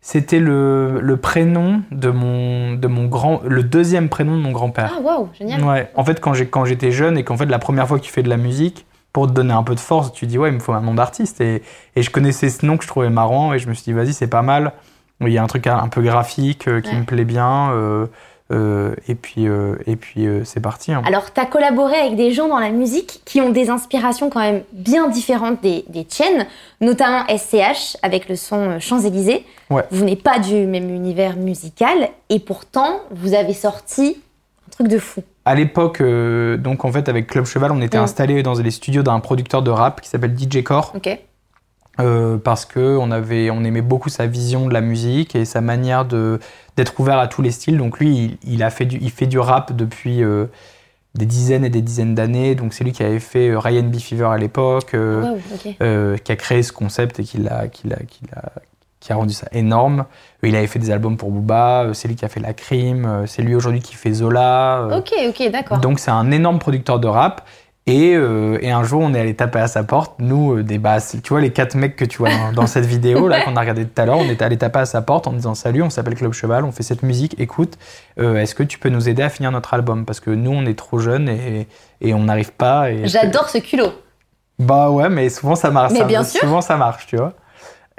c'était 0.00 0.38
le, 0.40 1.00
le 1.00 1.16
prénom 1.16 1.82
de 1.90 2.10
mon, 2.10 2.74
de 2.74 2.86
mon 2.88 3.06
grand, 3.06 3.40
le 3.44 3.62
deuxième 3.62 4.08
prénom 4.08 4.36
de 4.36 4.40
mon 4.42 4.52
grand-père. 4.52 4.94
Ah, 4.96 5.00
waouh, 5.02 5.28
génial. 5.38 5.62
Ouais. 5.64 5.90
En 5.96 6.04
fait, 6.04 6.20
quand 6.20 6.34
j'ai 6.34 6.46
quand 6.46 6.64
j'étais 6.64 6.92
jeune 6.92 7.18
et 7.18 7.24
qu'en 7.24 7.36
fait 7.36 7.46
la 7.46 7.58
première 7.58 7.86
fois 7.88 7.98
que 7.98 8.04
tu 8.04 8.12
fais 8.12 8.22
de 8.22 8.28
la 8.28 8.36
musique, 8.36 8.86
pour 9.12 9.26
te 9.26 9.32
donner 9.32 9.52
un 9.54 9.62
peu 9.62 9.74
de 9.74 9.80
force, 9.80 10.12
tu 10.12 10.26
dis 10.26 10.38
ouais, 10.38 10.50
il 10.50 10.54
me 10.54 10.60
faut 10.60 10.72
un 10.72 10.80
nom 10.82 10.94
d'artiste 10.94 11.40
et, 11.40 11.62
et 11.96 12.02
je 12.02 12.10
connaissais 12.10 12.48
ce 12.50 12.64
nom 12.64 12.76
que 12.76 12.84
je 12.84 12.88
trouvais 12.88 13.10
marrant 13.10 13.52
et 13.54 13.58
je 13.58 13.68
me 13.68 13.74
suis 13.74 13.84
dit 13.84 13.92
vas-y 13.92 14.12
c'est 14.12 14.28
pas 14.28 14.42
mal. 14.42 14.72
Il 15.20 15.28
y 15.30 15.38
a 15.38 15.42
un 15.42 15.46
truc 15.48 15.66
un 15.66 15.88
peu 15.88 16.00
graphique 16.02 16.68
euh, 16.68 16.80
qui 16.80 16.90
Ouais. 16.92 17.00
me 17.00 17.04
plaît 17.04 17.24
bien 17.24 17.72
euh, 17.72 18.06
euh, 18.50 18.94
et 19.08 19.14
puis 19.14 19.46
euh, 19.46 19.76
et 19.86 19.96
puis 19.96 20.26
euh, 20.26 20.42
c'est 20.44 20.60
parti. 20.60 20.90
hein. 20.92 21.02
Alors, 21.04 21.32
tu 21.32 21.40
as 21.40 21.44
collaboré 21.46 21.96
avec 21.96 22.16
des 22.16 22.32
gens 22.32 22.48
dans 22.48 22.58
la 22.58 22.70
musique 22.70 23.20
qui 23.26 23.40
ont 23.42 23.50
des 23.50 23.68
inspirations 23.70 24.30
quand 24.30 24.40
même 24.40 24.62
bien 24.72 25.08
différentes 25.08 25.60
des, 25.62 25.84
des 25.88 26.04
tiennes, 26.04 26.46
notamment 26.80 27.24
SCH 27.28 27.96
avec 28.02 28.28
le 28.28 28.36
son 28.36 28.80
Champs-Élysées. 28.80 29.44
Ouais. 29.70 29.84
Vous 29.90 30.04
n'êtes 30.04 30.22
pas 30.22 30.38
du 30.38 30.54
même 30.66 30.88
univers 30.88 31.36
musical 31.36 32.08
et 32.30 32.38
pourtant, 32.38 33.00
vous 33.10 33.34
avez 33.34 33.52
sorti 33.54 34.16
un 34.66 34.70
truc 34.70 34.88
de 34.88 34.98
fou. 34.98 35.22
À 35.44 35.54
l'époque, 35.54 36.02
donc 36.02 36.84
en 36.84 36.92
fait 36.92 37.08
avec 37.08 37.26
Club 37.26 37.44
Cheval, 37.46 37.72
on 37.72 37.80
était 37.80 37.98
Mm. 37.98 38.02
installé 38.02 38.42
dans 38.42 38.54
les 38.54 38.70
studios 38.70 39.02
d'un 39.02 39.18
producteur 39.20 39.62
de 39.62 39.70
rap 39.70 40.00
qui 40.02 40.08
s'appelle 40.08 40.36
DJ 40.38 40.62
Core. 40.62 40.92
Euh, 42.00 42.36
parce 42.38 42.64
que 42.64 42.96
on 42.96 43.10
avait, 43.10 43.50
on 43.50 43.64
aimait 43.64 43.82
beaucoup 43.82 44.08
sa 44.08 44.26
vision 44.26 44.68
de 44.68 44.72
la 44.72 44.80
musique 44.80 45.34
et 45.34 45.44
sa 45.44 45.60
manière 45.60 46.04
de 46.04 46.38
d'être 46.76 46.98
ouvert 47.00 47.18
à 47.18 47.26
tous 47.26 47.42
les 47.42 47.50
styles. 47.50 47.76
Donc 47.76 47.98
lui, 47.98 48.38
il, 48.44 48.54
il 48.54 48.62
a 48.62 48.70
fait 48.70 48.84
du, 48.86 48.98
il 49.00 49.10
fait 49.10 49.26
du 49.26 49.38
rap 49.40 49.72
depuis, 49.74 50.22
euh, 50.22 50.46
des 51.16 51.26
dizaines 51.26 51.64
et 51.64 51.70
des 51.70 51.82
dizaines 51.82 52.14
d'années. 52.14 52.54
Donc 52.54 52.72
c'est 52.72 52.84
lui 52.84 52.92
qui 52.92 53.02
avait 53.02 53.18
fait 53.18 53.48
euh, 53.48 53.58
Ryan 53.58 53.82
B. 53.82 53.96
Fever 53.96 54.26
à 54.26 54.38
l'époque, 54.38 54.94
euh, 54.94 55.22
Wow, 55.22 55.38
euh, 55.82 56.16
qui 56.18 56.30
a 56.30 56.36
créé 56.36 56.62
ce 56.62 56.72
concept 56.72 57.18
et 57.18 57.24
qui 57.24 57.38
l'a, 57.38 57.66
qui 57.66 57.88
l'a, 57.88 57.96
qui 57.96 58.20
l'a- 58.32 58.52
qui 59.00 59.12
a 59.12 59.16
rendu 59.16 59.32
ça 59.32 59.46
énorme. 59.52 60.04
Il 60.42 60.54
avait 60.56 60.66
fait 60.66 60.80
des 60.80 60.90
albums 60.90 61.16
pour 61.16 61.30
Booba, 61.30 61.88
c'est 61.94 62.08
lui 62.08 62.16
qui 62.16 62.24
a 62.24 62.28
fait 62.28 62.40
La 62.40 62.52
Crime, 62.52 63.24
c'est 63.26 63.42
lui 63.42 63.54
aujourd'hui 63.54 63.80
qui 63.80 63.94
fait 63.94 64.12
Zola. 64.12 64.88
Ok, 64.92 65.12
ok, 65.28 65.50
d'accord. 65.52 65.78
donc 65.78 65.98
c'est 66.00 66.10
un 66.10 66.30
énorme 66.32 66.58
producteur 66.58 66.98
de 66.98 67.06
rap. 67.06 67.46
Et, 67.88 68.14
euh, 68.14 68.58
et 68.60 68.70
un 68.70 68.84
jour, 68.84 69.00
on 69.02 69.14
est 69.14 69.20
allé 69.20 69.34
taper 69.34 69.60
à 69.60 69.66
sa 69.66 69.82
porte. 69.82 70.16
Nous, 70.18 70.56
euh, 70.58 70.62
des 70.62 70.78
basses, 70.78 71.16
tu 71.22 71.30
vois, 71.30 71.40
les 71.40 71.50
quatre 71.52 71.74
mecs 71.74 71.96
que 71.96 72.04
tu 72.04 72.18
vois 72.18 72.28
dans, 72.28 72.52
dans 72.52 72.66
cette 72.66 72.84
vidéo 72.84 73.28
là 73.28 73.40
qu'on 73.40 73.56
a 73.56 73.60
regardé 73.60 73.86
tout 73.86 74.00
à 74.00 74.04
l'heure, 74.04 74.18
on 74.18 74.28
est 74.28 74.42
allé 74.42 74.58
taper 74.58 74.80
à 74.80 74.84
sa 74.86 75.00
porte 75.00 75.26
en 75.26 75.32
disant 75.32 75.54
salut, 75.54 75.82
on 75.82 75.88
s'appelle 75.90 76.14
Club 76.14 76.32
Cheval, 76.34 76.64
on 76.64 76.72
fait 76.72 76.82
cette 76.82 77.02
musique. 77.02 77.34
Écoute, 77.40 77.78
euh, 78.20 78.36
est-ce 78.36 78.54
que 78.54 78.62
tu 78.62 78.78
peux 78.78 78.90
nous 78.90 79.08
aider 79.08 79.22
à 79.22 79.30
finir 79.30 79.50
notre 79.52 79.72
album? 79.72 80.04
Parce 80.04 80.20
que 80.20 80.30
nous, 80.30 80.50
on 80.50 80.66
est 80.66 80.78
trop 80.78 80.98
jeunes 80.98 81.28
et, 81.30 81.66
et 82.02 82.12
on 82.12 82.24
n'arrive 82.24 82.52
pas. 82.52 82.90
et- 82.90 83.06
J'adore 83.08 83.48
ce 83.48 83.58
culot. 83.58 83.92
Bah 84.58 84.90
ouais, 84.90 85.08
mais 85.08 85.28
souvent 85.30 85.54
ça 85.54 85.70
marche. 85.70 85.92
Mais 85.92 86.00
ça- 86.00 86.04
bien 86.04 86.24
sûr. 86.24 86.40
Souvent 86.40 86.60
ça 86.60 86.76
marche, 86.76 87.06
tu 87.06 87.16
vois. 87.16 87.32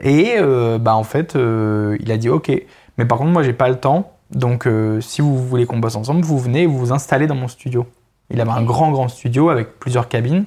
Et 0.01 0.35
bah 0.79 0.95
en 0.95 1.03
fait, 1.03 1.35
il 1.35 2.11
a 2.11 2.17
dit 2.17 2.29
ok. 2.29 2.51
Mais 2.97 3.05
par 3.05 3.17
contre, 3.17 3.31
moi, 3.31 3.43
j'ai 3.43 3.53
pas 3.53 3.69
le 3.69 3.75
temps. 3.75 4.11
Donc, 4.31 4.67
si 5.01 5.21
vous 5.21 5.35
voulez 5.37 5.65
qu'on 5.65 5.79
bosse 5.79 5.95
ensemble, 5.95 6.21
vous 6.21 6.37
venez 6.37 6.61
et 6.63 6.65
vous 6.67 6.77
vous 6.77 6.91
installez 6.93 7.25
dans 7.27 7.35
mon 7.35 7.47
studio. 7.47 7.85
Il 8.31 8.39
avait 8.41 8.51
un 8.51 8.63
grand, 8.63 8.91
grand 8.91 9.07
studio 9.07 9.49
avec 9.49 9.79
plusieurs 9.79 10.07
cabines. 10.07 10.45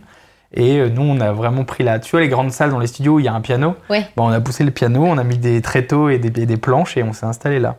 Et 0.55 0.79
euh, 0.79 0.89
nous, 0.91 1.03
on 1.03 1.19
a 1.21 1.33
vraiment 1.33 1.65
pris 1.65 1.83
la. 1.83 1.99
Tu 1.99 2.11
vois, 2.11 2.21
les 2.21 2.29
grandes 2.29 2.51
salles 2.53 2.71
dans 2.71 2.79
les 2.79 2.87
studios 2.87 3.15
où 3.15 3.19
il 3.21 3.25
y 3.25 3.29
a 3.29 3.35
un 3.35 3.41
piano? 3.41 3.75
Ouais. 3.91 4.03
Bah, 4.17 4.23
on 4.25 4.29
a 4.29 4.41
poussé 4.41 4.65
le 4.65 4.71
piano, 4.71 5.05
on 5.05 5.17
a 5.19 5.25
mis 5.25 5.39
des 5.39 5.63
tréteaux 5.63 6.09
et 6.11 6.19
des, 6.19 6.43
et 6.43 6.47
des 6.47 6.57
planches 6.59 6.97
et 6.97 7.03
on 7.03 7.13
s'est 7.13 7.27
installé 7.27 7.59
là. 7.59 7.77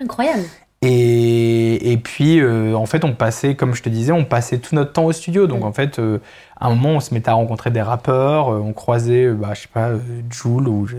Incroyable. 0.00 0.42
Et, 0.84 1.92
et 1.92 1.96
puis, 1.96 2.40
euh, 2.40 2.74
en 2.74 2.86
fait, 2.86 3.04
on 3.04 3.12
passait, 3.14 3.54
comme 3.54 3.72
je 3.74 3.82
te 3.84 3.88
disais, 3.88 4.10
on 4.12 4.24
passait 4.24 4.58
tout 4.58 4.74
notre 4.74 4.92
temps 4.92 5.04
au 5.04 5.12
studio. 5.12 5.46
Donc, 5.46 5.60
Mm. 5.60 5.66
en 5.66 5.72
fait, 5.72 5.98
euh, 6.00 6.18
à 6.60 6.66
un 6.66 6.70
moment, 6.70 6.90
on 6.96 7.00
se 7.00 7.14
mettait 7.14 7.30
à 7.30 7.34
rencontrer 7.34 7.70
des 7.70 7.82
rappeurs, 7.82 8.52
euh, 8.52 8.58
on 8.58 8.72
croisait, 8.72 9.30
bah, 9.30 9.50
je 9.54 9.60
sais 9.62 9.68
pas, 9.72 9.90
Jul 10.30 10.66
ou 10.68 10.86
je- 10.86 10.96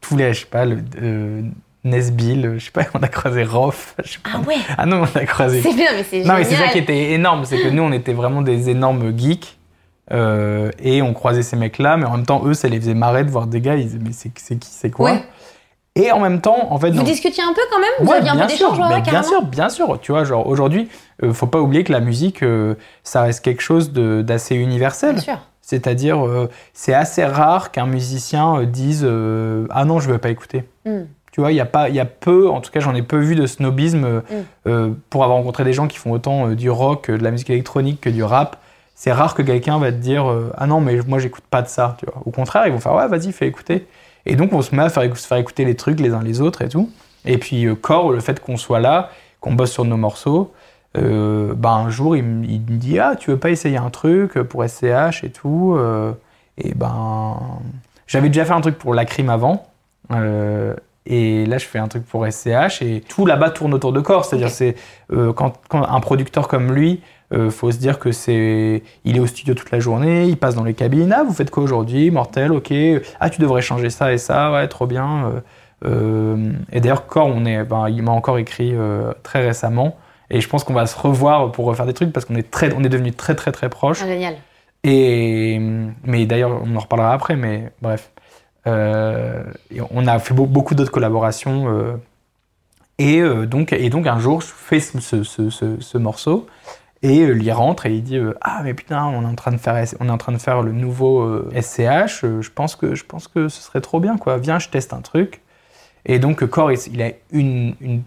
tous 0.00 0.16
les, 0.16 0.32
je 0.32 0.40
sais 0.40 0.46
pas, 0.46 0.64
le, 0.64 0.76
Nesbill, 1.86 2.46
euh, 2.46 2.58
je 2.58 2.66
sais 2.66 2.70
pas, 2.70 2.82
on 2.94 3.02
a 3.02 3.08
croisé 3.08 3.44
pas. 3.44 3.70
Ah 4.24 4.40
ouais, 4.46 4.56
Ah 4.76 4.86
non, 4.86 5.02
on 5.02 5.18
a 5.18 5.24
croisé. 5.24 5.60
c'est 5.62 5.74
bien, 5.74 5.92
mais 5.94 6.04
c'est 6.04 6.18
Non, 6.18 6.22
génial. 6.36 6.38
mais 6.38 6.44
c'est 6.44 6.54
ça 6.56 6.68
qui 6.68 6.78
était 6.78 7.12
énorme, 7.12 7.44
c'est 7.44 7.58
que 7.58 7.68
nous, 7.68 7.82
on 7.82 7.92
était 7.92 8.12
vraiment 8.12 8.42
des 8.42 8.68
énormes 8.70 9.16
geeks. 9.16 9.58
euh, 10.12 10.70
et 10.80 11.02
on 11.02 11.12
croisait 11.14 11.42
ces 11.42 11.56
mecs-là, 11.56 11.96
mais 11.96 12.04
en 12.06 12.16
même 12.16 12.26
temps, 12.26 12.42
eux, 12.44 12.54
ça 12.54 12.68
les 12.68 12.78
faisait 12.80 12.94
marrer 12.94 13.24
de 13.24 13.30
voir 13.30 13.46
des 13.48 13.60
gars. 13.60 13.74
Ils 13.76 13.86
disaient, 13.86 13.98
mais 14.00 14.12
c'est 14.12 14.30
c'est 14.36 14.56
qui, 14.56 14.68
c'est 14.70 14.90
quoi 14.90 15.10
Ouais. 15.12 15.24
Et 15.98 16.12
en 16.12 16.20
même 16.20 16.40
temps, 16.42 16.70
en 16.70 16.78
fait, 16.78 16.90
Vous 16.90 16.98
dans- 16.98 17.02
discutiez 17.04 17.42
un 17.42 17.54
peu 17.54 17.62
quand 17.70 17.78
même? 17.80 17.88
Vous 18.00 18.10
Ouais, 18.12 18.18
aviez 18.18 18.28
un 18.30 18.36
peu 18.36 18.46
d'échange, 18.46 18.78
bien 19.10 19.22
sûr, 19.22 19.42
bien 19.42 19.68
sûr. 19.70 19.98
Tu 20.00 20.12
vois, 20.12 20.24
genre 20.24 20.46
aujourd'hui, 20.46 20.88
euh, 21.22 21.32
faut 21.32 21.46
pas 21.46 21.58
oublier 21.58 21.84
que 21.84 21.92
la 21.92 22.00
musique, 22.00 22.42
euh, 22.42 22.74
ça 23.02 23.22
reste 23.22 23.42
quelque 23.42 23.62
chose 23.62 23.92
de- 23.92 24.20
d'assez 24.22 24.56
universel. 24.56 25.14
Bien 25.14 25.22
sûr. 25.22 25.38
C'est-à-dire, 25.62 26.18
c'est 26.74 26.94
assez 26.94 27.24
rare 27.24 27.72
qu'un 27.72 27.86
musicien 27.86 28.62
dise 28.64 29.04
ah 29.04 29.84
non, 29.84 29.98
je 29.98 30.08
veux 30.10 30.18
pas 30.18 30.28
écouter. 30.28 30.62
Hmm. 30.84 31.06
Tu 31.36 31.42
vois, 31.42 31.52
il 31.52 31.56
y 31.56 31.60
a 31.60 31.66
pas, 31.66 31.90
il 31.90 31.94
y 31.94 32.00
a 32.00 32.06
peu, 32.06 32.48
en 32.48 32.62
tout 32.62 32.70
cas, 32.70 32.80
j'en 32.80 32.94
ai 32.94 33.02
peu 33.02 33.18
vu 33.18 33.34
de 33.34 33.44
snobisme 33.46 34.04
euh, 34.06 34.20
Mm. 34.20 34.34
euh, 34.68 34.90
pour 35.10 35.22
avoir 35.22 35.36
rencontré 35.36 35.64
des 35.64 35.74
gens 35.74 35.86
qui 35.86 35.98
font 35.98 36.12
autant 36.12 36.48
euh, 36.48 36.54
du 36.54 36.70
rock, 36.70 37.10
de 37.10 37.22
la 37.22 37.30
musique 37.30 37.50
électronique 37.50 38.00
que 38.00 38.08
du 38.08 38.24
rap. 38.24 38.56
C'est 38.94 39.12
rare 39.12 39.34
que 39.34 39.42
quelqu'un 39.42 39.78
va 39.78 39.92
te 39.92 39.98
dire 39.98 40.24
ah 40.56 40.66
non, 40.66 40.80
mais 40.80 40.96
moi 41.06 41.18
j'écoute 41.18 41.44
pas 41.50 41.60
de 41.60 41.68
ça. 41.68 41.94
Tu 41.98 42.06
vois. 42.06 42.22
Au 42.24 42.30
contraire, 42.30 42.66
ils 42.66 42.72
vont 42.72 42.78
faire 42.80 42.94
ouais, 42.94 43.06
vas-y, 43.06 43.32
fais 43.32 43.46
écouter. 43.46 43.86
Et 44.24 44.34
donc 44.34 44.54
on 44.54 44.62
se 44.62 44.74
met 44.74 44.84
à 44.84 44.88
faire, 44.88 45.14
se 45.14 45.26
faire 45.26 45.36
écouter 45.36 45.66
les 45.66 45.74
trucs 45.76 46.00
les 46.00 46.14
uns 46.14 46.22
les 46.22 46.40
autres 46.40 46.62
et 46.62 46.70
tout. 46.70 46.88
Et 47.26 47.36
puis 47.36 47.66
Core, 47.82 48.12
le 48.12 48.20
fait 48.20 48.40
qu'on 48.40 48.56
soit 48.56 48.80
là, 48.80 49.10
qu'on 49.42 49.52
bosse 49.52 49.72
sur 49.72 49.84
nos 49.84 49.98
morceaux, 49.98 50.54
euh, 50.96 51.52
bah, 51.54 51.72
un 51.72 51.90
jour 51.90 52.16
il, 52.16 52.22
me- 52.24 52.46
il 52.46 52.60
me 52.62 52.78
dit 52.78 52.98
ah 52.98 53.14
tu 53.16 53.30
veux 53.30 53.36
pas 53.36 53.50
essayer 53.50 53.76
un 53.76 53.90
truc 53.90 54.32
pour 54.44 54.64
SCH 54.66 55.22
et 55.24 55.30
tout. 55.30 55.74
euh, 55.76 56.12
et 56.56 56.72
ben 56.74 57.36
j'avais 58.06 58.28
déjà 58.28 58.46
fait 58.46 58.54
un 58.54 58.62
truc 58.62 58.78
pour 58.78 58.94
la 58.94 59.04
crime 59.04 59.28
avant. 59.28 59.66
euh, 60.12 60.74
et 61.06 61.46
là, 61.46 61.58
je 61.58 61.66
fais 61.66 61.78
un 61.78 61.88
truc 61.88 62.04
pour 62.04 62.26
SCH 62.26 62.82
et 62.82 63.02
tout 63.08 63.26
là-bas 63.26 63.50
tourne 63.50 63.72
autour 63.74 63.92
de 63.92 64.00
corps. 64.00 64.24
C'est-à-dire, 64.24 64.50
c'est 64.50 64.74
euh, 65.12 65.32
quand, 65.32 65.54
quand 65.68 65.84
un 65.84 66.00
producteur 66.00 66.48
comme 66.48 66.72
lui, 66.72 67.00
euh, 67.32 67.50
faut 67.50 67.70
se 67.70 67.78
dire 67.78 67.98
que 67.98 68.12
c'est, 68.12 68.82
il 69.04 69.16
est 69.16 69.20
au 69.20 69.26
studio 69.26 69.54
toute 69.54 69.70
la 69.70 69.80
journée, 69.80 70.24
il 70.24 70.36
passe 70.36 70.54
dans 70.54 70.64
les 70.64 70.74
cabines. 70.74 71.12
Ah, 71.16 71.22
vous 71.22 71.32
faites 71.32 71.50
quoi 71.50 71.62
aujourd'hui, 71.62 72.10
mortel? 72.10 72.52
Ok. 72.52 72.72
Ah, 73.20 73.30
tu 73.30 73.40
devrais 73.40 73.62
changer 73.62 73.90
ça 73.90 74.12
et 74.12 74.18
ça. 74.18 74.52
Ouais, 74.52 74.66
trop 74.68 74.86
bien. 74.86 75.26
Euh, 75.26 75.40
euh, 75.84 76.52
et 76.72 76.80
d'ailleurs, 76.80 77.06
Core, 77.06 77.28
on 77.28 77.44
est, 77.44 77.62
ben, 77.62 77.88
il 77.88 78.02
m'a 78.02 78.12
encore 78.12 78.38
écrit 78.38 78.74
très 79.22 79.46
récemment. 79.46 79.96
Et 80.28 80.40
je 80.40 80.48
pense 80.48 80.64
qu'on 80.64 80.74
va 80.74 80.86
se 80.86 80.98
revoir 80.98 81.52
pour 81.52 81.66
refaire 81.66 81.86
des 81.86 81.94
trucs 81.94 82.12
parce 82.12 82.26
qu'on 82.26 82.34
est 82.34 82.50
très, 82.50 82.74
on 82.74 82.82
est 82.82 82.88
devenus 82.88 83.16
très 83.16 83.36
très 83.36 83.52
très 83.52 83.68
proches. 83.68 84.00
Ah, 84.02 84.08
génial. 84.08 84.34
Et, 84.82 85.60
mais 86.04 86.26
d'ailleurs, 86.26 86.60
on 86.64 86.74
en 86.74 86.80
reparlera 86.80 87.12
après, 87.12 87.36
mais 87.36 87.70
bref. 87.80 88.10
Euh, 88.66 89.42
et 89.70 89.80
on 89.90 90.06
a 90.06 90.18
fait 90.18 90.34
beau- 90.34 90.46
beaucoup 90.46 90.74
d'autres 90.74 90.90
collaborations. 90.92 91.68
euh, 91.68 91.96
et, 92.98 93.20
euh, 93.20 93.46
donc, 93.46 93.72
et 93.72 93.90
donc, 93.90 94.06
un 94.06 94.18
jour, 94.18 94.40
je 94.40 94.46
fais 94.46 94.80
ce, 94.80 94.98
ce- 95.00 95.22
ce- 95.22 95.50
ce- 95.50 95.80
ce 95.80 95.98
morceau. 95.98 96.46
Et 97.02 97.16
il 97.18 97.52
rentre 97.52 97.86
et 97.86 97.94
il 97.94 98.02
dit 98.02 98.16
euh, 98.16 98.34
Ah, 98.40 98.62
mais 98.64 98.72
putain, 98.74 99.04
on 99.04 99.22
est 99.22 99.26
en 99.26 99.34
train 99.34 99.52
de 99.52 99.58
faire, 99.58 99.84
on 100.00 100.08
est 100.08 100.10
en 100.10 100.16
train 100.18 100.32
de 100.32 100.38
faire 100.38 100.62
le 100.62 100.72
nouveau 100.72 101.20
euh, 101.20 101.50
SCH. 101.54 102.24
euh, 102.24 102.40
je, 102.40 102.50
pense 102.50 102.74
que, 102.74 102.94
je 102.94 103.04
pense 103.04 103.28
que 103.28 103.48
ce 103.48 103.60
serait 103.62 103.82
trop 103.82 104.00
bien, 104.00 104.16
quoi. 104.16 104.38
Viens, 104.38 104.58
je 104.58 104.68
teste 104.70 104.92
un 104.94 105.02
truc. 105.02 105.42
Et 106.06 106.18
donc, 106.18 106.44
Core, 106.46 106.72
il, 106.72 106.78
il 106.94 107.02
a 107.02 107.10
une, 107.32 107.74
une, 107.80 108.02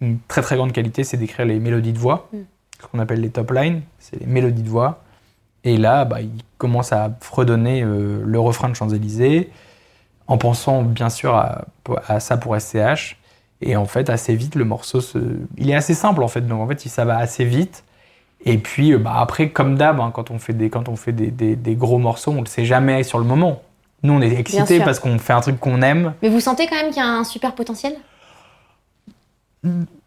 une 0.00 0.18
très 0.28 0.42
très 0.42 0.56
grande 0.56 0.72
qualité 0.72 1.04
c'est 1.04 1.16
d'écrire 1.16 1.46
les 1.46 1.60
mélodies 1.60 1.92
de 1.92 1.98
voix, 1.98 2.28
Mm. 2.32 2.38
ce 2.82 2.86
qu'on 2.88 2.98
appelle 2.98 3.20
les 3.20 3.30
top 3.30 3.52
lines. 3.52 3.82
C'est 4.00 4.18
les 4.20 4.26
mélodies 4.26 4.62
de 4.62 4.68
voix. 4.68 5.02
Et 5.64 5.76
là, 5.76 6.04
bah, 6.04 6.20
il 6.20 6.30
commence 6.58 6.92
à 6.92 7.10
fredonner 7.20 7.82
le 7.84 8.38
refrain 8.40 8.68
de 8.68 8.74
Champs-Élysées, 8.74 9.50
en 10.28 10.38
pensant 10.38 10.82
bien 10.82 11.08
sûr 11.10 11.34
à, 11.34 11.66
à 12.08 12.20
ça 12.20 12.36
pour 12.36 12.56
SCH. 12.60 13.16
Et 13.62 13.76
en 13.76 13.86
fait, 13.86 14.10
assez 14.10 14.34
vite, 14.36 14.54
le 14.54 14.64
morceau, 14.64 15.00
se... 15.00 15.18
il 15.56 15.70
est 15.70 15.74
assez 15.74 15.94
simple 15.94 16.22
en 16.22 16.28
fait. 16.28 16.42
Donc 16.46 16.60
en 16.60 16.68
fait, 16.68 16.80
ça 16.88 17.04
va 17.04 17.16
assez 17.18 17.44
vite. 17.44 17.84
Et 18.44 18.58
puis 18.58 18.92
euh, 18.92 18.98
bah, 18.98 19.14
après, 19.16 19.48
comme 19.50 19.76
d'hab, 19.76 19.98
hein, 20.00 20.10
quand 20.14 20.30
on 20.30 20.38
fait, 20.38 20.52
des, 20.52 20.68
quand 20.70 20.88
on 20.88 20.96
fait 20.96 21.12
des, 21.12 21.30
des- 21.30 21.56
des 21.56 21.74
gros 21.74 21.98
morceaux, 21.98 22.32
on 22.32 22.36
ne 22.36 22.40
le 22.40 22.46
sait 22.46 22.64
jamais 22.66 23.02
sur 23.02 23.18
le 23.18 23.24
moment. 23.24 23.62
Nous, 24.02 24.12
on 24.12 24.20
est 24.20 24.34
excités 24.38 24.78
parce 24.84 24.98
qu'on 25.00 25.18
fait 25.18 25.32
un 25.32 25.40
truc 25.40 25.58
qu'on 25.58 25.80
aime. 25.82 26.12
Mais 26.22 26.28
vous 26.28 26.40
sentez 26.40 26.66
quand 26.66 26.76
même 26.76 26.88
qu'il 26.88 26.98
y 27.02 27.06
a 27.06 27.08
un 27.08 27.24
super 27.24 27.54
potentiel? 27.54 27.96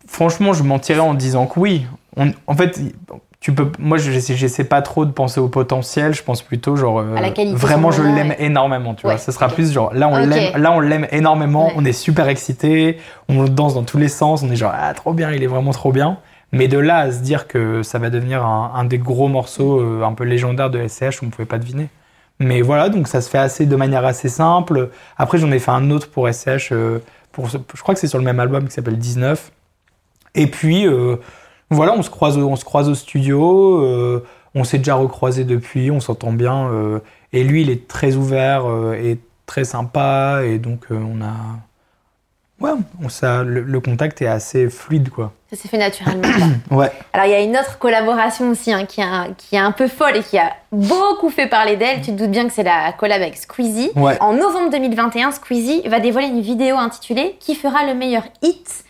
Franchement, 0.08 0.54
je 0.54 0.64
mentirais 0.64 1.00
en 1.00 1.14
disant 1.14 1.48
que 1.48 1.60
oui. 1.60 1.86
On- 2.16 2.32
en 2.48 2.56
fait, 2.56 2.80
tu 3.40 3.54
peux. 3.54 3.72
Moi, 3.80 3.98
je 3.98 4.12
j'essaie 4.12 4.64
pas 4.66 4.82
trop 4.82 5.06
de 5.06 5.12
penser 5.12 5.40
au 5.40 5.48
potentiel. 5.48 6.14
Je 6.14 6.24
pense 6.24 6.42
plutôt 6.42 6.76
genre. 6.76 7.00
euh, 7.00 7.16
À 7.16 7.22
la 7.22 7.32
qualité 7.32 7.56
Vraiment, 7.56 7.90
je 7.92 8.02
l'aime 8.02 8.30
ouais. 8.30 8.38
énormément. 8.44 8.94
Tu 8.96 9.06
Ouais, 9.08 9.14
vois, 9.14 9.20
ce 9.20 9.32
sera 9.32 9.48
plus 9.48 9.72
genre 9.72 9.94
là, 9.94 10.08
on 10.10 10.18
l'aime. 10.18 10.58
Là, 10.62 10.72
on 10.74 10.80
l'aime 10.82 11.08
énormément. 11.12 11.68
Ouais. 11.68 11.74
On 11.78 11.86
est 11.86 11.94
super 11.94 12.28
excités. 12.28 12.98
On 13.30 13.46
danse 13.46 13.76
dans 13.76 13.84
tous 13.84 13.98
les 13.98 14.10
sens. 14.10 14.44
On 14.44 14.52
est 14.52 14.56
genre 14.58 14.74
ah 14.76 14.94
trop 14.94 15.14
bien. 15.14 15.32
Il 15.32 15.42
est 15.44 15.48
vraiment 15.48 15.72
trop 15.72 15.92
bien. 15.92 16.18
Mais 16.52 16.68
de 16.68 16.78
là 16.80 16.98
à 16.98 17.12
se 17.12 17.20
dire 17.20 17.48
que 17.48 17.84
ça 17.84 18.00
va 18.00 18.10
devenir 18.10 18.44
un, 18.46 18.72
un 18.76 18.84
des 18.84 18.98
gros 18.98 19.28
morceaux 19.28 19.80
euh, 19.80 20.04
un 20.04 20.14
peu 20.14 20.24
légendaires 20.24 20.72
de 20.72 20.86
SCH, 20.88 21.22
on 21.22 21.28
ne 21.28 21.32
pouvait 21.32 21.46
pas 21.46 21.60
deviner. 21.60 21.90
Mais 22.40 22.62
voilà, 22.62 22.90
donc 22.90 23.08
ça 23.08 23.22
se 23.22 23.30
fait 23.30 23.38
assez 23.38 23.66
de 23.68 23.76
manière 23.76 24.04
assez 24.06 24.30
simple. 24.30 24.90
Après, 25.18 25.38
j'en 25.38 25.52
ai 25.52 25.60
fait 25.60 25.72
un 25.72 25.92
autre 25.92 26.10
pour 26.10 26.28
SCH. 26.28 26.72
euh, 26.72 27.00
pour, 27.32 27.48
je 27.50 27.58
crois 27.82 27.94
que 27.94 28.00
c'est 28.02 28.08
sur 28.08 28.18
le 28.18 28.24
même 28.24 28.40
album 28.40 28.66
qui 28.68 28.72
s'appelle 28.74 28.98
19. 28.98 29.52
Et 30.36 30.48
puis, 30.48 30.88
euh, 30.88 31.18
voilà, 31.70 31.94
on 31.94 32.02
se 32.02 32.10
croise, 32.10 32.38
au- 32.38 32.48
on 32.50 32.56
se 32.56 32.66
croise 32.66 32.90
au 32.90 32.96
studio. 32.96 33.84
euh, 33.84 34.26
on 34.56 34.64
s'est 34.64 34.80
déjà 34.80 34.96
recroisé 34.96 35.44
depuis, 35.44 35.92
on 35.92 36.00
s'entend 36.00 36.32
bien. 36.34 36.70
euh, 36.70 37.00
et 37.34 37.44
lui, 37.44 37.62
il 37.62 37.70
est 37.70 37.88
très 37.88 38.16
ouvert 38.16 38.66
euh, 38.68 38.94
et 38.94 39.20
très 39.46 39.64
sympa. 39.64 40.42
Et 40.46 40.58
donc, 40.58 40.86
on 40.90 41.22
a. 41.22 41.34
Ouais, 42.60 42.72
on, 43.02 43.08
ça, 43.08 43.44
le, 43.44 43.62
le 43.62 43.80
contact 43.80 44.22
est 44.22 44.28
assez 44.28 44.70
fluide, 44.70 45.10
quoi. 45.10 45.32
Ça 45.50 45.56
s'est 45.56 45.70
fait 45.70 45.78
naturellement. 45.78 46.28
Ouais. 46.72 46.92
Alors, 47.14 47.26
il 47.28 47.32
y 47.32 47.36
a 47.36 47.40
une 47.42 47.56
autre 47.56 47.78
collaboration 47.80 48.50
aussi 48.50 48.74
hein, 48.74 48.86
qui, 48.86 49.02
a, 49.02 49.28
qui 49.38 49.56
est 49.56 49.60
un 49.60 49.72
peu 49.72 49.88
folle 49.88 50.18
et 50.18 50.24
qui 50.24 50.38
a 50.38 50.52
beaucoup 50.74 51.30
fait 51.30 51.48
parler 51.48 51.78
d'elle. 51.78 52.02
Tu 52.02 52.12
te 52.12 52.18
doutes 52.18 52.32
bien 52.32 52.46
que 52.48 52.54
c'est 52.54 52.64
la 52.64 52.92
collab 52.92 53.22
avec 53.22 53.38
Squeezie. 53.38 53.92
Ouais. 53.96 54.18
En 54.20 54.34
novembre 54.34 54.72
2021, 54.72 55.32
Squeezie 55.32 55.84
va 55.88 56.00
dévoiler 56.02 56.28
une 56.28 56.42
vidéo 56.42 56.76
intitulée 56.76 57.38
Qui 57.40 57.56
fera 57.56 57.86
le 57.88 57.94
meilleur 57.96 58.24
hit? 58.42 58.84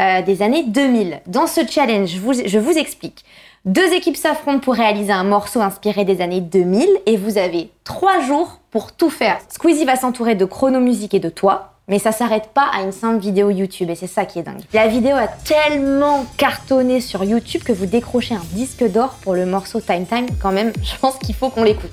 Euh, 0.00 0.22
des 0.22 0.42
années 0.42 0.64
2000 0.64 1.20
Dans 1.26 1.46
ce 1.46 1.60
challenge, 1.68 2.08
je 2.08 2.18
vous, 2.18 2.32
je 2.32 2.58
vous 2.58 2.78
explique. 2.78 3.24
Deux 3.66 3.92
équipes 3.92 4.16
s'affrontent 4.16 4.60
pour 4.60 4.74
réaliser 4.74 5.12
un 5.12 5.24
morceau 5.24 5.60
inspiré 5.60 6.06
des 6.06 6.22
années 6.22 6.40
2000 6.40 6.88
et 7.04 7.18
vous 7.18 7.36
avez 7.36 7.70
trois 7.84 8.20
jours 8.20 8.60
pour 8.70 8.92
tout 8.92 9.10
faire. 9.10 9.38
Squeezie 9.50 9.84
va 9.84 9.96
s'entourer 9.96 10.34
de 10.34 10.46
chronomusique 10.46 11.12
et 11.12 11.20
de 11.20 11.28
toi, 11.28 11.74
mais 11.86 11.98
ça 11.98 12.12
s'arrête 12.12 12.50
pas 12.54 12.70
à 12.74 12.80
une 12.80 12.92
simple 12.92 13.18
vidéo 13.18 13.50
YouTube 13.50 13.90
et 13.90 13.94
c'est 13.94 14.06
ça 14.06 14.24
qui 14.24 14.38
est 14.38 14.42
dingue. 14.42 14.62
La 14.72 14.86
vidéo 14.88 15.16
a 15.16 15.28
tellement 15.28 16.24
cartonné 16.38 17.02
sur 17.02 17.22
YouTube 17.22 17.62
que 17.62 17.72
vous 17.72 17.84
décrochez 17.84 18.34
un 18.34 18.44
disque 18.52 18.90
d'or 18.90 19.18
pour 19.20 19.34
le 19.34 19.44
morceau 19.44 19.80
Time 19.80 20.06
Time. 20.06 20.26
Quand 20.40 20.52
même, 20.52 20.72
je 20.82 20.96
pense 20.98 21.18
qu'il 21.18 21.34
faut 21.34 21.50
qu'on 21.50 21.64
l'écoute. 21.64 21.90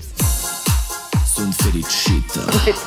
Vous 1.36 2.60
faites 2.60 2.78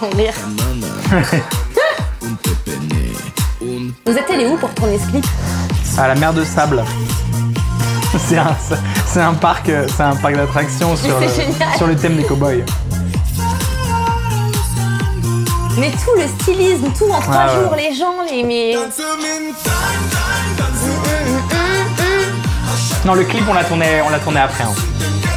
Vous 3.60 4.16
êtes 4.16 4.30
allé 4.32 4.46
où 4.46 4.56
pour 4.56 4.72
tourner 4.74 4.98
ce 4.98 5.06
clip 5.10 5.26
À 5.98 6.08
la 6.08 6.14
mer 6.14 6.32
de 6.32 6.44
sable. 6.44 6.82
c'est 8.28 8.38
un, 8.38 8.56
c'est 9.06 9.20
un 9.20 9.34
parc, 9.34 9.70
c'est 9.96 10.02
un 10.02 10.16
parc 10.16 10.34
d'attractions 10.34 10.96
sur, 10.96 11.18
le- 11.20 11.26
sur 11.76 11.86
le 11.86 11.94
thème 11.96 12.16
des 12.16 12.24
cowboys. 12.24 12.64
Mais 15.78 15.90
tout 15.90 16.16
le 16.16 16.26
stylisme, 16.40 16.88
tout 16.96 17.10
en 17.10 17.20
trois 17.20 17.46
ouais. 17.46 17.54
jours, 17.62 17.74
les 17.76 17.94
gens, 17.94 18.14
les 18.30 18.42
mais 18.44 18.74
Non, 23.04 23.14
le 23.14 23.24
clip, 23.24 23.42
on 23.48 23.54
l'a 23.54 23.64
tourné, 23.64 23.86
on 24.06 24.10
l'a 24.10 24.18
tourné 24.18 24.40
après. 24.40 24.64
hein. 24.64 24.72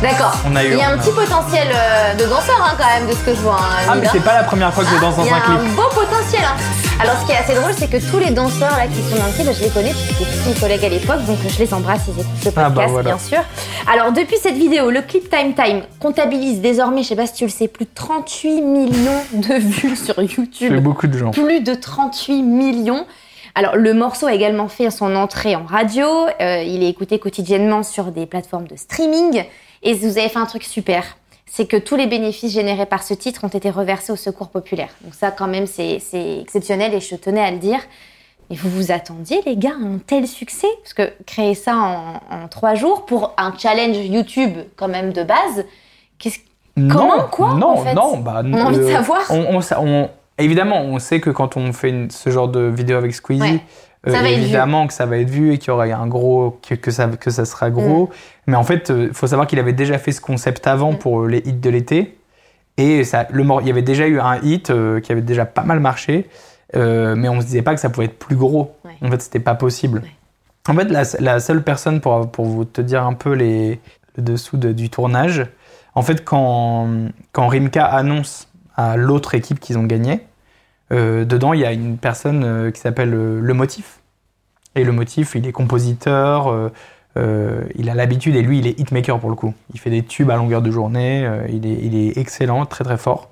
D'accord. 0.03 0.35
On 0.45 0.55
a 0.55 0.63
eu- 0.63 0.71
Il 0.73 0.77
y 0.77 0.81
a 0.81 0.89
un 0.91 0.97
petit 0.97 1.11
potentiel 1.11 1.67
euh, 1.73 2.13
de 2.15 2.25
danseur 2.25 2.59
hein, 2.63 2.75
quand 2.77 2.85
même 2.99 3.07
de 3.09 3.13
ce 3.13 3.23
que 3.25 3.33
je 3.33 3.41
vois. 3.41 3.55
hein, 3.59 3.85
Ah, 3.89 3.95
mais 3.95 4.07
c'est 4.11 4.23
pas 4.23 4.35
la 4.35 4.43
première 4.43 4.71
fois 4.73 4.83
que 4.83 4.89
je 4.95 4.99
danse 5.01 5.15
dans 5.15 5.23
Il 5.23 5.29
y 5.29 5.31
a 5.31 5.37
un 5.37 5.39
clip. 5.39 5.57
un 5.59 5.75
beau 5.75 5.89
potentiel. 5.93 6.41
hein. 6.43 6.55
Alors, 7.01 7.15
ce 7.19 7.25
qui 7.25 7.31
est 7.31 7.37
assez 7.37 7.55
drôle, 7.55 7.71
c'est 7.75 7.89
que 7.89 7.97
tous 8.11 8.19
les 8.19 8.29
danseurs 8.29 8.69
là 8.77 8.85
qui 8.85 9.01
sont 9.09 9.15
dans 9.19 9.25
le 9.25 9.31
clip, 9.33 9.47
je 9.57 9.63
les 9.63 9.69
connais, 9.71 9.93
c'était 9.93 10.29
tous 10.29 10.49
mes 10.49 10.55
collègues 10.55 10.85
à 10.85 10.89
l'époque, 10.89 11.25
donc 11.25 11.37
je 11.49 11.57
les 11.59 11.73
embrasse, 11.73 12.01
ils 12.07 12.21
écoutent 12.21 12.45
le 12.45 12.51
Ah, 12.55 12.63
podcast, 12.69 12.75
bah, 12.75 12.85
voilà. 12.87 13.09
bien 13.15 13.17
sûr. 13.17 13.39
Alors, 13.91 14.11
depuis 14.11 14.37
cette 14.37 14.55
vidéo, 14.55 14.91
le 14.91 15.01
clip 15.01 15.27
Time 15.29 15.53
Time 15.55 15.81
comptabilise 15.99 16.61
désormais, 16.61 17.01
je 17.01 17.07
sais 17.09 17.15
pas 17.15 17.25
si 17.25 17.33
tu 17.33 17.45
le 17.45 17.49
sais, 17.49 17.67
plus 17.67 17.85
de 17.85 17.89
38 17.95 18.61
millions 18.61 19.23
de 19.33 19.53
vues 19.59 19.95
sur 19.95 20.21
YouTube. 20.21 20.79
beaucoup 20.81 21.07
de 21.07 21.17
gens. 21.17 21.31
Plus 21.31 21.61
de 21.61 21.73
38 21.73 22.43
millions. 22.43 23.05
Alors, 23.55 23.75
le 23.75 23.93
morceau 23.93 24.27
a 24.27 24.33
également 24.33 24.67
fait 24.67 24.89
son 24.91 25.15
entrée 25.15 25.55
en 25.55 25.63
radio. 25.65 26.05
euh, 26.41 26.61
il 26.63 26.83
est 26.83 26.89
écouté 26.89 27.19
quotidiennement 27.19 27.83
sur 27.83 28.05
des 28.05 28.25
plateformes 28.27 28.67
de 28.67 28.75
streaming. 28.75 29.43
Et 29.83 29.93
vous 29.93 30.17
avez 30.17 30.29
fait 30.29 30.39
un 30.39 30.45
truc 30.45 30.63
super. 30.63 31.03
C'est 31.45 31.67
que 31.67 31.77
tous 31.77 31.95
les 31.95 32.07
bénéfices 32.07 32.53
générés 32.53 32.85
par 32.87 33.03
ce 33.03 33.13
titre 33.13 33.43
ont 33.43 33.47
été 33.49 33.69
reversés 33.69 34.11
au 34.11 34.15
secours 34.15 34.49
populaire. 34.49 34.89
Donc 35.01 35.13
ça, 35.13 35.29
quand 35.29 35.47
même, 35.47 35.67
c'est 35.67 35.99
exceptionnel 36.41 36.93
et 36.93 36.99
je 36.99 37.15
tenais 37.15 37.41
à 37.43 37.51
le 37.51 37.57
dire. 37.57 37.79
Mais 38.49 38.55
vous 38.55 38.69
vous 38.69 38.91
attendiez, 38.91 39.41
les 39.45 39.55
gars, 39.55 39.71
à 39.71 39.85
un 39.85 39.99
tel 39.99 40.27
succès? 40.27 40.67
Parce 40.81 40.93
que 40.93 41.11
créer 41.25 41.53
ça 41.55 41.75
en, 41.75 42.13
en 42.35 42.47
trois 42.49 42.75
jours 42.75 43.05
pour 43.05 43.33
un 43.37 43.53
challenge 43.57 43.97
YouTube, 43.97 44.57
quand 44.75 44.87
même, 44.87 45.13
de 45.13 45.23
base, 45.23 45.65
qu'est-ce 46.17 46.39
Comment, 46.75 47.17
non, 47.17 47.27
quoi, 47.31 47.53
Non, 47.53 47.67
en 47.67 47.77
fait? 47.83 47.93
non, 47.93 48.17
bah, 48.17 48.41
On 48.43 48.53
a 48.55 48.63
envie 48.63 48.77
de 48.79 48.91
savoir. 48.91 49.21
on- 49.29 49.55
on 49.57 49.61
sa- 49.61 49.79
on- 49.79 50.09
évidemment, 50.39 50.81
on 50.81 50.97
sait 50.97 51.19
que 51.21 51.29
quand 51.29 51.55
on 51.55 51.71
fait 51.71 51.89
une- 51.89 52.09
ce 52.09 52.31
genre 52.31 52.47
de 52.47 52.61
vidéo 52.61 52.97
avec 52.97 53.13
Squeezie, 53.13 53.41
Ouais. 53.43 53.61
Euh, 54.07 54.11
Ça 54.11 54.21
va 54.21 54.29
être 54.29 54.37
vu. 54.37 54.43
évidemment 54.43 54.87
que 54.87 54.93
ça 54.93 55.05
va 55.05 55.17
être 55.17 55.29
vu 55.29 55.53
et 55.53 55.57
qu'il 55.57 55.69
y 55.69 55.71
aura 55.71 55.85
un 55.85 56.07
gros, 56.07 56.59
que, 56.67 56.75
que 56.75 56.91
ça, 56.91 57.07
que 57.07 57.31
ça 57.31 57.45
sera 57.45 57.69
gros. 57.69 58.05
Mm. 58.05 58.09
Mais 58.47 58.55
en 58.55 58.63
fait, 58.63 58.91
il 58.95 59.13
faut 59.13 59.27
savoir 59.27 59.47
qu'il 59.47 59.59
avait 59.59 59.73
déjà 59.73 59.97
fait 59.97 60.11
ce 60.11 60.21
concept 60.21 60.67
avant 60.67 60.93
pour 60.93 61.21
euh, 61.21 61.27
les 61.27 61.39
hits 61.39 61.53
de 61.53 61.69
l'été. 61.69 62.17
Et 62.77 63.03
ça, 63.03 63.27
le, 63.31 63.43
il 63.61 63.67
y 63.67 63.71
avait 63.71 63.81
déjà 63.83 64.07
eu 64.07 64.19
un 64.19 64.39
hit 64.41 64.69
euh, 64.71 64.99
qui 64.99 65.11
avait 65.11 65.21
déjà 65.21 65.45
pas 65.45 65.63
mal 65.63 65.79
marché. 65.79 66.27
euh, 66.75 67.15
mais 67.15 67.29
on 67.29 67.39
se 67.39 67.45
disait 67.45 67.61
pas 67.61 67.75
que 67.75 67.79
ça 67.79 67.89
pouvait 67.89 68.07
être 68.07 68.17
plus 68.17 68.35
gros. 68.35 68.75
Ouais. 68.83 68.91
En 69.01 69.11
fait, 69.11 69.21
c'était 69.21 69.39
pas 69.39 69.53
possible. 69.55 69.99
Ouais. 69.99 70.11
En 70.67 70.73
fait, 70.75 70.85
la, 70.85 71.03
la 71.19 71.39
seule 71.39 71.61
personne, 71.63 72.01
pour, 72.01 72.31
pour 72.31 72.45
vous 72.45 72.65
te 72.65 72.81
dire 72.81 73.03
un 73.05 73.13
peu 73.13 73.33
les, 73.33 73.79
le 74.17 74.23
dessous 74.23 74.57
de- 74.57 74.71
du 74.71 74.89
tournage, 74.89 75.45
en 75.93 76.01
fait, 76.01 76.23
quand, 76.25 76.87
quand 77.31 77.47
Rimka 77.47 77.85
annonce 77.85 78.47
à 78.75 78.97
l'autre 78.97 79.35
équipe 79.35 79.59
qu'ils 79.59 79.77
ont 79.77 79.83
gagné, 79.83 80.13
euh, 80.13 80.17
dedans, 80.93 81.53
il 81.53 81.61
y 81.61 81.65
a 81.65 81.73
une 81.73 81.97
personne 81.97 82.43
euh, 82.43 82.71
qui 82.71 82.79
s'appelle 82.79 83.13
euh, 83.13 83.39
Le 83.41 83.53
Motif. 83.53 83.99
Et 84.75 84.83
Le 84.83 84.91
Motif, 84.91 85.35
il 85.35 85.47
est 85.47 85.51
compositeur, 85.51 86.47
euh, 86.47 86.71
euh, 87.17 87.63
il 87.75 87.89
a 87.89 87.95
l'habitude, 87.95 88.35
et 88.35 88.41
lui, 88.41 88.59
il 88.59 88.67
est 88.67 88.79
hitmaker 88.79 89.19
pour 89.19 89.29
le 89.29 89.35
coup. 89.35 89.53
Il 89.73 89.79
fait 89.79 89.89
des 89.89 90.03
tubes 90.03 90.31
à 90.31 90.35
longueur 90.35 90.61
de 90.61 90.71
journée, 90.71 91.25
euh, 91.25 91.47
il, 91.49 91.95
est, 91.95 92.17
excellent, 92.17 92.65
très 92.65 92.83
très 92.83 92.97
fort. 92.97 93.29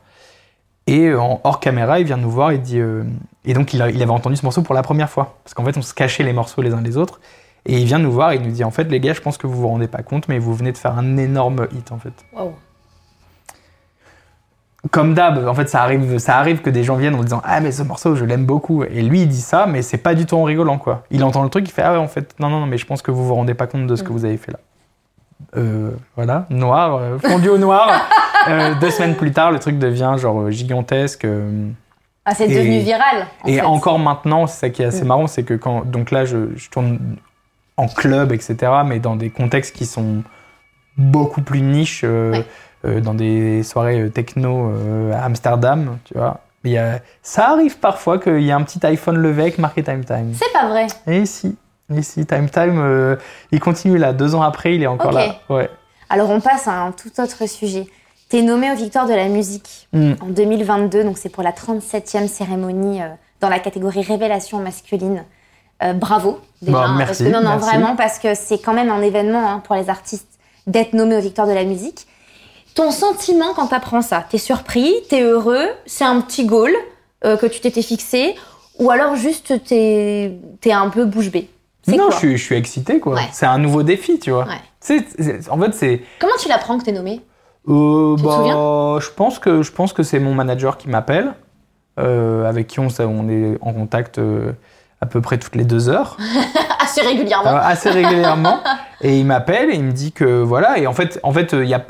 Et 0.87 1.07
euh, 1.07 1.19
hors 1.19 1.59
caméra, 1.59 1.99
il 1.99 2.05
vient 2.05 2.17
nous 2.17 2.29
voir, 2.29 2.53
il 2.53 2.61
dit... 2.61 2.79
euh, 2.79 3.03
et 3.45 3.53
donc, 3.53 3.73
il, 3.73 3.81
avait 3.81 4.05
entendu 4.07 4.35
ce 4.35 4.45
morceau 4.45 4.61
pour 4.61 4.75
la 4.75 4.83
première 4.83 5.09
fois. 5.09 5.37
Parce 5.43 5.53
qu'en 5.53 5.65
fait, 5.65 5.77
on 5.77 5.81
se 5.81 5.93
cachait 5.93 6.23
les 6.23 6.33
morceaux 6.33 6.61
les 6.61 6.73
uns 6.73 6.81
les 6.81 6.97
autres. 6.97 7.19
Et 7.65 7.77
il 7.77 7.85
vient 7.85 7.99
nous 7.99 8.11
voir, 8.11 8.33
il 8.33 8.41
nous 8.41 8.51
dit, 8.51 8.63
en 8.63 8.71
fait, 8.71 8.85
les 8.85 8.99
gars, 8.99 9.13
je 9.13 9.21
pense 9.21 9.37
que 9.37 9.47
vous 9.47 9.55
vous 9.55 9.67
rendez 9.67 9.87
pas 9.87 10.03
compte, 10.03 10.27
mais 10.27 10.39
vous 10.39 10.53
venez 10.53 10.71
de 10.71 10.77
faire 10.77 10.97
un 10.97 11.17
énorme 11.17 11.67
hit, 11.71 11.91
en 11.91 11.97
fait. 11.97 12.13
Comme 14.89 15.13
d'hab, 15.13 15.47
en 15.47 15.53
fait, 15.53 15.69
ça 15.69 15.83
arrive, 15.83 16.17
ça 16.17 16.37
arrive 16.37 16.61
que 16.61 16.69
des 16.71 16.83
gens 16.83 16.95
viennent 16.95 17.13
en 17.13 17.21
disant 17.21 17.41
Ah, 17.45 17.59
mais 17.59 17.71
ce 17.71 17.83
morceau, 17.83 18.15
je 18.15 18.25
l'aime 18.25 18.45
beaucoup. 18.45 18.83
Et 18.83 19.03
lui, 19.03 19.21
il 19.21 19.27
dit 19.27 19.39
ça, 19.41 19.67
mais 19.67 19.83
c'est 19.83 19.99
pas 19.99 20.15
du 20.15 20.25
tout 20.25 20.35
en 20.35 20.43
rigolant, 20.43 20.79
quoi. 20.79 21.03
Il 21.11 21.23
entend 21.23 21.43
le 21.43 21.49
truc, 21.49 21.67
il 21.67 21.71
fait 21.71 21.83
Ah, 21.83 21.91
ouais, 21.93 21.99
en 21.99 22.07
fait, 22.07 22.33
non, 22.39 22.49
non, 22.49 22.61
non, 22.61 22.65
mais 22.65 22.77
je 22.79 22.85
pense 22.87 23.03
que 23.03 23.11
vous 23.11 23.23
vous 23.25 23.35
rendez 23.35 23.53
pas 23.53 23.67
compte 23.67 23.85
de 23.85 23.95
ce 23.95 24.01
que 24.01 24.11
vous 24.11 24.25
avez 24.25 24.37
fait 24.37 24.51
là. 24.51 24.59
Euh, 25.57 25.91
voilà, 26.15 26.45
noir, 26.49 26.95
euh, 26.95 27.19
fondu 27.19 27.49
au 27.49 27.57
noir. 27.57 27.89
Euh, 28.49 28.73
deux 28.81 28.89
semaines 28.89 29.13
plus 29.13 29.29
tard, 29.31 29.51
le 29.51 29.59
truc 29.59 29.77
devient 29.77 30.15
genre 30.17 30.49
gigantesque. 30.49 31.27
Ah, 32.25 32.33
c'est 32.33 32.47
devenu 32.47 32.79
viral. 32.79 33.27
en 33.43 33.47
et 33.47 33.57
fait. 33.57 33.61
encore 33.61 33.99
maintenant, 33.99 34.47
c'est 34.47 34.59
ça 34.61 34.69
qui 34.71 34.81
est 34.81 34.85
assez 34.85 35.03
Mm. 35.03 35.07
marrant, 35.07 35.27
c'est 35.27 35.43
que 35.43 35.53
quand. 35.53 35.85
Donc 35.85 36.09
là, 36.09 36.25
je, 36.25 36.55
je 36.55 36.67
tourne 36.71 36.97
en 37.77 37.87
club, 37.87 38.31
etc., 38.31 38.55
mais 38.83 38.97
dans 38.97 39.15
des 39.15 39.29
contextes 39.29 39.75
qui 39.75 39.85
sont 39.85 40.23
beaucoup 40.97 41.43
plus 41.43 41.61
niches, 41.61 42.01
Ouais. 42.03 42.43
Euh, 42.85 42.99
dans 43.01 43.13
des 43.13 43.63
soirées 43.63 44.01
euh, 44.01 44.09
techno 44.09 44.69
euh, 44.71 45.13
à 45.13 45.25
Amsterdam, 45.25 45.97
tu 46.05 46.13
vois. 46.15 46.39
A, 46.65 46.99
ça 47.23 47.49
arrive 47.49 47.79
parfois 47.79 48.19
qu'il 48.19 48.41
y 48.43 48.51
a 48.51 48.55
un 48.55 48.61
petit 48.63 48.85
iPhone 48.85 49.17
levé 49.17 49.41
avec 49.43 49.57
marqué 49.57 49.81
Time 49.83 50.03
Time. 50.05 50.33
C'est 50.35 50.53
pas 50.53 50.67
vrai. 50.69 50.87
Et 51.07 51.25
si, 51.25 51.57
et 51.95 52.03
si, 52.03 52.25
Time 52.25 52.49
Time, 52.49 52.79
euh, 52.79 53.15
il 53.51 53.59
continue 53.59 53.97
là, 53.97 54.13
deux 54.13 54.35
ans 54.35 54.43
après, 54.43 54.75
il 54.75 54.83
est 54.83 54.87
encore 54.87 55.11
là. 55.11 55.37
Ouais. 55.49 55.69
Alors, 56.09 56.29
on 56.29 56.39
passe 56.39 56.67
à 56.67 56.73
un 56.73 56.91
tout 56.91 57.09
autre 57.19 57.47
sujet. 57.47 57.87
T'es 58.29 58.43
nommé 58.43 58.71
aux 58.71 58.75
Victoires 58.75 59.07
de 59.07 59.13
la 59.13 59.27
musique 59.27 59.87
Mm. 59.93 60.13
en 60.21 60.27
2022, 60.27 61.03
donc 61.03 61.17
c'est 61.17 61.27
pour 61.29 61.43
la 61.43 61.51
37e 61.51 62.27
cérémonie 62.27 63.01
euh, 63.01 63.07
dans 63.41 63.49
la 63.49 63.59
catégorie 63.59 64.03
révélation 64.03 64.59
masculine. 64.59 65.25
Euh, 65.83 65.91
bravo. 65.93 66.39
déjà, 66.61 66.77
Bah, 66.77 66.85
hein, 66.87 66.95
merci, 66.97 67.23
parce 67.23 67.29
que, 67.29 67.35
non, 67.35 67.43
non, 67.43 67.55
merci. 67.57 67.65
vraiment, 67.69 67.95
parce 67.97 68.19
que 68.19 68.35
c'est 68.35 68.59
quand 68.59 68.73
même 68.73 68.89
un 68.89 69.01
événement 69.01 69.49
hein, 69.49 69.61
pour 69.65 69.75
les 69.75 69.89
artistes 69.89 70.27
d'être 70.67 70.93
nommé 70.93 71.17
aux 71.17 71.21
Victoires 71.21 71.47
de 71.47 71.53
la 71.53 71.63
musique. 71.65 72.07
Ton 72.75 72.91
sentiment 72.91 73.53
quand 73.55 73.67
t'apprends 73.67 74.01
ça 74.01 74.23
T'es 74.29 74.37
surpris 74.37 74.93
T'es 75.09 75.21
heureux 75.21 75.67
C'est 75.85 76.05
un 76.05 76.21
petit 76.21 76.45
goal 76.45 76.71
euh, 77.25 77.37
que 77.37 77.45
tu 77.45 77.59
t'étais 77.59 77.81
fixé 77.81 78.35
Ou 78.79 78.89
alors 78.91 79.15
juste 79.15 79.53
t'es 79.65 80.31
es 80.65 80.71
un 80.71 80.89
peu 80.89 81.05
bouche 81.05 81.31
bée 81.31 81.49
Non, 81.87 82.09
je 82.11 82.17
suis, 82.17 82.37
je 82.37 82.43
suis 82.43 82.55
excité, 82.55 82.99
quoi. 82.99 83.15
Ouais. 83.15 83.27
C'est 83.33 83.45
un 83.45 83.57
nouveau 83.57 83.83
défi, 83.83 84.19
tu 84.19 84.31
vois. 84.31 84.45
Ouais. 84.45 85.41
En 85.49 85.59
fait, 85.59 85.73
c'est. 85.73 86.01
Comment 86.19 86.33
tu 86.39 86.47
l'apprends 86.47 86.77
que 86.79 86.85
t'es 86.85 86.91
nommé? 86.91 87.21
Euh, 87.67 88.15
Tu 88.15 88.23
te 88.23 88.27
bah, 88.27 88.97
je 88.99 89.09
pense 89.15 89.37
que 89.37 89.61
je 89.61 89.71
pense 89.71 89.93
que 89.93 90.01
c'est 90.01 90.19
mon 90.19 90.33
manager 90.33 90.77
qui 90.77 90.89
m'appelle, 90.89 91.33
euh, 91.99 92.45
avec 92.49 92.67
qui 92.67 92.79
on, 92.79 92.87
on 92.99 93.29
est 93.29 93.57
en 93.61 93.73
contact 93.73 94.19
à 95.01 95.05
peu 95.05 95.21
près 95.21 95.37
toutes 95.37 95.55
les 95.55 95.63
deux 95.65 95.89
heures, 95.89 96.17
Assez 96.91 97.01
régulièrement. 97.07 97.49
euh, 97.55 97.59
assez 97.63 97.89
régulièrement. 97.89 98.59
et 99.01 99.17
il 99.19 99.25
m'appelle 99.25 99.69
et 99.71 99.75
il 99.75 99.83
me 99.83 99.91
dit 99.91 100.11
que 100.11 100.41
voilà. 100.41 100.77
Et 100.77 100.87
en 100.87 100.93
fait, 100.93 101.19
en 101.23 101.31
fait, 101.31 101.53
il 101.53 101.65
y 101.67 101.73
a, 101.73 101.85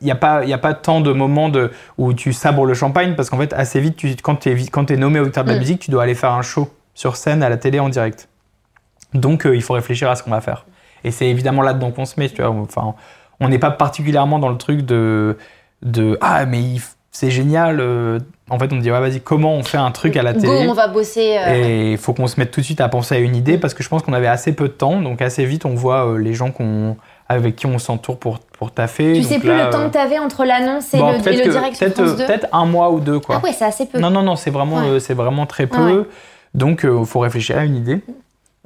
il 0.00 0.06
y 0.06 0.10
a 0.10 0.14
pas, 0.14 0.44
y 0.44 0.52
a 0.52 0.58
pas 0.58 0.74
tant 0.74 1.00
de 1.00 1.12
moments 1.12 1.48
de 1.48 1.70
où 1.98 2.12
tu 2.12 2.32
sabres 2.32 2.66
le 2.66 2.74
champagne 2.74 3.14
parce 3.16 3.30
qu'en 3.30 3.38
fait, 3.38 3.52
assez 3.52 3.80
vite, 3.80 3.96
tu, 3.96 4.14
quand 4.22 4.36
tu 4.36 4.50
es 4.92 4.96
nommé 4.96 5.20
au 5.20 5.24
victoire 5.24 5.44
de 5.44 5.50
la 5.50 5.56
Mm. 5.56 5.60
musique, 5.60 5.80
tu 5.80 5.90
dois 5.90 6.02
aller 6.04 6.14
faire 6.14 6.32
un 6.32 6.42
show 6.42 6.68
sur 6.94 7.16
scène 7.16 7.42
à 7.42 7.48
la 7.48 7.56
télé 7.56 7.80
en 7.80 7.88
direct. 7.88 8.28
Donc, 9.14 9.46
euh, 9.46 9.54
il 9.56 9.62
faut 9.62 9.74
réfléchir 9.74 10.10
à 10.10 10.14
ce 10.16 10.22
qu'on 10.22 10.30
va 10.30 10.40
faire. 10.40 10.66
Et 11.04 11.10
c'est 11.10 11.26
évidemment 11.26 11.62
là-dedans 11.62 11.90
qu'on 11.90 12.04
se 12.04 12.18
met, 12.20 12.28
tu 12.28 12.42
vois. 12.42 12.50
Enfin, 12.50 12.94
on 13.40 13.48
n'est 13.48 13.58
pas 13.58 13.70
particulièrement 13.70 14.38
dans 14.38 14.48
le 14.50 14.56
truc 14.58 14.82
de, 14.82 15.36
de 15.82 16.16
ah, 16.20 16.46
mais 16.46 16.60
il 16.62 16.80
c'est 17.12 17.30
génial. 17.30 17.78
euh. 17.80 18.18
En 18.50 18.58
fait, 18.58 18.70
on 18.72 18.76
me 18.76 18.80
dit, 18.80 18.90
ouais, 18.90 19.00
vas-y, 19.00 19.20
comment 19.20 19.54
on 19.54 19.62
fait 19.62 19.78
un 19.78 19.90
truc 19.92 20.16
à 20.16 20.22
la 20.22 20.32
Go, 20.34 20.40
télé 20.40 20.66
on 20.68 20.72
va 20.74 20.88
bosser. 20.88 21.36
euh, 21.38 21.54
Et 21.54 21.92
il 21.92 21.98
faut 21.98 22.12
qu'on 22.12 22.26
se 22.26 22.38
mette 22.40 22.50
tout 22.50 22.60
de 22.60 22.64
suite 22.66 22.80
à 22.80 22.88
penser 22.88 23.14
à 23.14 23.18
une 23.18 23.36
idée 23.36 23.56
parce 23.56 23.72
que 23.74 23.82
je 23.82 23.88
pense 23.88 24.02
qu'on 24.02 24.12
avait 24.12 24.26
assez 24.26 24.52
peu 24.52 24.64
de 24.68 24.72
temps. 24.72 25.00
Donc, 25.00 25.22
assez 25.22 25.44
vite, 25.44 25.64
on 25.64 25.74
voit 25.74 26.06
euh, 26.08 26.18
les 26.18 26.34
gens 26.34 26.50
qu'on 26.50 26.96
avec 27.28 27.56
qui 27.56 27.66
on 27.66 27.78
s'entoure 27.78 28.18
pour, 28.18 28.40
pour 28.40 28.72
taffer. 28.72 29.12
Tu 29.14 29.20
Donc 29.20 29.28
sais 29.30 29.38
plus 29.38 29.48
là, 29.48 29.66
le 29.66 29.70
temps 29.70 29.78
euh, 29.80 29.88
que 29.88 29.92
t'avais 29.94 30.18
entre 30.18 30.44
l'annonce 30.44 30.92
et, 30.92 30.98
bon, 30.98 31.12
le, 31.12 31.18
et 31.18 31.22
peut-être 31.22 31.38
le 31.38 31.44
que- 31.44 31.50
direct 31.50 31.78
peut-être, 31.78 31.94
France 32.04 32.16
2 32.18 32.26
peut-être 32.26 32.46
un 32.52 32.66
mois 32.66 32.90
ou 32.90 33.00
deux, 33.00 33.20
quoi. 33.20 33.36
Ah 33.40 33.44
ouais, 33.44 33.52
c'est 33.52 33.64
assez 33.64 33.86
peu. 33.86 33.98
Non, 33.98 34.10
non, 34.10 34.22
non, 34.22 34.36
c'est 34.36 34.50
vraiment, 34.50 34.76
Ouais. 34.90 35.00
c'est 35.00 35.14
vraiment 35.14 35.46
très 35.46 35.66
peu. 35.66 36.00
Ouais. 36.00 36.04
Donc, 36.54 36.80
il 36.84 37.06
faut 37.06 37.20
réfléchir 37.20 37.56
à 37.56 37.64
une 37.64 37.76
idée. 37.76 38.00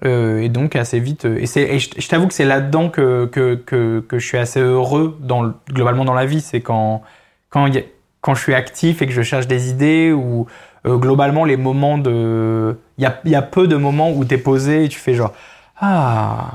Euh, 0.05 0.41
et 0.43 0.49
donc, 0.49 0.75
assez 0.77 0.99
vite. 0.99 1.25
euh, 1.27 1.39
et, 1.39 1.59
et 1.61 1.79
je, 1.79 1.91
je 1.97 2.09
t'avoue 2.09 2.27
que 2.27 2.35
c'est 2.35 2.45
là-dedans 2.45 2.89
que, 2.91 3.27
que, 3.27 3.55
que, 3.55 4.01
que 4.01 4.19
je 4.19 4.27
suis 4.27 4.37
assez 4.39 4.61
heureux 4.61 5.17
dans, 5.21 5.43
le- 5.43 5.55
globalement 5.71 6.05
dans 6.05 6.13
la 6.15 6.27
vie. 6.27 6.41
C'est 6.41 6.61
quand, 6.61 7.03
quand, 7.51 7.67
il 7.67 7.75
y 7.75 7.79
a- 7.79 7.83
quand 8.27 8.35
je 8.35 8.43
suis 8.43 8.55
actif 8.55 9.03
et 9.03 9.07
que 9.07 9.13
je 9.13 9.23
cherche 9.23 9.47
des 9.47 9.71
idées 9.71 10.11
ou 10.11 10.49
euh, 10.85 10.97
globalement 10.97 11.45
les 11.45 11.57
moments 11.57 11.97
de. 11.97 12.77
Il 12.99 13.05
y 13.05 13.07
a, 13.07 13.21
y 13.25 13.37
a 13.37 13.43
peu 13.43 13.69
de 13.69 13.77
moments 13.77 14.11
où 14.11 14.25
tu 14.25 14.35
es 14.35 14.39
posé 14.39 14.85
et 14.85 14.89
tu 14.89 14.99
fais 14.99 15.15
genre 15.15 15.33
Ah, 15.81 16.51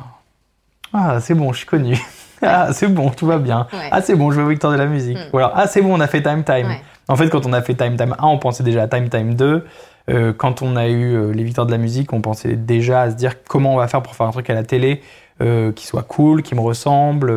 ah 0.92 1.22
c'est 1.22 1.34
bon, 1.34 1.54
je 1.54 1.60
suis 1.60 1.68
connu. 1.68 1.98
Ah, 2.44 2.74
c'est 2.74 2.88
bon, 2.88 3.12
tout 3.12 3.28
va 3.28 3.38
bien. 3.38 3.68
Ouais. 3.72 3.90
Ah, 3.92 4.02
c'est 4.02 4.16
bon, 4.16 4.32
je 4.32 4.38
vais 4.38 4.42
au 4.42 4.48
Victoire 4.48 4.74
de 4.74 4.78
la 4.80 4.88
musique. 4.88 5.16
Mm. 5.16 5.30
Ou 5.32 5.38
alors, 5.38 5.52
ah, 5.54 5.68
c'est 5.68 5.80
bon, 5.80 5.96
on 5.96 6.00
a 6.00 6.08
fait 6.08 6.24
Time 6.24 6.44
Time. 6.44 6.70
Ouais. 6.70 6.82
En 7.08 7.16
fait, 7.16 7.30
quand 7.30 7.46
on 7.46 7.54
a 7.54 7.62
fait 7.62 7.76
Time 7.76 7.96
Time 7.96 8.16
1, 8.18 8.26
on 8.26 8.40
pensait 8.40 8.64
déjà 8.64 8.82
à 8.82 8.88
Time 8.88 9.10
Time 9.10 9.36
2. 9.36 9.64
Euh, 10.10 10.34
quand 10.34 10.64
on 10.64 10.76
a 10.76 10.88
eu 10.88 11.14
euh, 11.14 11.34
les 11.34 11.44
victoires 11.44 11.68
de 11.68 11.72
la 11.72 11.78
musique, 11.78 12.12
on 12.14 12.22
pensait 12.22 12.56
déjà 12.56 13.02
à 13.04 13.12
se 13.12 13.16
dire 13.16 13.44
comment 13.48 13.76
on 13.76 13.78
va 13.78 13.88
faire 13.88 14.02
pour 14.02 14.16
faire 14.16 14.26
un 14.26 14.32
truc 14.32 14.50
à 14.50 14.56
la 14.56 14.64
télé 14.64 15.04
euh, 15.40 15.72
qui 15.72 15.86
soit 15.86 16.02
cool, 16.02 16.42
qui 16.42 16.56
me 16.56 16.62
ressemble, 16.62 17.32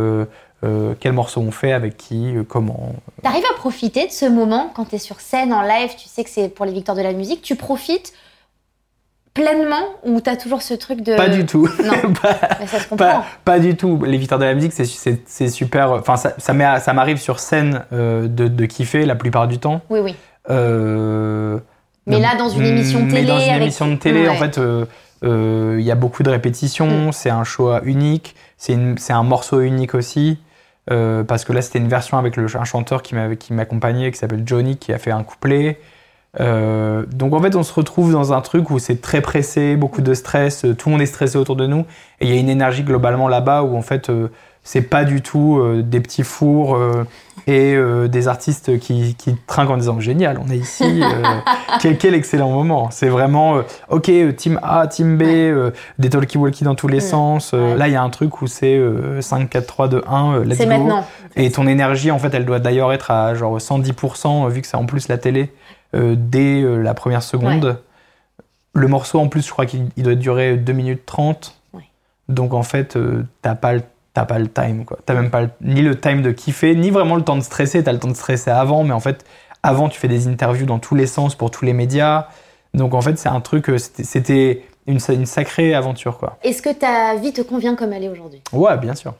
euh, 0.64 0.94
quel 0.98 1.12
morceau 1.12 1.40
on 1.40 1.50
fait, 1.50 1.72
avec 1.72 1.96
qui, 1.96 2.36
euh, 2.36 2.42
comment. 2.42 2.92
T'arrives 3.22 3.44
à 3.52 3.54
profiter 3.58 4.06
de 4.06 4.12
ce 4.12 4.26
moment 4.26 4.70
quand 4.74 4.86
t'es 4.86 4.98
sur 4.98 5.20
scène 5.20 5.52
en 5.52 5.62
live, 5.62 5.90
tu 5.96 6.08
sais 6.08 6.24
que 6.24 6.30
c'est 6.30 6.48
pour 6.48 6.64
les 6.66 6.72
victoires 6.72 6.96
de 6.96 7.02
la 7.02 7.12
musique, 7.12 7.42
tu 7.42 7.54
profites 7.56 8.12
pleinement 9.32 9.82
ou 10.04 10.20
t'as 10.20 10.36
toujours 10.36 10.62
ce 10.62 10.74
truc 10.74 11.00
de. 11.00 11.16
Pas 11.16 11.28
du 11.28 11.44
tout. 11.44 11.68
Non. 11.84 12.12
Pas- 12.22 12.38
Mais 12.60 12.66
ça 12.68 12.78
se 12.78 12.88
comprend. 12.88 13.04
pas, 13.06 13.24
pas 13.44 13.58
du 13.58 13.76
tout. 13.76 14.00
Les 14.04 14.16
victoires 14.16 14.38
de 14.38 14.44
la 14.44 14.54
musique, 14.54 14.72
c'est- 14.72 15.48
super. 15.48 15.90
Enfin, 15.92 16.16
ça, 16.16 16.52
m'arrive 16.92 17.18
sur 17.18 17.40
scène 17.40 17.82
euh, 17.92 18.28
de, 18.28 18.46
de 18.48 18.66
kiffer 18.66 19.04
la 19.04 19.16
plupart 19.16 19.48
du 19.48 19.58
temps. 19.58 19.80
Oui, 19.90 19.98
oui. 20.00 20.14
Euh, 20.50 21.58
Mais 22.06 22.20
là, 22.20 22.36
dans 22.36 22.48
une 22.48 22.64
émission 22.64 23.00
mais 23.02 23.12
télé 23.12 23.26
dans 23.26 23.38
une 23.40 23.50
avec- 23.50 23.62
émission 23.62 23.88
de 23.88 23.96
télé, 23.96 24.28
en 24.28 24.34
fait, 24.36 24.58
euh, 24.58 25.76
il 25.78 25.84
y 25.84 25.90
a 25.90 25.94
beaucoup 25.96 26.22
de 26.22 26.30
répétitions. 26.30 27.08
Mm. 27.08 27.12
C'est 27.12 27.30
un 27.30 27.44
show 27.44 27.72
unique. 27.82 28.36
C'est 28.56 28.76
un 29.10 29.22
morceau 29.24 29.60
unique 29.60 29.94
aussi. 29.94 30.38
Euh, 30.90 31.24
parce 31.24 31.44
que 31.44 31.52
là, 31.52 31.62
c'était 31.62 31.78
une 31.78 31.88
version 31.88 32.18
avec 32.18 32.36
le, 32.36 32.46
un 32.56 32.64
chanteur 32.64 33.02
qui 33.02 33.14
m'accompagnait, 33.52 34.10
qui 34.10 34.18
s'appelle 34.18 34.42
Johnny, 34.44 34.76
qui 34.76 34.92
a 34.92 34.98
fait 34.98 35.10
un 35.10 35.22
couplet. 35.22 35.78
Euh, 36.40 37.04
donc 37.06 37.32
en 37.32 37.40
fait, 37.40 37.54
on 37.54 37.62
se 37.62 37.72
retrouve 37.72 38.12
dans 38.12 38.32
un 38.32 38.40
truc 38.40 38.70
où 38.70 38.78
c'est 38.78 39.00
très 39.00 39.20
pressé, 39.20 39.76
beaucoup 39.76 40.00
de 40.00 40.14
stress, 40.14 40.64
euh, 40.64 40.74
tout 40.74 40.88
le 40.88 40.94
monde 40.94 41.02
est 41.02 41.06
stressé 41.06 41.38
autour 41.38 41.56
de 41.56 41.66
nous, 41.66 41.86
et 42.20 42.26
il 42.26 42.34
y 42.34 42.36
a 42.36 42.40
une 42.40 42.48
énergie 42.48 42.82
globalement 42.82 43.28
là-bas 43.28 43.62
où 43.62 43.76
en 43.76 43.82
fait, 43.82 44.10
euh, 44.10 44.28
c'est 44.66 44.82
pas 44.82 45.04
du 45.04 45.20
tout 45.20 45.58
euh, 45.58 45.82
des 45.82 46.00
petits 46.00 46.22
fours 46.22 46.74
euh, 46.74 47.04
et 47.46 47.74
euh, 47.74 48.08
des 48.08 48.28
artistes 48.28 48.78
qui, 48.78 49.14
qui 49.14 49.36
trinquent 49.46 49.68
en 49.70 49.76
disant 49.76 50.00
génial, 50.00 50.40
on 50.42 50.50
est 50.50 50.56
ici, 50.56 51.02
quel, 51.80 51.98
quel 51.98 52.14
excellent 52.14 52.50
moment. 52.50 52.90
C'est 52.90 53.08
vraiment 53.10 53.60
ok, 53.90 54.10
team 54.36 54.58
A, 54.62 54.86
team 54.86 55.18
B, 55.18 55.22
des 55.98 56.08
talkie-walkie 56.08 56.64
dans 56.64 56.74
tous 56.74 56.88
les 56.88 56.96
Mm. 56.98 57.00
sens. 57.00 57.52
Ouais. 57.52 57.76
Là, 57.76 57.88
il 57.88 57.92
y 57.92 57.96
a 57.96 58.02
un 58.02 58.08
truc 58.10 58.40
où 58.40 58.46
c'est 58.46 58.76
euh, 58.76 59.20
5, 59.20 59.50
4, 59.50 59.66
3, 59.66 59.88
2, 59.88 60.02
1, 60.06 60.32
euh, 60.36 60.44
let's 60.44 60.58
go. 60.58 60.66
maintenant. 60.66 61.06
Et 61.36 61.50
ton 61.50 61.66
énergie, 61.66 62.10
en 62.10 62.18
fait, 62.18 62.32
elle 62.32 62.46
doit 62.46 62.58
d'ailleurs 62.60 62.92
être 62.92 63.10
à 63.10 63.34
genre 63.34 63.58
110%, 63.60 64.46
euh, 64.46 64.48
vu 64.48 64.62
que 64.62 64.66
c'est 64.66 64.76
en 64.78 64.86
plus 64.86 65.08
la 65.08 65.18
télé, 65.18 65.52
dès 65.92 66.60
la 66.62 66.92
première 66.94 67.22
seconde. 67.22 67.78
Le 68.72 68.88
morceau, 68.88 69.20
en 69.20 69.28
plus, 69.28 69.46
je 69.46 69.50
crois 69.52 69.66
qu'il 69.66 69.86
il 69.96 70.02
doit 70.02 70.16
durer 70.16 70.56
2 70.56 70.72
minutes 70.72 71.06
30. 71.06 71.54
Ouais. 71.72 71.82
Donc, 72.28 72.52
en 72.54 72.62
fait, 72.64 72.98
t'as 73.42 73.54
pas, 73.54 73.74
le- 73.74 73.82
t'as 74.14 74.24
pas 74.24 74.38
le 74.38 74.48
time, 74.48 74.84
quoi. 74.84 74.98
T'as 75.04 75.14
même 75.14 75.30
pas 75.30 75.42
le- 75.42 75.50
ni 75.60 75.82
le 75.82 75.98
time 76.00 76.22
de 76.22 76.30
kiffer, 76.32 76.74
ni 76.74 76.90
vraiment 76.90 77.16
le 77.16 77.22
temps 77.22 77.36
de 77.36 77.42
stresser. 77.42 77.82
T'as 77.84 77.92
le 77.92 77.98
temps 77.98 78.08
de 78.08 78.14
stresser 78.14 78.50
avant, 78.50 78.82
mais 78.84 78.92
en 78.92 79.00
fait, 79.00 79.24
avant, 79.62 79.88
tu 79.88 79.98
fais 79.98 80.08
des 80.08 80.28
interviews 80.28 80.66
dans 80.66 80.78
tous 80.78 80.94
les 80.94 81.06
sens 81.06 81.34
pour 81.34 81.50
tous 81.50 81.64
les 81.64 81.72
médias. 81.72 82.28
Donc, 82.74 82.94
en 82.94 83.00
fait, 83.00 83.18
c'est 83.18 83.28
un 83.28 83.40
truc, 83.40 83.68
euh, 83.70 83.78
c'était- 83.78 84.64
une, 84.86 84.98
une 85.08 85.24
sacrée 85.26 85.74
aventure, 85.74 86.18
quoi. 86.18 86.36
Est-ce 86.42 86.60
que 86.60 86.70
ta 86.72 87.14
vie 87.16 87.32
te 87.32 87.40
convient 87.40 87.74
comme 87.74 87.92
elle 87.94 88.04
est 88.04 88.08
aujourd'hui? 88.10 88.42
Ouais, 88.52 88.76
bien 88.76 88.94
sûr. 88.94 89.14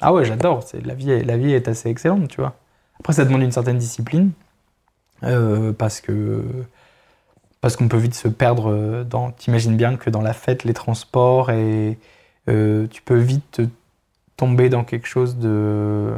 Ah 0.00 0.12
ouais, 0.12 0.24
j'adore. 0.24 0.62
C'est 0.62 0.84
la 0.86 0.94
vie, 0.94 1.24
la 1.24 1.36
vie 1.36 1.52
est 1.52 1.66
assez 1.66 1.88
excellente, 1.90 2.28
tu 2.28 2.40
vois. 2.40 2.54
Après, 3.00 3.12
ça 3.12 3.24
demande 3.24 3.42
une 3.42 3.50
certaine 3.50 3.78
discipline 3.78 4.30
euh, 5.24 5.72
parce 5.72 6.00
que 6.00 6.44
parce 7.60 7.74
qu'on 7.76 7.88
peut 7.88 7.96
vite 7.96 8.14
se 8.14 8.28
perdre 8.28 8.70
euh, 8.70 9.02
dans. 9.04 9.32
T'imagines 9.32 9.76
bien 9.76 9.96
que 9.96 10.08
dans 10.10 10.22
la 10.22 10.32
fête, 10.32 10.62
les 10.64 10.74
transports 10.74 11.50
et 11.50 11.98
euh, 12.48 12.86
tu 12.88 13.02
peux 13.02 13.16
vite 13.18 13.42
te 13.50 13.62
tomber 14.38 14.70
dans 14.70 14.84
quelque 14.84 15.06
chose 15.06 15.36
de 15.36 16.10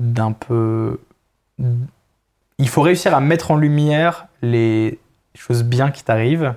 d'un 0.00 0.32
peu. 0.32 0.98
Il 2.58 2.68
faut 2.68 2.82
réussir 2.82 3.14
à 3.14 3.20
mettre 3.20 3.50
en 3.52 3.56
lumière 3.56 4.26
les 4.42 4.98
choses 5.34 5.62
bien 5.62 5.90
qui 5.90 6.02
t'arrivent 6.02 6.54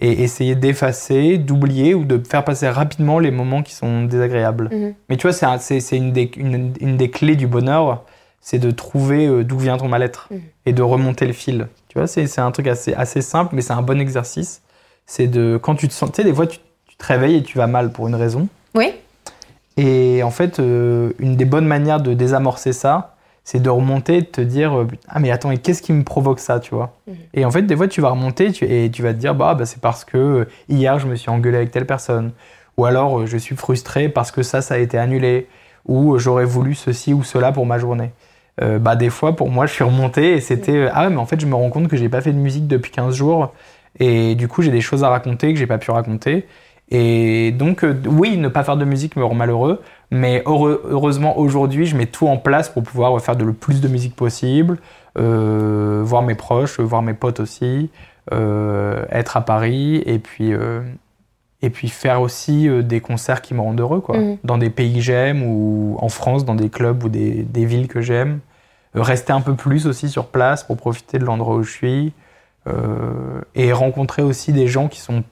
et 0.00 0.22
essayer 0.22 0.54
d'effacer, 0.54 1.38
d'oublier 1.38 1.94
ou 1.94 2.04
de 2.04 2.18
faire 2.26 2.44
passer 2.44 2.68
rapidement 2.68 3.18
les 3.18 3.30
moments 3.30 3.62
qui 3.62 3.74
sont 3.74 4.04
désagréables. 4.04 4.70
Mhm. 4.72 4.94
Mais 5.08 5.16
tu 5.16 5.22
vois, 5.26 5.32
c'est 5.32 5.46
un- 5.46 5.58
c'est 5.58 5.80
c'est 5.80 5.96
une, 5.96 6.12
des, 6.12 6.30
une, 6.36 6.72
une 6.80 6.96
des 6.96 7.10
clés 7.10 7.36
du 7.36 7.46
bonheur, 7.46 8.04
c'est 8.40 8.58
de 8.58 8.70
trouver 8.70 9.26
euh, 9.26 9.44
d'où 9.44 9.58
vient 9.58 9.76
ton 9.76 9.88
mal-être 9.88 10.28
Mhm. 10.30 10.40
et 10.66 10.72
de 10.72 10.82
remonter 10.82 11.26
le 11.26 11.32
fil. 11.32 11.68
Tu 11.88 11.98
vois, 11.98 12.06
c'est 12.06 12.26
c'est 12.26 12.40
un 12.40 12.50
truc 12.52 12.68
assez, 12.68 12.94
assez 12.94 13.20
simple, 13.22 13.54
mais 13.54 13.62
c'est 13.62 13.72
un 13.74 13.82
bon 13.82 14.00
exercice. 14.00 14.62
C'est 15.04 15.26
de, 15.26 15.58
quand 15.60 15.74
tu 15.74 15.88
te 15.88 15.92
sens, 15.94 16.10
tu 16.12 16.16
sais, 16.16 16.24
des 16.24 16.34
fois, 16.34 16.46
tu, 16.46 16.58
tu 16.86 16.96
te 16.96 17.04
réveilles 17.06 17.36
et 17.36 17.42
tu 17.42 17.58
vas 17.58 17.66
mal 17.66 17.90
pour 17.92 18.08
une 18.08 18.14
raison. 18.14 18.46
Oui. 18.74 18.92
Et 19.78 20.22
en 20.24 20.30
fait, 20.30 20.58
euh, 20.58 21.12
une 21.20 21.36
des 21.36 21.44
bonnes 21.44 21.66
manières 21.66 22.00
de 22.00 22.12
désamorcer 22.12 22.72
ça, 22.72 23.14
c'est 23.44 23.62
de 23.62 23.70
remonter 23.70 24.16
et 24.18 24.20
de 24.22 24.26
te 24.26 24.40
dire 24.40 24.76
euh, 24.80 24.86
Ah, 25.08 25.20
mais 25.20 25.30
attends, 25.30 25.50
et 25.52 25.58
qu'est-ce 25.58 25.82
qui 25.82 25.92
me 25.92 26.02
provoque 26.04 26.40
ça, 26.40 26.60
tu 26.60 26.74
vois? 26.74 26.94
Mhm. 27.06 27.14
Et 27.34 27.44
en 27.44 27.50
fait, 27.50 27.62
des 27.62 27.76
fois, 27.76 27.88
tu 27.88 28.00
vas 28.00 28.10
remonter 28.10 28.52
tu- 28.52 28.64
et 28.64 28.90
tu 28.90 29.02
vas 29.02 29.14
te 29.14 29.18
dire 29.18 29.34
Bah, 29.34 29.54
bah 29.54 29.66
c'est 29.66 29.80
parce 29.80 30.04
que 30.04 30.18
euh, 30.18 30.44
hier, 30.68 30.98
je 30.98 31.06
me 31.06 31.14
suis 31.14 31.30
engueulé 31.30 31.56
avec 31.58 31.70
telle 31.70 31.86
personne. 31.86 32.32
Ou 32.76 32.84
alors, 32.86 33.26
je 33.26 33.36
suis 33.38 33.56
frustré 33.56 34.08
parce 34.08 34.30
que 34.32 34.42
ça, 34.42 34.60
ça 34.62 34.74
a 34.74 34.78
été 34.78 34.98
annulé. 34.98 35.46
Ou 35.86 36.18
j'aurais 36.18 36.44
voulu 36.44 36.74
ceci 36.74 37.14
ou 37.14 37.22
cela 37.22 37.52
pour 37.52 37.64
ma 37.66 37.78
journée. 37.78 38.10
Euh, 38.60 38.78
bah, 38.80 38.96
des 38.96 39.10
fois, 39.10 39.36
pour 39.36 39.48
moi, 39.50 39.66
je 39.66 39.72
suis 39.72 39.84
remonté 39.84 40.32
et 40.34 40.40
c'était 40.40 40.72
euh, 40.76 40.90
Ah, 40.92 41.04
ouais, 41.04 41.10
mais 41.10 41.16
en 41.18 41.26
fait, 41.26 41.40
je 41.40 41.46
me 41.46 41.54
rends 41.54 41.70
compte 41.70 41.86
que 41.88 41.96
j'ai 41.96 42.08
pas 42.08 42.20
fait 42.20 42.32
de 42.32 42.38
musique 42.38 42.66
depuis 42.66 42.90
15 42.90 43.14
jours. 43.14 43.52
Et 44.00 44.34
du 44.34 44.48
coup, 44.48 44.62
j'ai 44.62 44.70
des 44.70 44.80
choses 44.80 45.04
à 45.04 45.08
raconter 45.08 45.52
que 45.52 45.58
j'ai 45.58 45.66
pas 45.66 45.78
pu 45.78 45.90
raconter. 45.90 46.46
Et 46.90 47.52
donc, 47.52 47.84
euh, 47.84 47.94
oui, 48.06 48.36
ne 48.38 48.48
pas 48.48 48.64
faire 48.64 48.76
de 48.76 48.84
musique 48.84 49.16
me 49.16 49.24
rend 49.24 49.34
malheureux, 49.34 49.82
mais 50.10 50.42
heureux- 50.46 50.82
heureusement, 50.88 51.38
aujourd'hui, 51.38 51.84
je 51.86 51.96
mets 51.96 52.06
tout 52.06 52.26
en 52.26 52.38
place 52.38 52.68
pour 52.70 52.82
pouvoir 52.82 53.20
faire 53.20 53.36
de 53.36 53.44
le 53.44 53.52
plus 53.52 53.80
de 53.80 53.88
musique 53.88 54.16
possible, 54.16 54.78
euh, 55.18 56.00
voir 56.02 56.22
mes 56.22 56.34
proches, 56.34 56.80
voir 56.80 57.02
mes 57.02 57.12
potes 57.14 57.40
aussi, 57.40 57.90
euh, 58.32 59.04
être 59.10 59.36
à 59.36 59.42
Paris, 59.42 60.02
et 60.06 60.18
puis, 60.18 60.52
et 61.60 61.70
puis 61.70 61.88
faire 61.88 62.22
aussi 62.22 62.68
des 62.82 63.00
concerts 63.00 63.42
qui 63.42 63.52
me 63.52 63.60
rendent 63.60 63.80
heureux, 63.80 64.00
quoi. 64.00 64.16
Mhm. 64.16 64.38
Dans 64.44 64.56
des 64.58 64.70
pays 64.70 64.94
que 64.94 65.00
j'aime, 65.00 65.42
ou 65.42 65.96
en 66.00 66.08
France, 66.08 66.46
dans 66.46 66.54
des 66.54 66.70
clubs 66.70 67.04
ou 67.04 67.10
des, 67.10 67.42
des 67.42 67.66
villes 67.66 67.88
que 67.88 68.00
j'aime. 68.00 68.38
Rester 68.94 69.34
un 69.34 69.42
peu 69.42 69.54
plus 69.54 69.86
aussi 69.86 70.08
sur 70.08 70.26
place 70.28 70.64
pour 70.64 70.78
profiter 70.78 71.18
de 71.18 71.24
l'endroit 71.26 71.56
où 71.56 71.62
je 71.62 71.72
suis. 71.72 72.12
et 73.54 73.72
rencontrer 73.72 74.20
aussi 74.22 74.52
des 74.52 74.66
gens 74.66 74.88
qui 74.88 75.00
sont 75.00 75.22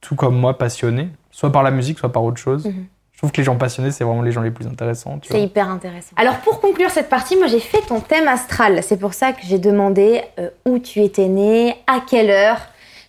tout 0.00 0.14
comme 0.14 0.36
moi 0.36 0.58
passionnés, 0.58 1.08
soit 1.30 1.52
par 1.52 1.62
la 1.62 1.70
musique, 1.70 1.98
soit 1.98 2.12
par 2.12 2.24
autre 2.24 2.38
chose. 2.38 2.66
Mhm. 2.66 2.86
Je 3.12 3.18
trouve 3.18 3.32
que 3.32 3.36
les 3.36 3.44
gens 3.44 3.56
passionnés, 3.56 3.90
c'est 3.90 4.02
vraiment 4.02 4.22
les 4.22 4.32
gens 4.32 4.40
les 4.40 4.50
plus 4.50 4.66
intéressants. 4.66 5.20
C'est 5.22 5.42
hyper 5.42 5.68
intéressant. 5.68 6.12
Alors 6.16 6.38
pour 6.38 6.58
conclure 6.60 6.88
cette 6.90 7.10
partie, 7.10 7.36
moi 7.36 7.48
j'ai 7.48 7.60
fait 7.60 7.82
ton 7.82 8.00
thème 8.00 8.26
astral. 8.26 8.82
C'est 8.82 8.96
pour 8.96 9.12
ça 9.12 9.32
que 9.32 9.40
j'ai 9.44 9.58
demandé 9.58 10.22
euh, 10.38 10.48
où 10.64 10.78
tu 10.78 11.02
étais 11.02 11.28
né, 11.28 11.76
à 11.86 12.00
quelle 12.00 12.30
heure. 12.30 12.56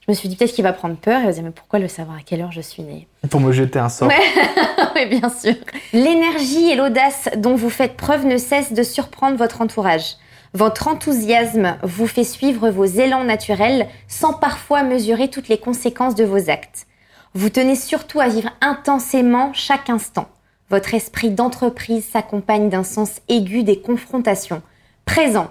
Je 0.06 0.12
me 0.12 0.14
suis 0.14 0.28
dit 0.28 0.36
peut-être 0.36 0.52
qu'il 0.52 0.66
va 0.66 0.74
prendre 0.74 0.98
peur 0.98 1.22
et 1.22 1.26
va 1.26 1.32
se 1.32 1.36
dire 1.36 1.46
mais 1.46 1.52
pourquoi 1.52 1.80
le 1.80 1.88
savoir 1.88 2.18
à 2.18 2.22
quelle 2.26 2.42
heure 2.42 2.52
je 2.52 2.60
suis 2.60 2.84
née 2.84 3.08
Pour 3.30 3.40
me 3.40 3.54
jeter 3.54 3.80
un 3.80 3.88
sort. 3.88 4.10
Ouais. 4.10 4.16
Oui, 4.96 5.06
bien 5.06 5.30
sûr. 5.30 5.54
L'énergie 5.94 6.72
et 6.72 6.76
l'audace 6.76 7.30
dont 7.38 7.56
vous 7.56 7.70
faites 7.70 7.96
preuve 7.96 8.26
ne 8.26 8.36
cessent 8.36 8.74
de 8.74 8.84
surprendre 8.84 9.38
votre 9.38 9.62
entourage. 9.62 10.18
Votre 10.54 10.90
enthousiasme 10.90 11.78
vous 11.82 12.08
fait 12.08 12.26
suivre 12.26 12.70
vos 12.70 12.84
élans 12.84 13.24
naturels 13.24 13.88
sans 14.10 14.34
parfois 14.34 14.84
mesurer 14.84 15.30
toutes 15.30 15.48
les 15.48 15.58
conséquences 15.58 16.16
de 16.16 16.26
vos 16.26 16.50
actes. 16.50 16.88
Vous 17.34 17.50
tenez 17.50 17.78
surtout 17.78 18.20
à 18.20 18.28
vivre 18.28 18.50
intensément 18.60 19.54
chaque 19.54 19.90
instant. 19.90 20.28
Votre 20.70 20.94
esprit 20.94 21.30
d'entreprise 21.30 22.06
s'accompagne 22.06 22.68
d'un 22.68 22.84
sens 22.84 23.22
aigu 23.30 23.64
des 23.64 23.80
confrontations. 23.80 24.62
Présent, 25.06 25.48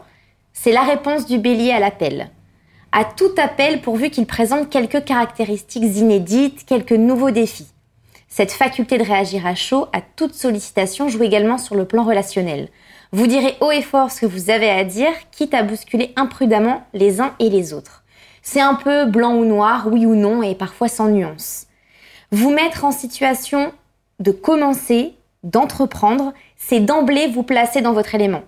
c'est 0.52 0.72
la 0.72 0.82
réponse 0.82 1.24
du 1.24 1.38
bélier 1.38 1.70
à 1.70 1.80
l'appel. 1.80 2.30
À 2.92 3.04
tout 3.04 3.32
appel 3.38 3.80
pourvu 3.80 4.10
qu'il 4.10 4.26
présente 4.26 4.68
quelques 4.68 5.04
caractéristiques 5.04 5.96
inédites, 5.96 6.66
quelques 6.66 6.92
nouveaux 6.92 7.30
défis. 7.30 7.68
Cette 8.28 8.52
faculté 8.52 8.98
de 8.98 9.04
réagir 9.04 9.46
à 9.46 9.54
chaud 9.54 9.86
à 9.94 10.02
toute 10.02 10.34
sollicitation 10.34 11.08
joue 11.08 11.22
également 11.22 11.56
sur 11.56 11.74
le 11.74 11.86
plan 11.86 12.04
relationnel. 12.04 12.68
Vous 13.12 13.26
direz 13.26 13.56
haut 13.60 13.72
et 13.72 13.82
fort 13.82 14.12
ce 14.12 14.20
que 14.20 14.26
vous 14.26 14.50
avez 14.50 14.70
à 14.70 14.84
dire, 14.84 15.12
quitte 15.32 15.52
à 15.52 15.64
bousculer 15.64 16.12
imprudemment 16.14 16.84
les 16.94 17.20
uns 17.20 17.34
et 17.40 17.50
les 17.50 17.72
autres. 17.72 18.04
C'est 18.42 18.60
un 18.60 18.74
peu 18.74 19.04
blanc 19.04 19.34
ou 19.34 19.44
noir, 19.44 19.88
oui 19.90 20.06
ou 20.06 20.14
non, 20.14 20.44
et 20.44 20.54
parfois 20.54 20.86
sans 20.86 21.08
nuance. 21.08 21.66
Vous 22.30 22.50
mettre 22.50 22.84
en 22.84 22.92
situation 22.92 23.72
de 24.20 24.30
commencer, 24.30 25.14
d'entreprendre, 25.42 26.32
c'est 26.56 26.78
d'emblée 26.78 27.26
vous 27.26 27.42
placer 27.42 27.80
dans 27.80 27.92
votre 27.92 28.14
élément. 28.14 28.42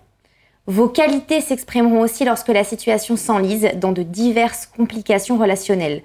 Vos 0.66 0.88
qualités 0.88 1.40
s'exprimeront 1.40 2.00
aussi 2.00 2.24
lorsque 2.24 2.48
la 2.48 2.62
situation 2.62 3.16
s'enlise 3.16 3.70
dans 3.74 3.90
de 3.90 4.04
diverses 4.04 4.66
complications 4.66 5.38
relationnelles. 5.38 6.02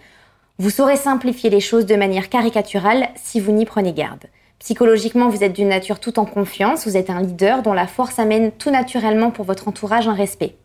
Vous 0.57 0.71
saurez 0.71 0.97
simplifier 0.97 1.51
les 1.51 1.59
choses 1.59 1.85
de 1.85 1.95
manière 1.95 2.29
caricaturale 2.29 3.09
si 3.15 3.39
vous 3.39 3.51
n'y 3.51 3.65
prenez 3.65 3.93
garde. 3.93 4.25
Psychologiquement, 4.59 5.29
vous 5.29 5.43
êtes 5.43 5.53
d'une 5.53 5.69
nature 5.69 5.99
tout 5.99 6.19
en 6.19 6.25
confiance, 6.25 6.87
vous 6.87 6.97
êtes 6.97 7.09
un 7.09 7.21
leader 7.21 7.61
dont 7.61 7.73
la 7.73 7.87
force 7.87 8.19
amène 8.19 8.51
tout 8.51 8.71
naturellement 8.71 9.29
pour 9.31 9.45
votre 9.45 9.67
entourage 9.67 10.07
un 10.07 10.13
respect. 10.13 10.55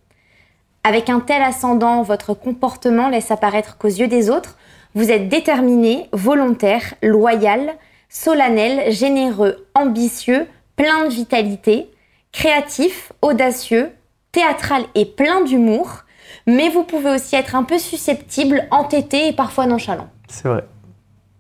Avec 0.84 1.10
un 1.10 1.20
tel 1.20 1.42
ascendant, 1.42 2.02
votre 2.02 2.34
comportement 2.34 3.08
laisse 3.08 3.30
apparaître 3.30 3.76
qu'aux 3.76 3.88
yeux 3.88 4.08
des 4.08 4.30
autres, 4.30 4.56
vous 4.94 5.10
êtes 5.10 5.28
déterminé, 5.28 6.08
volontaire, 6.12 6.94
loyal, 7.02 7.74
solennel, 8.08 8.92
généreux, 8.92 9.66
ambitieux, 9.74 10.46
plein 10.76 11.04
de 11.04 11.12
vitalité, 11.12 11.90
créatif, 12.32 13.12
audacieux, 13.22 13.92
théâtral 14.32 14.84
et 14.94 15.04
plein 15.04 15.42
d'humour, 15.44 16.04
mais 16.46 16.68
vous 16.68 16.82
pouvez 16.82 17.10
aussi 17.10 17.36
être 17.36 17.54
un 17.54 17.62
peu 17.62 17.78
susceptible, 17.78 18.66
entêté 18.70 19.28
et 19.28 19.32
parfois 19.32 19.66
nonchalant. 19.66 20.08
C'est 20.28 20.48
vrai. 20.48 20.64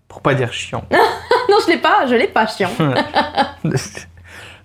Pour 0.06 0.20
pas 0.20 0.34
dire 0.34 0.52
chiant. 0.52 0.84
Non, 1.52 1.58
je 1.66 1.70
l'ai 1.70 1.78
pas, 1.78 2.06
je 2.06 2.14
l'ai 2.14 2.28
pas, 2.28 2.46
chiant. 2.46 2.70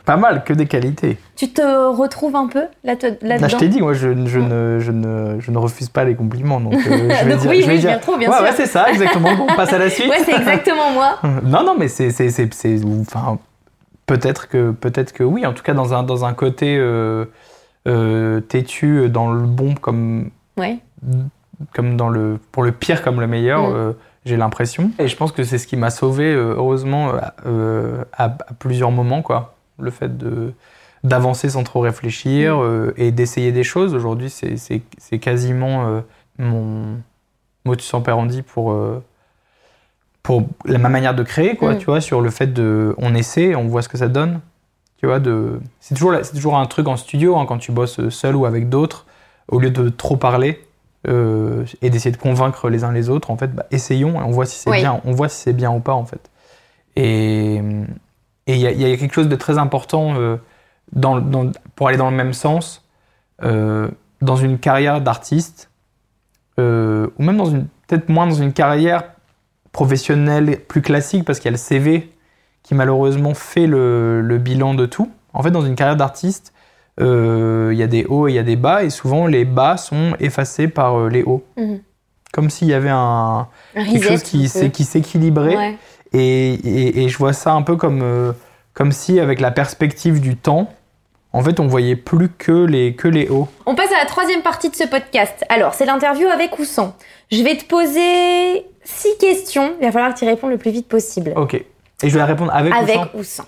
Pas 0.05 0.15
mal, 0.15 0.45
que 0.45 0.53
des 0.53 0.67
qualités. 0.67 1.17
Tu 1.35 1.49
te 1.51 1.61
retrouves 1.61 2.37
un 2.37 2.47
peu 2.47 2.63
là- 2.85 2.95
te- 2.95 3.07
Là, 3.07 3.15
là-dedans 3.23 3.47
je 3.49 3.57
t'ai 3.57 3.67
dit, 3.67 3.81
moi, 3.81 3.91
je, 3.91 4.07
je 4.25 4.39
ne, 4.39 4.79
je, 4.79 4.91
ne, 4.93 5.37
je 5.41 5.51
ne 5.51 5.57
refuse 5.57 5.89
pas 5.89 6.05
les 6.05 6.15
compliments. 6.15 6.61
Donc, 6.61 6.75
euh, 6.75 6.79
je 6.87 6.89
vais 7.25 7.31
Donc 7.33 7.41
dire, 7.41 7.49
oui, 7.51 7.61
je 7.61 7.67
vais 7.67 7.73
oui, 7.73 7.75
je 7.75 7.81
dire- 7.81 7.89
m'y 7.89 7.95
retrouve, 7.97 8.17
bien 8.17 8.29
ouais, 8.29 8.35
sûr. 8.37 8.45
Ouais, 8.45 8.51
c'est 8.55 8.67
ça, 8.67 8.89
exactement. 8.89 9.35
Bon, 9.35 9.47
on 9.49 9.55
passe 9.57 9.73
à 9.73 9.77
la 9.77 9.89
suite. 9.89 10.07
Ouais, 10.09 10.23
c'est 10.23 10.33
exactement 10.33 10.91
moi. 10.93 11.19
Non, 11.43 11.63
non, 11.65 11.75
mais 11.77 11.89
c'est, 11.89 12.11
c'est, 12.11 12.29
c'est, 12.29 12.53
c'est- 12.53 12.79
enfin, 13.01 13.37
peut-être 14.05 14.47
que, 14.47 14.71
peut-être 14.71 15.11
que 15.11 15.25
oui. 15.25 15.45
En 15.45 15.51
tout 15.51 15.63
cas, 15.63 15.73
dans 15.73 15.93
un, 15.93 16.03
dans 16.03 16.23
un 16.23 16.33
côté 16.33 16.77
euh, 16.79 17.25
euh, 17.89 18.39
têtu, 18.39 19.09
dans 19.09 19.29
le 19.33 19.41
bon 19.41 19.73
comme, 19.75 20.29
Ouais. 20.55 20.77
comme 21.73 21.97
dans 21.97 22.07
le, 22.07 22.39
pour 22.53 22.63
le 22.63 22.71
pire 22.71 23.01
comme 23.01 23.19
le 23.19 23.27
meilleur. 23.27 23.67
Mm. 23.71 23.95
J'ai 24.27 24.37
l'impression. 24.37 24.91
Et 24.99 25.07
je 25.07 25.15
pense 25.15 25.31
que 25.31 25.43
c'est 25.43 25.57
ce 25.57 25.65
qui 25.67 25.77
m'a 25.77 25.89
sauvé, 25.89 26.25
euh, 26.25 26.53
heureusement, 26.55 27.09
euh, 27.09 27.19
euh, 27.45 28.03
à, 28.13 28.25
à 28.25 28.53
plusieurs 28.59 28.91
moments, 28.91 29.21
quoi. 29.21 29.55
Le 29.79 29.91
fait 29.91 30.17
de 30.17 30.53
d'avancer 31.03 31.49
sans 31.49 31.63
trop 31.63 31.79
réfléchir 31.79 32.57
Mm. 32.57 32.61
euh, 32.61 32.91
et 32.97 33.11
d'essayer 33.11 33.51
des 33.51 33.63
choses. 33.63 33.93
Aujourd'hui, 33.93 34.29
c'est, 34.29 34.57
c'est, 34.57 34.81
c'est 34.97 35.19
quasiment 35.19 35.87
euh, 35.87 36.01
mon 36.39 36.97
motus 37.65 37.93
operandi 37.93 38.41
pour 38.41 38.75
pour 40.23 40.43
la, 40.65 40.77
ma 40.77 40.89
manière 40.89 41.15
de 41.15 41.23
créer, 41.23 41.55
quoi. 41.55 41.73
Mm. 41.73 41.77
Tu 41.77 41.85
vois, 41.85 42.01
sur 42.01 42.21
le 42.21 42.29
fait 42.29 42.53
de, 42.53 42.93
on 42.97 43.15
essaie, 43.15 43.55
on 43.55 43.67
voit 43.67 43.81
ce 43.81 43.89
que 43.89 43.97
ça 43.97 44.07
donne. 44.09 44.41
Tu 44.97 45.05
vois, 45.05 45.19
de, 45.19 45.59
c'est 45.79 45.93
toujours, 45.95 46.13
c'est 46.23 46.33
toujours 46.33 46.57
un 46.57 46.65
truc 46.65 46.87
en 46.87 46.97
studio 46.97 47.37
hein, 47.37 47.45
quand 47.47 47.59
tu 47.59 47.71
bosses 47.71 48.09
seul 48.09 48.35
ou 48.35 48.45
avec 48.45 48.67
d'autres. 48.67 49.05
Au 49.47 49.59
lieu 49.59 49.69
de 49.69 49.87
trop 49.89 50.17
parler, 50.17 50.59
euh, 51.07 51.65
et 51.81 51.89
d'essayer 51.89 52.11
de 52.11 52.17
convaincre 52.21 52.69
les 52.69 52.83
uns 52.83 52.91
les 52.91 53.09
autres, 53.09 53.31
en 53.31 53.37
fait, 53.37 53.53
bah, 53.53 53.65
essayons 53.71 54.19
et 54.21 54.23
on 54.23 54.31
voit 54.31 54.45
si 54.45 54.57
c'est 54.57 54.69
Oui. 54.69 54.79
bien, 54.81 55.01
on 55.05 55.11
voit 55.13 55.29
si 55.29 55.41
c'est 55.41 55.53
bien 55.53 55.71
ou 55.71 55.79
pas, 55.79 55.93
en 55.93 56.05
fait. 56.05 56.29
Et 56.95 57.61
et 58.49 58.55
il 58.55 58.61
y, 58.61 58.67
a- 58.67 58.71
il 58.71 58.81
y 58.81 58.91
a 58.91 58.95
quelque 58.97 59.13
chose 59.13 59.27
de 59.27 59.35
très 59.35 59.57
important 59.57 60.15
euh, 60.15 60.37
dans, 60.93 61.19
dans- 61.19 61.51
pour 61.75 61.89
aller 61.89 61.97
dans 61.97 62.09
le 62.09 62.15
même 62.15 62.31
sens 62.33 62.85
euh, 63.43 63.89
dans 64.21 64.37
une 64.37 64.57
carrière 64.57 65.01
d'artiste, 65.01 65.69
ou 66.57 66.61
même 67.23 67.37
dans 67.37 67.45
une 67.45 67.67
peut-être 67.87 68.09
moins 68.09 68.25
dans 68.27 68.35
une 68.35 68.51
carrière 68.53 69.03
professionnelle 69.71 70.59
plus 70.67 70.81
classique, 70.81 71.23
parce 71.25 71.39
qu'il 71.39 71.45
y 71.45 71.49
a 71.49 71.51
le 71.51 71.57
CV 71.57 72.11
qui 72.63 72.73
malheureusement 72.75 73.33
fait 73.33 73.67
le, 73.67 74.21
le 74.21 74.37
bilan 74.39 74.73
de 74.73 74.85
tout. 74.85 75.11
En 75.33 75.43
fait, 75.43 75.51
dans 75.51 75.61
une 75.61 75.75
carrière 75.75 75.95
d'artiste, 75.97 76.53
euh, 76.99 77.69
il 77.71 77.77
y 77.77 77.83
a 77.83 77.87
des 77.87 78.05
hauts 78.05 78.27
et 78.27 78.31
il 78.31 78.35
y 78.35 78.39
a 78.39 78.43
des 78.43 78.55
bas, 78.55 78.83
et 78.83 78.89
souvent 78.89 79.27
les 79.27 79.45
bas 79.45 79.77
sont 79.77 80.13
effacés 80.19 80.67
par 80.67 80.97
euh, 80.99 81.09
les 81.09 81.23
hauts. 81.23 81.43
Mhm. 81.57 81.81
Comme 82.33 82.49
s'il 82.49 82.67
y 82.67 82.73
avait 82.73 82.89
un, 82.89 83.47
Un 83.75 83.85
quelque 83.85 84.03
chose 84.03 84.23
qui, 84.23 84.47
s'équilibrait. 84.49 85.55
Ouais. 85.55 85.77
Et, 86.13 86.53
et- 86.53 87.03
et 87.03 87.09
je 87.09 87.17
vois 87.17 87.33
ça 87.33 87.51
un 87.53 87.61
peu 87.61 87.75
comme, 87.77 88.01
euh, 88.01 88.31
comme 88.73 88.91
si, 88.91 89.19
avec 89.19 89.39
la 89.39 89.51
perspective 89.51 90.19
du 90.19 90.35
temps, 90.35 90.69
en 91.33 91.41
fait, 91.41 91.59
on 91.59 91.67
voyait 91.67 91.95
plus 91.95 92.29
que 92.29 92.51
les, 92.65 92.95
que 92.95 93.07
les 93.07 93.27
hauts. 93.27 93.47
On 93.65 93.75
passe 93.75 93.91
à 93.91 93.99
la 93.99 94.05
troisième 94.05 94.41
partie 94.41 94.69
de 94.69 94.75
ce 94.75 94.85
podcast. 94.85 95.43
Alors, 95.49 95.73
c'est 95.73 95.85
l'interview 95.85 96.27
avec 96.27 96.57
ou 96.59 96.65
sans. 96.65 96.95
Je 97.31 97.43
vais 97.43 97.57
te 97.57 97.65
poser 97.65 98.65
six 98.83 99.17
questions. 99.19 99.73
Il 99.79 99.85
va 99.85 99.91
falloir 99.91 100.13
que 100.13 100.19
tu 100.19 100.25
y 100.25 100.27
répondes 100.29 100.51
le 100.51 100.57
plus 100.57 100.71
vite 100.71 100.87
possible. 100.87 101.33
Ok. 101.35 101.53
Et 101.55 102.09
je 102.09 102.13
vais 102.17 102.23
répondre 102.23 102.53
avec, 102.53 102.73
avec 102.73 102.95
ou 102.95 102.99
sans 102.99 103.19
ou 103.19 103.23
sans. 103.23 103.45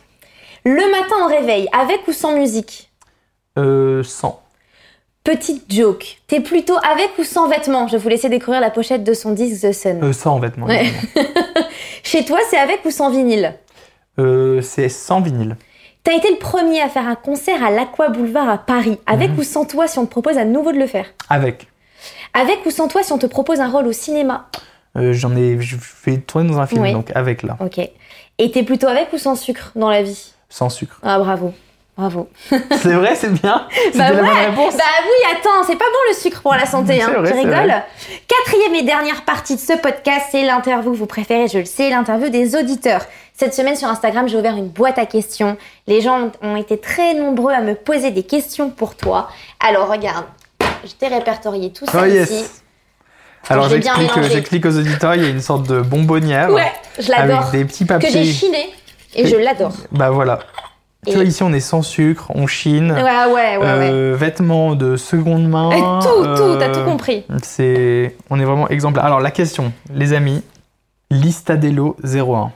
Le 0.66 0.92
matin 0.92 1.16
au 1.24 1.28
réveil, 1.28 1.68
avec 1.72 2.08
ou 2.08 2.12
sans 2.12 2.34
musique? 2.36 2.89
Euh, 3.60 4.04
Sans. 4.04 4.42
Petite 5.24 5.72
joke. 5.72 6.18
T'es 6.28 6.40
plutôt 6.40 6.78
avec 6.78 7.10
ou 7.20 7.24
sans 7.24 7.48
vêtements? 7.48 7.88
Je 7.88 7.94
vais 7.94 7.98
vous 8.02 8.10
laisser 8.10 8.30
découvrir 8.30 8.62
la 8.62 8.70
pochette 8.72 9.04
de 9.04 9.14
son 9.14 9.32
disque 9.32 9.62
The 9.62 9.74
Sun. 9.74 10.04
Euh, 10.04 10.14
sans 10.14 10.40
vêtements. 10.40 10.66
Ouais. 10.66 10.86
Chez 12.04 12.26
toi, 12.26 12.40
c'est 12.50 12.58
avec 12.58 12.84
ou 12.86 12.90
sans 12.92 13.12
vinyle? 13.12 13.54
Euh, 14.18 14.62
c'est 14.62 14.90
sans 14.90 15.22
vinyle. 15.22 15.56
T'as 16.04 16.14
été 16.14 16.32
le 16.32 16.38
premier 16.38 16.82
à 16.82 16.88
faire 16.90 17.08
un 17.08 17.16
concert 17.16 17.64
à 17.64 17.70
l'Aqua 17.70 18.10
Boulevard 18.10 18.50
à 18.50 18.58
Paris. 18.58 18.98
Avec 19.06 19.32
Mhm. 19.32 19.40
ou 19.40 19.44
sans 19.44 19.66
toi 19.66 19.88
si 19.88 20.00
on 20.00 20.06
te 20.06 20.12
propose 20.12 20.38
à 20.38 20.46
nouveau 20.46 20.72
de 20.72 20.78
le 20.78 20.88
faire? 20.88 21.06
Avec. 21.30 21.68
Avec 22.34 22.66
ou 22.66 22.72
sans 22.72 22.88
toi 22.88 23.04
si 23.04 23.12
on 23.12 23.18
te 23.18 23.26
propose 23.28 23.60
un 23.60 23.70
rôle 23.70 23.86
au 23.88 23.92
cinéma? 23.92 24.48
Euh, 24.98 25.14
J'en 25.14 25.36
ai, 25.36 25.60
je 25.60 25.76
fais 25.78 26.18
tourner 26.18 26.50
dans 26.50 26.60
un 26.60 26.66
film, 26.66 26.82
Oui. 26.82 26.94
donc 26.94 27.12
avec 27.14 27.44
là, 27.44 27.58
Ok. 27.60 27.80
Et 28.42 28.52
t'es 28.52 28.64
plutôt 28.64 28.88
avec 28.88 29.12
ou 29.14 29.18
sans 29.18 29.36
sucre 29.36 29.72
dans 29.76 29.90
la 29.90 30.02
vie? 30.02 30.32
Sans 30.48 30.70
sucre. 30.70 31.00
Ah 31.04 31.20
bravo. 31.20 31.54
Bravo. 32.00 32.30
c'est 32.50 32.94
vrai, 32.94 33.14
c'est 33.16 33.34
bien. 33.42 33.68
Bah 33.96 34.12
la 34.12 34.12
ouais. 34.12 34.22
bonne 34.22 34.30
réponse. 34.30 34.78
Bah 34.78 34.84
oui, 35.04 35.36
attends, 35.38 35.64
c'est 35.68 35.76
pas 35.76 35.84
bon 35.84 36.00
le 36.10 36.16
sucre 36.16 36.42
pour 36.42 36.54
la 36.54 36.66
santé, 36.66 37.02
hein. 37.02 37.12
vrai, 37.18 37.30
tu 37.30 37.38
rigoles 37.38 37.54
vrai. 37.66 37.84
Quatrième 38.26 38.74
et 38.76 38.84
dernière 38.84 39.26
partie 39.26 39.56
de 39.56 39.60
ce 39.60 39.74
podcast, 39.74 40.28
c'est 40.32 40.44
l'interview 40.44 40.94
vous 40.94 41.08
préférez, 41.08 41.50
je 41.50 41.58
le 41.58 41.66
sais, 41.66 41.90
l'interview 41.90 42.30
des 42.30 42.56
auditeurs. 42.56 43.02
Cette 43.36 43.54
semaine 43.54 43.76
sur 43.76 43.90
Instagram, 43.90 44.30
j'ai 44.30 44.38
ouvert 44.38 44.56
une 44.56 44.70
boîte 44.70 44.98
à 44.98 45.06
questions. 45.06 45.58
Les 45.88 46.00
gens 46.00 46.32
ont 46.42 46.56
été 46.56 46.78
très 46.78 47.16
nombreux 47.16 47.52
à 47.52 47.60
me 47.60 47.76
poser 47.76 48.12
des 48.12 48.24
questions 48.24 48.70
pour 48.70 48.96
toi. 48.96 49.30
Alors 49.60 49.90
regarde, 49.90 50.24
je 50.86 50.92
t'ai 50.94 51.08
répertorié 51.08 51.74
tout 51.74 51.86
ça 51.86 52.04
Oh 52.04 52.06
ici. 52.06 52.46
Alors 53.50 53.68
j'explique, 53.68 54.66
aux 54.66 54.78
auditeurs, 54.78 55.16
il 55.16 55.24
y 55.24 55.26
a 55.26 55.30
une 55.30 55.42
sorte 55.42 55.68
de 55.68 55.82
bonbonnière 55.82 56.50
Ouais, 56.50 56.72
je 56.98 57.10
l'adore. 57.12 57.40
avec 57.40 57.52
des 57.52 57.66
petits 57.66 57.86
Que 57.86 57.94
j'ai 58.00 58.08
papiers. 58.08 58.32
chiné 58.32 58.70
et 59.16 59.28
je 59.28 59.36
l'adore. 59.36 59.74
Bah 59.92 60.12
voilà. 60.12 60.40
Et- 61.06 61.12
Tu 61.12 61.16
vois 61.16 61.24
ici 61.26 61.44
on 61.44 61.54
est 61.54 61.60
sans 61.62 61.82
sucre, 61.82 62.30
on 62.36 62.46
chine. 62.46 62.92
Ouais, 62.92 63.02
ouais, 63.02 63.58
ouais. 63.58 63.90
Euh, 63.92 64.16
vêtements 64.18 64.76
de 64.76 64.98
seconde 64.98 65.48
main. 65.48 65.70
Et 65.72 65.80
tout, 65.80 66.26
tout, 66.36 66.58
t'as 66.60 66.70
euh, 66.70 66.74
tout 66.74 66.84
compris. 66.90 67.26
C'est, 67.42 68.16
on 68.30 68.40
est 68.40 68.44
vraiment 68.46 68.68
exemplaire. 68.70 69.06
Alors 69.06 69.22
la 69.22 69.32
question, 69.32 69.72
les 69.94 70.12
amis, 70.14 70.44
Listadello 71.10 71.96
01. 72.04 72.52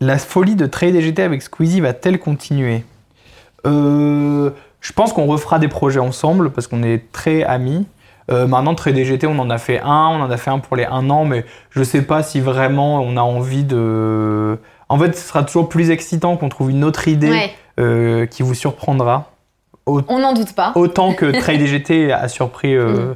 La 0.00 0.18
folie 0.18 0.56
de 0.56 0.66
Trade 0.66 0.92
DGT 0.94 1.22
avec 1.22 1.42
Squeezie 1.42 1.80
va-t-elle 1.80 2.18
continuer? 2.18 2.84
Euh, 3.66 4.50
Je 4.80 4.92
pense 4.92 5.12
qu'on 5.12 5.26
refera 5.26 5.58
des 5.60 5.68
projets 5.68 6.00
ensemble 6.00 6.50
parce 6.50 6.66
qu'on 6.66 6.82
est 6.82 7.10
très 7.12 7.44
amis. 7.44 7.86
Euh, 8.30 8.46
maintenant, 8.46 8.74
Trade 8.74 8.94
DGT, 8.96 9.26
on 9.26 9.38
en 9.38 9.48
a 9.50 9.58
fait 9.58 9.80
un, 9.80 10.08
on 10.08 10.20
en 10.22 10.30
a 10.30 10.36
fait 10.36 10.50
un 10.50 10.58
pour 10.58 10.76
les 10.76 10.84
un 10.84 11.08
an, 11.10 11.24
mais 11.24 11.44
je 11.70 11.82
sais 11.82 12.02
pas 12.02 12.22
si 12.22 12.40
vraiment 12.40 13.00
on 13.00 13.16
a 13.16 13.20
envie 13.22 13.64
de. 13.64 14.58
En 14.92 14.98
fait, 14.98 15.16
ce 15.16 15.26
sera 15.28 15.42
toujours 15.42 15.68
plus 15.68 15.90
excitant 15.90 16.36
qu'on 16.36 16.48
trouve 16.48 16.70
une 16.70 16.84
autre 16.84 17.08
idée 17.08 17.30
Ouais, 17.30 17.50
euh, 17.80 18.26
qui 18.26 18.42
vous 18.42 18.54
surprendra. 18.54 19.30
on 19.86 20.18
n'en 20.18 20.32
doute 20.34 20.52
pas. 20.54 20.72
Autant 20.74 21.14
que 21.14 21.26
Trade 21.40 21.58
DGT 21.60 22.12
a 22.12 22.28
surpris. 22.28 22.74
euh, 22.76 23.14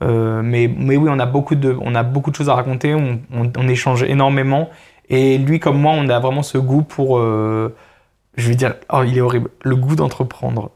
Mm. 0.00 0.04
euh, 0.04 0.40
mais, 0.42 0.70
mais 0.74 0.96
oui, 0.96 1.08
on 1.12 1.18
a, 1.18 1.26
beaucoup 1.26 1.54
de, 1.54 1.76
on 1.80 1.94
a 1.94 2.02
beaucoup 2.02 2.30
de 2.30 2.36
choses 2.36 2.48
à 2.48 2.54
raconter, 2.54 2.94
on, 2.94 3.20
on- 3.34 3.52
on 3.56 3.68
échange 3.68 4.02
énormément. 4.04 4.70
Et 5.10 5.38
lui, 5.38 5.58
comme 5.60 5.78
moi, 5.80 5.92
on 5.96 6.08
a 6.08 6.18
vraiment 6.18 6.42
ce 6.42 6.56
goût 6.58 6.82
pour. 6.82 7.18
je 7.18 8.48
vais 8.48 8.54
dire, 8.54 8.74
oh, 8.92 9.02
il 9.06 9.16
est 9.18 9.20
horrible, 9.20 9.50
le 9.64 9.74
goût 9.76 9.96
d'entreprendre. 9.96 10.70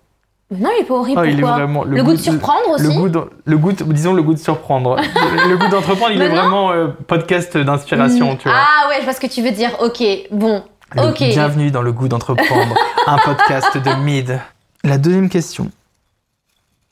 Non, 0.59 0.71
il 0.77 0.83
est 0.83 0.85
pas 0.85 0.95
horrible. 0.95 1.21
Il 1.25 1.31
est 1.31 1.41
pourquoi 1.41 1.57
vraiment. 1.57 1.85
le, 1.85 2.03
goût 2.03 2.13
de 2.13 2.17
surprendre 2.17 2.69
aussi. 2.71 2.85
Le 2.85 2.91
goût, 2.91 3.09
d'en- 3.09 3.27
le 3.45 3.59
goût, 3.59 3.73
de- 3.73 3.85
disons 3.85 4.13
le 4.13 4.23
goût 4.23 4.35
de 4.35 4.39
surprendre. 4.39 4.97
le, 5.49 5.57
goût 5.57 5.69
d'entreprendre, 5.69 6.13
il 6.13 6.21
est 6.21 6.29
vraiment 6.29 6.73
euh, 6.73 6.89
podcast 7.07 7.57
d'inspiration, 7.57 8.37
tu 8.37 8.49
vois. 8.49 8.59
Ah 8.59 8.89
ouais, 8.89 8.97
je 8.99 9.05
vois 9.05 9.15
ce 9.15 9.21
que 9.21 9.27
tu 9.27 9.43
veux 9.43 9.51
dire. 9.53 9.71
Ok, 9.81 10.03
bon. 10.31 10.63
Le- 10.95 11.03
ok. 11.05 11.19
Bienvenue 11.19 11.71
dans 11.71 11.83
le 11.83 11.93
goût 11.93 12.09
d'entreprendre, 12.09 12.75
un 13.07 13.19
podcast 13.19 13.79
de 13.79 13.95
mid. 14.03 14.39
La 14.85 14.99
deuxième 14.99 15.29
question. 15.31 15.71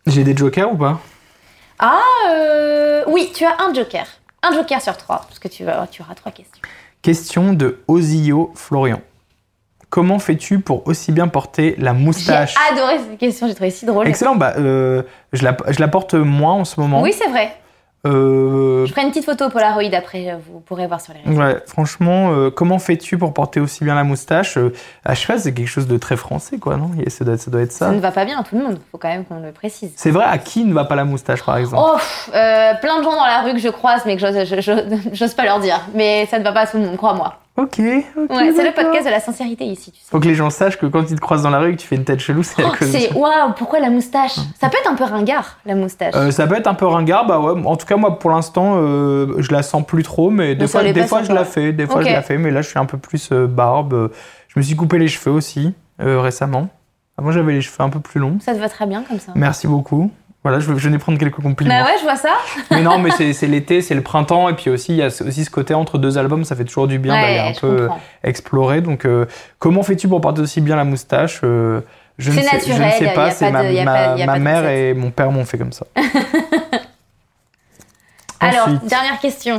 J'ai 0.06 0.24
des 0.24 0.34
jokers 0.36 0.72
ou 0.72 0.76
pas? 0.76 0.98
Ah, 1.78 1.98
euh, 2.30 3.02
oui, 3.08 3.30
tu 3.34 3.44
as 3.44 3.56
un 3.60 3.74
joker. 3.74 4.06
Un 4.42 4.52
joker 4.54 4.80
sur 4.80 4.96
trois, 4.96 5.18
parce 5.28 5.38
que 5.38 5.48
tu, 5.48 5.64
vas, 5.64 5.86
tu 5.90 6.00
auras 6.02 6.14
trois 6.14 6.32
questions. 6.32 6.62
Question 7.02 7.52
de 7.52 7.78
Ozio 7.88 8.52
Florian. 8.54 9.00
Comment 9.90 10.18
fais-tu 10.20 10.60
pour 10.60 10.86
aussi 10.86 11.10
bien 11.12 11.26
porter 11.28 11.74
la 11.78 11.92
J'ai 11.92 11.98
moustache 11.98 12.54
adoré 12.72 12.98
cette 12.98 13.18
question, 13.18 13.48
j'ai 13.48 13.54
trouvé 13.54 13.70
si 13.70 13.86
drôle. 13.86 14.06
Excellent, 14.08 14.36
bah, 14.36 14.54
euh, 14.56 15.02
je, 15.32 15.42
la, 15.44 15.56
je 15.68 15.80
la 15.80 15.88
porte 15.88 16.14
moins 16.14 16.52
en 16.54 16.64
ce 16.64 16.80
moment. 16.80 17.02
Oui, 17.02 17.12
c'est 17.12 17.28
vrai. 17.28 17.52
Euh, 18.06 18.86
Je 18.86 18.92
ferai 18.92 19.02
une 19.02 19.08
petite 19.10 19.26
photo 19.26 19.50
Polaroid 19.50 19.82
après, 19.94 20.30
euh, 20.30 20.36
vous 20.50 20.60
pourrez 20.60 20.86
voir 20.86 21.02
sur 21.02 21.12
les 21.12 21.20
réseaux. 21.28 21.38
ouais, 21.42 21.58
franchement, 21.66 22.32
euh, 22.32 22.50
comment 22.50 22.78
fais-tu 22.78 23.18
pour 23.18 23.34
porter 23.34 23.60
aussi 23.60 23.84
bien 23.84 23.94
la 23.94 24.04
moustache 24.04 24.56
euh, 24.56 24.72
À 25.04 25.14
cheval, 25.14 25.38
c'est 25.38 25.52
quelque 25.52 25.68
chose 25.68 25.86
de 25.86 25.98
très 25.98 26.16
français, 26.16 26.56
quoi, 26.56 26.78
non? 26.78 26.90
Ça 27.08 27.26
doit, 27.26 27.36
ça 27.36 27.50
doit 27.50 27.60
être 27.60 27.72
Ça 27.72 27.88
ça. 27.88 27.92
ne 27.92 28.00
va 28.00 28.10
pas 28.10 28.24
bien 28.24 28.40
à 28.40 28.42
tout 28.42 28.56
le 28.56 28.62
monde, 28.62 28.78
faut 28.90 28.96
quand 28.96 29.08
même 29.08 29.26
qu'on 29.26 29.40
le 29.40 29.52
précise. 29.52 29.92
C'est 29.96 30.12
vrai, 30.12 30.24
à 30.24 30.38
qui 30.38 30.64
ne 30.64 30.72
va 30.72 30.84
pas 30.86 30.94
la 30.94 31.04
moustache, 31.04 31.42
par 31.42 31.58
exemple? 31.58 31.82
Oh, 31.86 31.98
plein 32.32 32.98
de 33.00 33.02
gens 33.04 33.12
dans 33.16 33.26
la 33.26 33.42
rue 33.42 33.52
que 33.52 33.58
je 33.58 33.68
croise, 33.68 34.00
mais 34.06 34.16
que 34.16 34.22
j'ose 35.12 35.34
pas 35.34 35.44
leur 35.44 35.60
dire. 35.60 35.80
Mais 35.94 36.26
ça 36.30 36.38
ne 36.38 36.44
va 36.44 36.52
pas 36.52 36.60
à 36.60 36.66
tout 36.68 36.78
le 36.78 36.84
monde, 36.86 36.96
crois-moi. 36.96 37.34
Ok, 37.60 37.78
ok. 38.16 38.30
Ouais, 38.30 38.52
c'est 38.56 38.64
le 38.64 38.72
podcast 38.74 39.04
de 39.06 39.10
la 39.10 39.20
sincérité 39.20 39.64
ici, 39.64 39.92
tu 39.92 39.98
sais. 40.00 40.06
Faut 40.10 40.18
que 40.18 40.26
les 40.26 40.34
gens 40.34 40.48
sachent 40.50 40.78
que 40.78 40.86
quand 40.86 41.02
ils 41.10 41.16
te 41.16 41.20
croisent 41.20 41.42
dans 41.42 41.50
la 41.50 41.58
rue 41.58 41.70
et 41.72 41.76
que 41.76 41.80
tu 41.80 41.86
fais 41.86 41.96
une 41.96 42.04
tête 42.04 42.20
chelou, 42.20 42.42
c'est 42.42 42.62
à 42.62 42.68
Oh, 42.68 42.72
cause 42.78 42.90
de 42.90 42.98
c'est 42.98 43.12
waouh, 43.12 43.52
pourquoi 43.56 43.80
la 43.80 43.90
moustache? 43.90 44.36
Ça 44.60 44.68
peut 44.68 44.78
être 44.80 44.90
un 44.90 44.94
peu 44.94 45.04
ringard, 45.04 45.58
la 45.66 45.74
moustache. 45.74 46.14
Euh, 46.16 46.30
ça 46.30 46.46
peut 46.46 46.56
être 46.56 46.66
un 46.68 46.74
peu 46.74 46.86
ringard, 46.86 47.26
bah 47.26 47.38
ouais. 47.40 47.60
En 47.66 47.76
tout 47.76 47.86
cas, 47.86 47.96
moi, 47.96 48.18
pour 48.18 48.30
l'instant, 48.30 48.76
euh, 48.78 49.34
je 49.38 49.52
la 49.52 49.62
sens 49.62 49.84
plus 49.84 50.02
trop, 50.02 50.30
mais 50.30 50.54
des 50.54 50.62
Mais 50.62 50.68
fois, 50.68 50.82
des 50.82 51.06
fois 51.06 51.22
je 51.22 51.32
la 51.32 51.44
fais, 51.44 51.72
des 51.72 51.86
fois 51.86 52.00
je 52.02 52.08
la 52.08 52.22
fais, 52.22 52.38
mais 52.38 52.50
là, 52.50 52.62
je 52.62 52.68
suis 52.68 52.78
un 52.78 52.86
peu 52.86 52.98
plus 52.98 53.30
euh, 53.32 53.46
barbe. 53.46 54.10
Je 54.48 54.58
me 54.58 54.62
suis 54.64 54.74
coupé 54.76 54.98
les 54.98 55.08
cheveux 55.08 55.34
aussi 55.34 55.74
euh, 56.00 56.20
récemment. 56.20 56.68
Avant, 57.18 57.32
j'avais 57.32 57.52
les 57.52 57.60
cheveux 57.60 57.82
un 57.82 57.90
peu 57.90 58.00
plus 58.00 58.18
longs. 58.20 58.38
Ça 58.40 58.54
te 58.54 58.58
va 58.58 58.68
très 58.68 58.86
bien 58.86 59.02
comme 59.02 59.18
ça. 59.20 59.32
Merci 59.34 59.66
beaucoup. 59.66 60.10
Voilà, 60.42 60.58
je 60.58 60.72
venais 60.72 60.96
prendre 60.96 61.18
quelques 61.18 61.42
compliments. 61.42 61.78
Bah 61.80 61.84
ouais, 61.84 61.96
je 61.98 62.02
vois 62.04 62.16
ça. 62.16 62.30
Mais 62.70 62.80
non, 62.80 62.98
mais 62.98 63.10
c'est 63.10 63.46
l'été, 63.46 63.82
c'est 63.82 63.94
le 63.94 64.00
printemps, 64.02 64.48
et 64.48 64.54
puis 64.54 64.70
aussi, 64.70 64.92
il 64.92 64.96
y 64.96 65.02
a 65.02 65.08
aussi 65.08 65.44
ce 65.44 65.50
côté 65.50 65.74
entre 65.74 65.98
deux 65.98 66.16
albums, 66.16 66.44
ça 66.44 66.56
fait 66.56 66.64
toujours 66.64 66.86
du 66.88 66.98
bien 66.98 67.12
d'aller 67.20 67.38
un 67.38 67.52
peu 67.60 67.86
comprends. 67.88 68.00
explorer. 68.24 68.80
Donc, 68.80 69.04
euh, 69.04 69.26
comment 69.58 69.82
fais-tu 69.82 70.08
pour 70.08 70.22
porter 70.22 70.40
aussi 70.40 70.62
bien 70.62 70.76
la 70.76 70.84
moustache 70.84 71.40
Euh, 71.44 71.82
je, 72.18 72.30
ne 72.30 72.36
C'est 72.36 72.42
sais, 72.42 72.60
je 72.66 72.72
ne 72.72 72.78
naturel, 72.78 72.92
sais 73.08 73.14
pas, 73.14 73.30
c'est 73.32 73.50
ma, 73.50 73.64
de- 73.64 73.68
pas- 73.84 74.38
mère 74.38 74.66
et 74.68 74.94
mon 74.94 75.10
père 75.10 75.30
m'ont 75.30 75.44
fait 75.44 75.58
comme 75.58 75.72
ça. 75.72 75.84
Alors, 78.40 78.68
Ensuite. 78.68 78.86
dernière 78.86 79.18
question. 79.20 79.58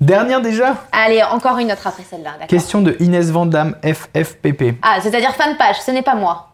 Dernière 0.00 0.40
déjà? 0.40 0.76
Allez, 0.90 1.22
encore 1.22 1.58
une 1.58 1.70
autre 1.70 1.86
après 1.86 2.02
celle-là, 2.08 2.30
Question 2.48 2.80
de 2.80 2.96
Inès 3.00 3.30
Vandamme, 3.30 3.76
FFPP. 3.84 4.76
Ah, 4.82 4.98
c'est-à-dire 5.00 5.34
fin 5.34 5.52
de 5.52 5.56
page, 5.58 5.76
ce 5.80 5.90
n'est 5.90 6.02
pas 6.02 6.14
moi. 6.14 6.48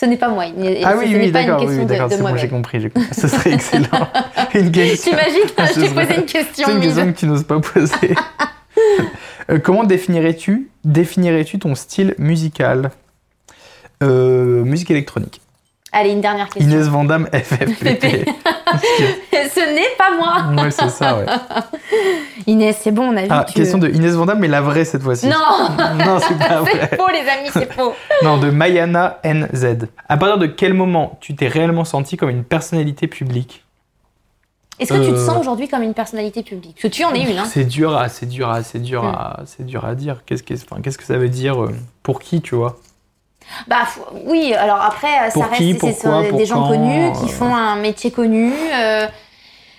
Ce 0.00 0.06
n'est 0.06 0.16
pas 0.16 0.30
moi. 0.30 0.44
Ah 0.82 0.94
oui, 0.96 1.12
ce 1.12 1.18
oui, 1.18 1.30
d'accord, 1.30 1.62
oui, 1.62 1.84
d'accord, 1.84 2.08
c'est 2.10 2.22
bon, 2.22 2.34
j'ai 2.34 2.48
compris. 2.48 2.88
Ce 3.12 3.28
serait 3.28 3.52
excellent. 3.54 4.08
une 4.54 4.70
question. 4.72 5.10
T'imagines 5.10 5.50
Ah, 5.58 5.66
Je 5.66 5.80
t'ai 5.80 5.88
posé 5.90 6.14
une 6.16 6.24
question, 6.24 6.66
C'est 6.66 6.72
une 6.72 6.80
question 6.80 7.12
que 7.12 7.18
tu 7.18 7.26
n'oses 7.26 7.44
pas 7.44 7.60
poser. 7.60 7.94
Euh, 9.50 9.58
comment 9.58 9.82
définirais-tu 9.82 10.68
définirais-tu 10.84 11.58
ton 11.58 11.74
style 11.74 12.14
musical? 12.18 12.92
Euh, 14.02 14.62
Musique 14.64 14.90
électronique. 14.92 15.40
Allez, 15.92 16.10
une 16.12 16.20
dernière 16.20 16.48
question. 16.48 16.70
Inès 16.70 16.86
Vandamme, 16.88 17.26
FFPP. 17.32 18.28
Ce 19.32 19.74
n'est 19.74 19.96
pas 19.98 20.16
moi. 20.16 20.62
ouais, 20.62 20.70
c'est 20.70 20.88
ça, 20.90 21.18
ouais. 21.18 21.26
Inès, 22.46 22.78
c'est 22.80 22.92
bon, 22.92 23.12
on 23.12 23.16
a 23.16 23.22
vu. 23.22 23.28
Ah, 23.30 23.44
tu- 23.46 23.54
question 23.54 23.78
de 23.78 23.88
Inès 23.88 24.14
Vandamme, 24.14 24.38
mais 24.38 24.46
la 24.48 24.60
vraie 24.60 24.84
cette 24.84 25.02
fois-ci. 25.02 25.26
Non 25.26 25.34
non, 25.98 26.18
c'est 26.20 26.38
pas 26.38 26.60
vrai. 26.60 26.88
C'est 26.90 26.96
faux, 26.96 27.08
les 27.08 27.28
amis, 27.28 27.50
c'est 27.52 27.72
faux. 27.72 27.92
Non, 28.22 28.38
de 28.38 28.50
Mayana 28.50 29.18
NZ. 29.24 29.86
À 30.08 30.16
partir 30.16 30.38
de 30.38 30.46
quel 30.46 30.74
moment 30.74 31.18
tu 31.20 31.34
t'es 31.34 31.48
réellement 31.48 31.84
senti 31.84 32.16
comme 32.16 32.30
une 32.30 32.44
personnalité 32.44 33.08
publique? 33.08 33.64
Est-ce 34.78 34.94
que 34.94 34.98
tu 35.04 35.10
te 35.10 35.16
Euh. 35.16 35.26
sens 35.26 35.38
aujourd'hui 35.38 35.68
comme 35.68 35.82
une 35.82 35.92
personnalité 35.92 36.42
publique? 36.42 36.76
Parce 36.80 36.82
que 36.82 36.96
tu 36.96 37.04
en 37.04 37.12
es 37.12 37.20
une, 37.30 37.36
hein. 37.36 37.44
C'est 37.44 37.64
dur, 37.66 37.94
à, 37.96 38.08
c'est 38.08 38.24
dur, 38.26 38.48
à, 38.48 38.62
c'est 38.62 38.78
dur, 38.80 39.04
à, 39.04 39.40
c'est 39.44 39.66
dur 39.66 39.84
à 39.84 39.94
dire. 39.94 40.22
Qu'est-ce 40.24 40.42
que 40.42 41.04
ça 41.04 41.18
veut 41.18 41.28
dire 41.28 41.62
euh, 41.64 41.74
pour 42.02 42.20
qui, 42.20 42.40
tu 42.40 42.54
vois? 42.54 42.76
Bah 43.66 43.86
oui, 44.26 44.54
alors 44.54 44.80
après, 44.80 45.30
ça 45.30 45.32
Pour 45.32 45.44
reste 45.44 45.56
qui, 45.56 45.74
pourquoi, 45.74 46.22
des 46.30 46.46
gens 46.46 46.68
connus 46.68 47.12
qui 47.12 47.24
euh. 47.30 47.34
font 47.34 47.54
un 47.54 47.76
métier 47.76 48.10
connu. 48.10 48.52
euh, 48.74 49.06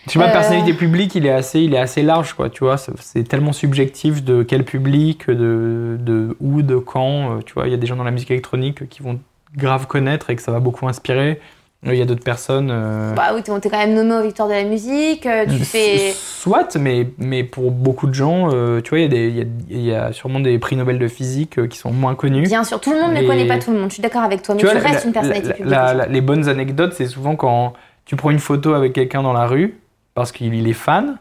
sais 0.07 0.19
pas, 0.19 0.27
Euh. 0.29 0.31
personnalité 0.31 0.73
publique, 0.73 1.15
il 1.15 1.25
est 1.25 1.31
assez, 1.31 1.61
il 1.61 1.73
est 1.73 1.79
assez 1.79 2.01
large, 2.01 2.33
quoi. 2.33 2.49
Tu 2.49 2.63
vois, 2.63 2.77
c'est, 2.77 2.91
c'est 2.99 3.23
tellement 3.27 3.53
subjectif 3.53 4.23
de 4.23 4.43
quel 4.43 4.65
public, 4.65 5.27
de, 5.29 5.97
de 5.99 6.35
où, 6.39 6.61
de 6.63 6.77
quand. 6.77 7.37
euh, 7.37 7.41
Tu 7.45 7.53
vois, 7.53 7.67
il 7.67 7.71
y 7.71 7.73
a 7.73 7.77
des 7.77 7.87
gens 7.87 7.95
dans 7.95 8.03
la 8.03 8.11
musique 8.11 8.31
électronique 8.31 8.89
qui 8.89 9.01
vont 9.03 9.19
grave 9.55 9.87
connaître 9.87 10.29
et 10.29 10.35
que 10.35 10.41
ça 10.41 10.51
va 10.51 10.59
beaucoup 10.59 10.87
inspirer. 10.87 11.39
Il 11.83 11.95
y 11.95 12.01
a 12.01 12.05
d'autres 12.05 12.23
personnes. 12.23 12.69
euh, 12.71 13.13
Bah 13.15 13.31
oui, 13.33 13.41
t'es 13.41 13.69
quand 13.69 13.77
même 13.79 13.95
nommé 13.95 14.13
aux 14.13 14.21
Victoires 14.21 14.47
de 14.47 14.53
la 14.53 14.63
musique, 14.63 15.25
euh, 15.25 15.45
tu 15.47 15.65
fais... 15.65 16.13
Soit, 16.15 16.75
mais, 16.75 17.07
mais 17.17 17.43
pour 17.43 17.71
beaucoup 17.71 18.05
de 18.05 18.13
gens, 18.13 18.49
euh, 18.53 18.81
tu 18.81 18.91
vois, 18.91 18.99
il 18.99 19.11
y, 19.11 19.41
a 19.41 19.45
y 19.69 20.09
y 20.09 20.13
sûrement 20.13 20.39
des 20.39 20.59
prix 20.59 20.75
Nobel 20.75 20.99
de 20.99 21.07
physique 21.07 21.57
euh, 21.57 21.65
qui 21.67 21.79
sont 21.79 21.91
moins 21.91 22.13
connus. 22.13 22.43
Bien 22.43 22.63
sûr, 22.63 22.79
tout 22.79 22.91
le 22.93 22.99
monde 23.01 23.13
ne 23.13 23.25
connaît 23.25 23.47
pas 23.47 23.57
tout 23.57 23.71
le 23.71 23.79
monde, 23.79 23.89
je 23.89 23.95
suis 23.95 24.03
d'accord 24.03 24.21
avec 24.21 24.43
toi, 24.43 24.53
mais 24.53 24.61
tu, 24.61 24.67
vois, 24.67 24.75
restes 24.79 24.93
la- 25.01 25.05
une 25.05 25.11
personnalité 25.13 25.47
la- 25.47 25.53
publique. 25.55 25.71
la- 25.71 25.93
la- 25.95 26.05
les 26.07 26.21
bonnes 26.21 26.47
anecdotes, 26.49 26.93
c'est 26.95 27.07
souvent 27.07 27.35
quand 27.35 27.73
tu 28.05 28.15
prends 28.15 28.29
une 28.29 28.39
photo 28.39 28.73
avec 28.75 28.93
quelqu'un 28.93 29.23
dans 29.23 29.33
la 29.33 29.47
rue 29.47 29.79
parce 30.13 30.31
qu'il 30.31 30.53
il 30.53 30.67
est 30.67 30.73
fan 30.73 31.17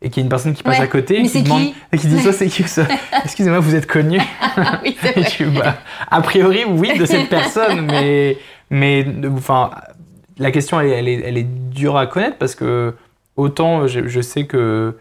et 0.00 0.10
qu'il 0.10 0.20
y 0.20 0.22
a 0.22 0.26
une 0.26 0.30
personne 0.30 0.52
qui 0.54 0.62
passe 0.62 0.78
Ouais, 0.78 0.84
à 0.84 0.86
côté 0.88 1.18
et 1.18 1.22
qui 1.26 1.42
demande 1.42 1.60
qui 1.62 1.74
et 1.92 1.98
qui 1.98 2.06
dit 2.06 2.18
ça 2.22 2.32
c'est 2.32 2.46
qui 2.48 2.62
ça 2.64 2.82
Excusez-moi, 3.24 3.58
vous 3.58 3.74
êtes 3.74 3.86
connu 3.86 4.20
oui, 4.84 4.96
bah, 5.56 5.74
A 6.08 6.20
priori, 6.20 6.64
oui, 6.68 6.96
de 6.98 7.04
cette 7.06 7.28
personne, 7.28 7.86
mais 7.90 8.36
mais 8.70 9.06
enfin 9.36 9.70
la 10.38 10.50
question 10.50 10.80
elle, 10.80 10.88
est- 10.88 10.98
elle 10.98 11.08
est 11.08 11.20
elle 11.24 11.38
est 11.38 11.44
dure 11.70 11.96
à 11.96 12.06
connaître 12.06 12.38
parce 12.38 12.54
que 12.54 12.94
autant 13.36 13.86
je, 13.86 14.06
je 14.08 14.20
sais 14.20 14.46
que 14.46 14.96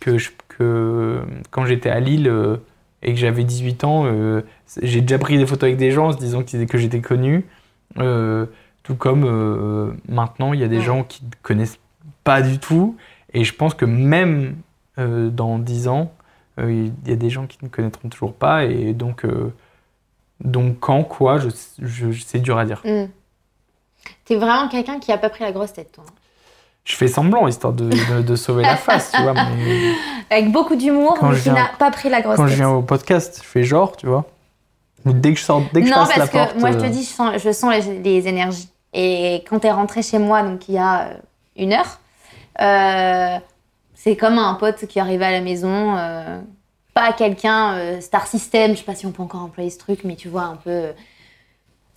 que 0.00 0.18
je- 0.18 0.30
que 0.48 1.20
quand 1.50 1.64
j'étais 1.66 1.90
à 1.90 2.00
Lille 2.00 2.28
euh, 2.28 2.56
et 3.02 3.12
que 3.14 3.18
j'avais 3.18 3.42
18 3.44 3.84
ans, 3.84 4.04
euh, 4.06 4.42
j'ai 4.82 5.00
déjà 5.00 5.18
pris 5.18 5.36
des 5.38 5.46
photos 5.46 5.64
avec 5.68 5.76
des 5.76 5.90
gens 5.90 6.08
en 6.08 6.12
se 6.12 6.18
disant 6.18 6.42
que 6.44 6.78
j'étais 6.78 7.00
connu. 7.00 7.44
Euh, 7.98 8.46
tout 8.84 8.94
comme 8.96 9.94
maintenant, 10.08 10.52
il 10.52 10.60
y 10.60 10.64
a 10.64 10.68
des 10.68 10.80
gens 10.80 11.02
qui 11.04 11.24
ne 11.24 11.30
connaissent 11.42 11.78
pas 12.24 12.42
du 12.42 12.58
tout. 12.58 12.96
Et 13.32 13.44
je 13.44 13.54
pense 13.54 13.74
que 13.74 13.84
même 13.84 14.56
dans 14.96 15.58
10 15.58 15.88
ans, 15.88 16.12
il 16.58 16.92
y 17.06 17.12
a 17.12 17.16
des 17.16 17.30
gens 17.30 17.46
qui 17.46 17.58
ne 17.62 17.68
connaîtront 17.68 18.08
toujours 18.08 18.34
pas. 18.34 18.64
Et 18.66 18.92
donc, 18.92 19.24
donc 20.44 20.78
quand, 20.80 21.04
quoi, 21.04 21.38
je, 21.38 21.48
je, 21.80 22.10
c'est 22.24 22.40
dur 22.40 22.58
à 22.58 22.64
dire. 22.64 22.82
Hmm. 22.84 23.06
T'es 24.24 24.36
vraiment 24.36 24.68
quelqu'un 24.68 24.98
qui 24.98 25.12
a 25.12 25.18
pas 25.18 25.30
pris 25.30 25.44
la 25.44 25.52
grosse 25.52 25.72
tête, 25.72 25.92
toi. 25.92 26.04
hein. 26.06 26.12
Je 26.84 26.96
fais 26.96 27.06
semblant, 27.06 27.46
histoire 27.46 27.72
de, 27.72 27.88
de- 27.90 28.22
de 28.22 28.36
sauver 28.36 28.62
la 28.62 28.76
face, 28.76 29.12
tu 29.14 29.22
vois. 29.22 29.34
mais 29.34 29.92
Avec 30.30 30.50
beaucoup 30.50 30.74
d'humour, 30.74 31.16
Quand 31.20 31.28
mais 31.28 31.36
je 31.36 31.42
qui 31.42 31.50
viens- 31.50 31.54
n'a 31.54 31.70
pas 31.78 31.90
pris 31.92 32.08
la 32.08 32.20
grosse 32.22 32.36
quand 32.36 32.44
tête. 32.44 32.52
je 32.52 32.56
viens 32.56 32.70
au 32.70 32.82
podcast, 32.82 33.40
je 33.42 33.48
fais 33.48 33.62
genre, 33.62 33.96
tu 33.96 34.06
vois. 34.06 34.24
Dès 35.04 35.32
que 35.32 35.38
je 35.38 35.44
sors, 35.44 35.62
dès 35.72 35.80
que 35.82 35.86
je 35.86 35.92
non, 35.92 35.98
passe 36.00 36.08
la 36.10 36.14
parce 36.16 36.30
que 36.30 36.38
porte. 36.38 36.56
moi, 36.58 36.72
je 36.72 36.78
te 36.78 36.84
euh, 36.84 36.88
dis, 36.88 37.02
je 37.04 37.08
sens, 37.08 37.34
je 37.42 37.52
sens 37.52 37.72
les, 37.86 37.98
les 38.00 38.28
énergies. 38.28 38.68
Et 38.92 39.44
quand 39.48 39.60
t'es 39.60 39.70
rentré 39.70 40.02
chez 40.02 40.18
moi, 40.18 40.42
donc 40.42 40.68
il 40.68 40.74
y 40.74 40.78
a 40.78 41.02
euh, 41.08 41.14
une 41.56 41.72
heure, 41.72 41.98
euh, 42.60 43.38
c'est 43.94 44.16
comme 44.16 44.38
un 44.38 44.54
pote 44.54 44.86
qui 44.86 44.98
arrive 45.00 45.22
à 45.22 45.30
la 45.30 45.40
maison, 45.40 45.96
euh, 45.96 46.40
pas 46.94 47.12
quelqu'un 47.12 47.74
euh, 47.74 48.00
star 48.00 48.26
system, 48.26 48.72
je 48.72 48.78
sais 48.78 48.84
pas 48.84 48.94
si 48.94 49.06
on 49.06 49.12
peut 49.12 49.22
encore 49.22 49.42
employer 49.42 49.70
ce 49.70 49.78
truc, 49.78 50.00
mais 50.04 50.16
tu 50.16 50.28
vois, 50.28 50.42
un 50.42 50.56
peu. 50.56 50.88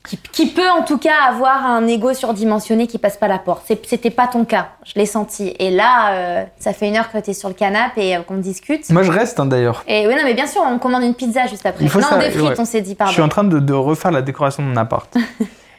Qui, 0.08 0.18
qui 0.18 0.48
peut 0.48 0.70
en 0.70 0.84
tout 0.84 0.98
cas 0.98 1.16
avoir 1.30 1.66
un 1.66 1.86
ego 1.88 2.14
surdimensionné 2.14 2.88
qui 2.88 2.98
passe 2.98 3.18
pas 3.18 3.28
la 3.28 3.40
porte. 3.40 3.64
C'était 3.88 4.10
pas 4.10 4.28
ton 4.28 4.46
cas, 4.46 4.70
je 4.86 4.94
l'ai 4.96 5.06
senti. 5.06 5.54
Et 5.60 5.72
là, 5.72 6.14
euh, 6.14 6.44
ça 6.60 6.74
fait 6.74 6.88
une 6.88 6.96
heure 6.98 7.12
que 7.12 7.18
t'es 7.18 7.34
sur 7.34 7.48
le 7.50 7.56
canapé 7.56 8.08
et 8.08 8.16
euh, 8.18 8.22
qu'on 8.22 8.38
discute. 8.38 8.90
Moi, 8.92 9.04
je 9.04 9.12
reste 9.12 9.40
hein, 9.40 9.46
d'ailleurs. 9.46 9.84
Et 9.88 10.08
oui, 10.08 10.14
non, 10.16 10.22
mais 10.24 10.34
bien 10.34 10.48
sûr, 10.48 10.62
on 10.66 10.78
commande 10.80 11.04
une 11.04 11.14
pizza 11.16 11.48
juste 11.48 11.66
après. 11.66 11.84
Non, 11.86 11.90
ça- 12.02 12.18
des 12.18 12.30
frites, 12.32 12.42
ouais. 12.50 12.60
on 12.60 12.66
s'est 12.66 12.82
dit, 12.82 12.92
Je 12.92 12.96
pardon. 12.96 13.14
suis 13.14 13.22
en 13.22 13.30
train 13.30 13.44
de, 13.44 13.60
de 13.60 13.74
refaire 13.74 14.12
la 14.12 14.22
décoration 14.22 14.64
de 14.64 14.70
mon 14.70 14.78
appart. 14.78 15.14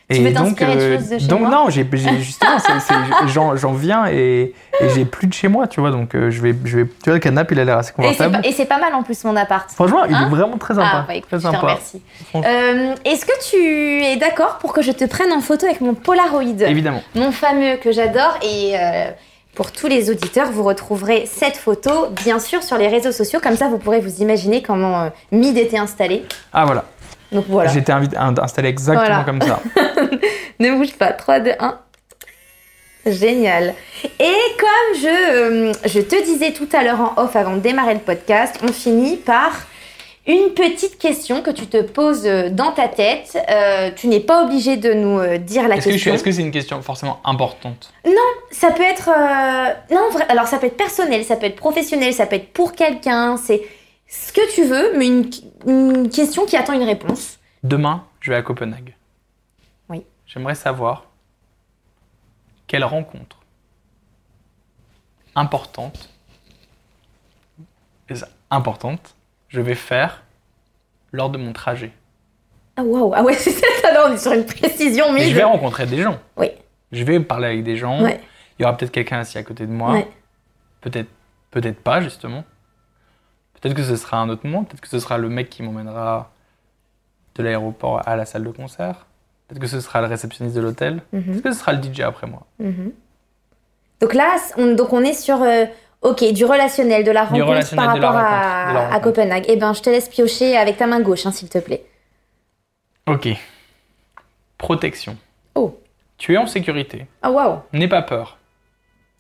Tu 0.09 0.23
veux 0.23 0.33
t'inspirer 0.33 0.77
de 0.77 0.97
choses 0.99 1.09
de 1.09 1.19
chez 1.19 1.27
donc 1.27 1.41
moi 1.41 1.51
non, 1.51 1.69
j'ai 1.69 1.85
justement, 2.21 2.59
j'en 3.57 3.73
viens 3.73 4.07
et, 4.07 4.53
et 4.81 4.89
j'ai 4.95 5.05
plus 5.05 5.27
de 5.27 5.33
chez 5.33 5.49
moi, 5.49 5.67
tu 5.67 5.81
vois. 5.81 5.91
Donc 5.91 6.15
euh, 6.15 6.31
je 6.31 6.41
vais, 6.41 6.55
je 6.65 6.79
vais, 6.79 6.85
tu 6.87 6.93
vois, 7.07 7.15
le 7.15 7.19
canapé, 7.19 7.57
il 7.57 7.61
a 7.61 7.65
l'air 7.65 7.79
assez 7.79 7.91
Et 7.91 8.03
confortable. 8.03 8.41
et 8.45 8.53
c'est 8.53 8.67
pas 8.67 8.79
mal 8.79 8.95
en 8.95 9.03
plus 9.03 9.25
mon 9.25 9.35
appart. 9.35 9.69
Franchement, 9.73 10.05
il 10.05 10.15
Hein 10.15 10.27
est 10.27 10.31
vraiment 10.31 10.59
très 10.59 10.75
sympa. 10.75 10.91
Ah, 10.93 11.05
bah 11.09 11.15
écoute, 11.17 11.29
très 11.29 11.39
je 11.39 11.43
sympa. 11.43 11.79
Euh, 12.37 12.95
Est-ce 13.05 13.27
que 13.27 13.51
tu 13.51 14.05
es 14.05 14.17
d'accord 14.17 14.59
pour 14.59 14.73
que 14.73 14.83
je 14.83 14.93
te 14.93 15.05
prenne 15.05 15.33
en 15.33 15.41
photo 15.41 15.67
avec 15.67 15.81
mon 15.81 15.95
Polaroid? 15.95 16.43
Évidemment. 16.61 17.03
Mon 17.17 17.33
fameux 17.33 17.77
que 17.77 17.91
j'adore 17.91 18.39
et 18.43 18.75
euh, 18.79 19.11
pour 19.57 19.73
tous 19.73 19.89
les 19.89 20.11
auditeurs, 20.11 20.53
vous 20.53 20.63
retrouverez 20.63 21.25
cette 21.27 21.57
photo 21.57 22.09
bien 22.25 22.39
sûr 22.39 22.63
sur 22.63 22.77
les 22.79 22.89
réseaux 22.89 23.11
sociaux. 23.13 23.41
Comme 23.43 23.57
ça, 23.57 23.69
vous 23.69 23.79
pourrez 23.79 24.01
vous 24.01 24.21
imaginer 24.23 24.63
comment 24.63 25.03
euh, 25.05 25.09
Mid 25.33 25.57
était 25.59 25.79
installé. 25.79 26.25
Ah 26.53 26.65
voilà. 26.65 26.85
Donc 27.33 27.45
voilà. 27.49 27.71
J'étais 27.73 27.93
installé 27.93 28.69
exactement 28.69 29.05
Voilà. 29.07 29.25
comme 29.25 29.43
ça. 29.43 29.61
Ne 30.59 30.71
bouge 30.77 30.95
pas. 30.95 31.13
3, 31.13 31.41
2, 31.41 31.51
1. 31.61 31.79
Génial. 33.07 33.75
Et 34.19 34.35
comme 34.59 35.01
je, 35.01 35.07
euh, 35.69 35.73
je 35.85 36.01
te 36.01 36.25
disais 36.25 36.53
tout 36.53 36.69
à 36.73 36.83
l'heure 36.83 37.01
en 37.01 37.23
off 37.23 37.37
avant 37.37 37.55
de 37.55 37.61
démarrer 37.61 37.95
le 37.95 38.01
podcast, 38.01 38.57
on 38.65 38.73
finit 38.73 39.17
par 39.17 39.53
une 40.27 40.55
petite 40.55 40.99
question 40.99 41.41
que 41.41 41.51
tu 41.53 41.67
te 41.69 41.81
poses 41.83 42.27
euh, 42.27 42.49
dans 42.51 42.73
ta 42.73 42.89
tête. 42.89 43.39
Euh, 43.49 43.91
tu 43.95 44.09
n'es 44.09 44.19
pas 44.19 44.43
obligé 44.45 44.77
de 44.77 44.93
nous 44.93 45.21
euh, 45.21 45.39
dire 45.39 45.69
la 45.69 45.77
question. 45.79 46.15
est-ce 46.15 46.25
que 46.25 46.33
c'est 46.33 46.41
une 46.43 46.51
question 46.51 46.83
forcément 46.83 47.21
importante? 47.25 47.93
Ça 48.51 48.73
peut 48.73 48.83
être... 48.83 49.09
euh, 49.11 49.95
Non, 49.95 50.09
alors 50.29 50.49
ça 50.49 50.59
peut 50.59 50.67
être 50.67 50.77
personnel, 50.77 51.23
ça 51.23 51.37
peut 51.37 51.47
être 51.47 51.55
professionnel, 51.57 52.13
ça 52.13 52.27
peut 52.27 52.37
être 52.37 52.53
pour 52.53 52.73
quelqu'un, 52.73 53.37
c'est 53.37 53.63
ce 54.07 54.33
que 54.33 54.55
tu 54.55 54.65
veux, 54.65 54.97
mais 54.99 55.07
une, 55.07 55.31
une 55.67 56.09
question 56.11 56.47
qui 56.47 56.57
attend 56.57 56.73
une 56.75 56.83
réponse. 56.87 57.39
Demain, 57.63 58.05
je 58.21 58.31
vais 58.31 58.37
à 58.37 58.43
Copenhague. 58.43 58.95
Oui. 59.89 60.05
J'aimerais 60.27 60.55
savoir 60.55 61.07
quelle 62.67 62.85
rencontre 62.85 63.39
importante, 65.35 66.09
importante, 68.51 69.15
je 69.49 69.61
vais 69.61 69.75
faire 69.75 70.23
lors 71.13 71.31
de 71.31 71.39
mon 71.39 71.53
trajet. 71.53 71.93
Ah 72.77 72.83
waouh, 72.83 73.13
ah 73.15 73.23
ouais, 73.23 73.35
c'est 73.39 73.51
ça, 73.53 73.93
là 73.93 74.07
on 74.09 74.13
est 74.15 74.19
sur 74.19 74.33
une 74.33 74.47
précision 74.47 75.13
Mais 75.13 75.21
mise. 75.21 75.31
je 75.31 75.35
vais 75.35 75.45
rencontrer 75.45 75.87
des 75.87 76.03
gens. 76.03 76.19
Oui. 76.37 76.49
Je 76.93 77.05
vais 77.05 77.21
parler 77.21 77.49
avec 77.49 77.65
des 77.65 77.77
gens. 77.77 78.03
Ouais. 78.03 78.21
Il 78.59 78.63
y 78.63 78.65
aura 78.65 78.77
peut-être 78.77 78.93
quelqu'un 78.93 79.19
assis 79.19 79.39
à 79.39 79.43
côté 79.43 79.67
de 79.67 79.73
moi. 79.73 79.93
Ouais. 79.93 80.09
Peut-être, 80.81 81.09
peut-être 81.51 81.81
pas 81.83 82.01
justement. 82.01 82.45
Peut-être 83.67 83.79
que 83.79 83.83
ce 83.83 83.97
sera 83.97 84.19
un 84.19 84.29
autre 84.29 84.47
moment. 84.47 84.63
Peut-être 84.63 84.81
que 84.81 84.87
ce 84.87 85.01
sera 85.01 85.19
le 85.19 85.29
mec 85.29 85.51
qui 85.51 85.65
m'emmènera 85.65 86.31
de 87.35 87.43
l'aéroport 87.43 88.01
à 88.07 88.15
la 88.15 88.25
salle 88.25 88.45
de 88.45 88.51
concert. 88.53 89.07
Peut-être 89.49 89.61
que 89.61 89.67
ce 89.67 89.81
sera 89.81 90.01
le 90.01 90.07
réceptionniste 90.07 90.55
de 90.55 90.61
l'hôtel. 90.61 91.03
Mhm. 91.13 91.25
Peut-être 91.25 91.43
que 91.43 91.53
ce 91.53 91.59
sera 91.59 91.73
le 91.73 91.83
DJ 91.83 92.03
après 92.03 92.29
moi. 92.29 92.47
Mhm. 92.61 92.93
Donc 94.01 94.15
là, 94.15 94.37
on, 94.57 94.77
donc 94.77 94.93
on 94.93 95.03
est 95.03 95.15
sur 95.15 95.43
euh, 95.43 95.65
ok 96.03 96.33
du 96.33 96.45
relationnel, 96.45 97.03
de 97.03 97.11
la 97.11 97.25
rencontre 97.25 97.75
par 97.75 97.87
rapport 97.87 98.13
rencontre, 98.13 98.95
à. 98.95 99.01
Copenhague. 99.01 99.47
Eh 99.49 99.57
ben, 99.57 99.73
je 99.73 99.83
te 99.83 99.91
laisse 99.91 100.09
piocher 100.09 100.57
avec 100.57 100.77
ta 100.77 100.87
main 100.87 101.01
gauche, 101.01 101.27
hein, 101.27 101.33
s'il 101.33 101.49
te 101.49 101.59
plaît. 101.59 101.85
Ok. 103.09 103.27
Protection. 104.59 105.17
Oh. 105.57 105.77
Tu 106.19 106.35
es 106.35 106.37
en 106.37 106.47
sécurité. 106.47 107.09
Oh 107.25 107.31
waouh. 107.31 107.63
N'aie 107.73 107.89
pas 107.89 108.03
peur. 108.03 108.39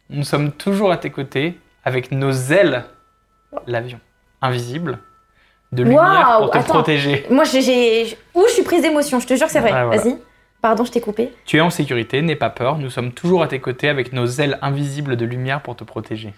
Nous 0.09 0.22
sommes 0.22 0.53
toujours 0.53 0.92
à 0.92 0.99
tes 0.99 1.11
côtés 1.11 1.59
avec 1.82 2.12
nos 2.12 2.30
ailes, 2.30 2.84
l'avion, 3.66 3.99
invisible, 4.43 4.99
de 5.72 5.82
lumière 5.82 6.37
pour 6.39 6.51
te 6.51 6.59
attends. 6.59 6.72
protéger. 6.74 7.26
Moi, 7.30 7.45
j'ai-. 7.45 8.16
Ouh, 8.34 8.45
je 8.49 8.53
suis 8.53 8.62
prise 8.62 8.82
d'émotion, 8.82 9.20
je 9.20 9.26
te 9.26 9.34
jure 9.34 9.47
que 9.47 9.53
c'est 9.53 9.61
vrai. 9.61 9.70
Voilà. 9.70 9.97
Vas-y. 9.97 10.16
Pardon, 10.62 10.84
je 10.84 10.91
t'ai 10.93 11.01
coupé. 11.01 11.32
Tu 11.45 11.59
es 11.59 11.61
en 11.61 11.70
sécurité, 11.70 12.22
n'aie 12.22 12.34
pas 12.37 12.51
peur. 12.51 12.78
Nous 12.78 12.91
sommes 12.91 13.12
toujours 13.12 13.43
à 13.43 13.49
tes 13.49 13.61
côtés 13.61 13.89
avec 13.89 14.12
nos 14.12 14.26
ailes 14.26 14.59
invisibles 14.62 15.16
de 15.16 15.24
lumière 15.24 15.61
pour 15.61 15.76
te 15.76 15.84
protéger. 15.84 16.32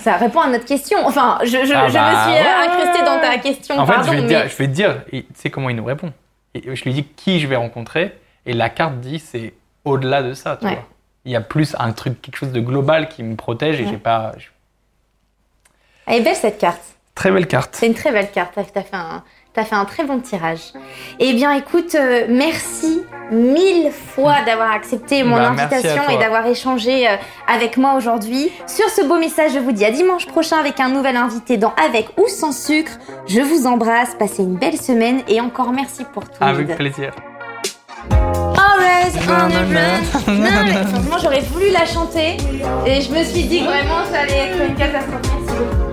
Ça 0.00 0.16
répond 0.16 0.40
à 0.40 0.48
notre 0.48 0.64
question. 0.64 0.98
Enfin, 1.04 1.38
je, 1.42 1.48
je, 1.48 1.72
Ah 1.74 1.88
je 1.88 1.94
bah, 1.94 2.26
me 2.28 2.32
suis 2.32 2.42
ouais, 2.44 2.68
incrustée 2.68 3.04
dans 3.04 3.20
ta 3.20 3.38
question. 3.38 3.78
En 3.78 3.86
fait, 3.86 4.04
je 4.06 4.10
vais, 4.10 4.22
te 4.22 4.26
dire, 4.26 4.48
je 4.48 4.56
vais 4.56 4.66
te 4.68 4.72
dire, 4.72 5.02
tu 5.10 5.24
sais 5.34 5.50
comment 5.50 5.68
il 5.68 5.76
nous 5.76 5.84
répond. 5.84 6.12
Et 6.54 6.74
je 6.76 6.84
lui 6.84 6.92
dis 6.94 7.04
qui 7.04 7.40
je 7.40 7.46
vais 7.48 7.56
rencontrer, 7.56 8.16
et 8.46 8.52
la 8.52 8.70
carte 8.70 9.00
dit 9.00 9.18
c'est 9.18 9.52
au-delà 9.84 10.22
de 10.22 10.32
ça, 10.32 10.56
tu 10.56 10.66
Ouais. 10.66 10.74
vois. 10.74 10.84
Il 11.24 11.32
y 11.32 11.36
a 11.36 11.40
plus 11.40 11.74
un 11.78 11.90
truc, 11.92 12.22
quelque 12.22 12.36
chose 12.36 12.52
de 12.52 12.60
global 12.60 13.08
qui 13.08 13.24
me 13.24 13.34
protège, 13.34 13.80
et 13.80 13.84
Ouais. 13.84 13.90
j'ai 13.90 13.98
pas. 13.98 14.32
je- 14.38 14.46
Elle 16.06 16.18
est 16.18 16.20
belle 16.20 16.36
cette 16.36 16.58
carte. 16.58 16.80
Très 17.14 17.30
belle 17.30 17.46
carte. 17.46 17.70
C'est 17.72 17.86
une 17.86 17.94
très 17.94 18.12
belle 18.12 18.30
carte. 18.30 18.52
T'as 18.54 18.82
fait 18.82 18.94
un, 18.94 19.22
fait 19.54 19.74
un 19.74 19.84
très 19.86 20.04
bon 20.04 20.20
tirage. 20.20 20.72
Eh 21.18 21.32
bien, 21.32 21.52
écoute, 21.52 21.94
euh, 21.94 22.26
merci 22.28 23.02
mille 23.32 23.90
fois 23.90 24.36
d'avoir 24.44 24.70
accepté 24.70 25.24
mon 25.24 25.36
Bah, 25.36 25.48
invitation 25.48 26.08
et 26.10 26.18
d'avoir 26.18 26.46
échangé 26.46 27.08
euh, 27.08 27.16
avec 27.48 27.76
moi 27.76 27.94
aujourd'hui. 27.94 28.52
Sur 28.66 28.88
ce 28.90 29.02
beau 29.02 29.18
message, 29.18 29.52
je 29.54 29.58
vous 29.58 29.72
dis 29.72 29.84
à 29.84 29.90
dimanche 29.90 30.26
prochain 30.26 30.58
avec 30.58 30.78
un 30.78 30.90
nouvel 30.90 31.16
invité 31.16 31.56
dans 31.56 31.72
Avec 31.84 32.10
ou 32.18 32.28
sans 32.28 32.52
sucre. 32.52 32.92
Je 33.26 33.40
vous 33.40 33.66
embrasse, 33.66 34.14
passez 34.14 34.42
une 34.42 34.56
belle 34.56 34.78
semaine 34.80 35.22
et 35.26 35.40
encore 35.40 35.72
merci 35.72 36.04
pour 36.12 36.24
tout. 36.24 36.36
Avec 36.40 36.76
plaisir. 36.76 37.12
Always 38.12 39.16
on 39.26 39.48
the 39.48 39.74
run. 39.74 40.32
Non, 40.34 40.64
mais 40.66 40.72
franchement, 40.86 41.16
j'aurais 41.20 41.40
voulu 41.40 41.70
la 41.70 41.86
chanter 41.86 42.36
et 42.86 43.00
je 43.00 43.10
me 43.10 43.24
suis 43.24 43.44
dit 43.44 43.60
que 43.60 43.64
vraiment 43.64 44.04
ça 44.12 44.20
allait 44.20 44.50
être 44.50 44.62
une 44.68 44.74
catastrophe. 44.76 45.85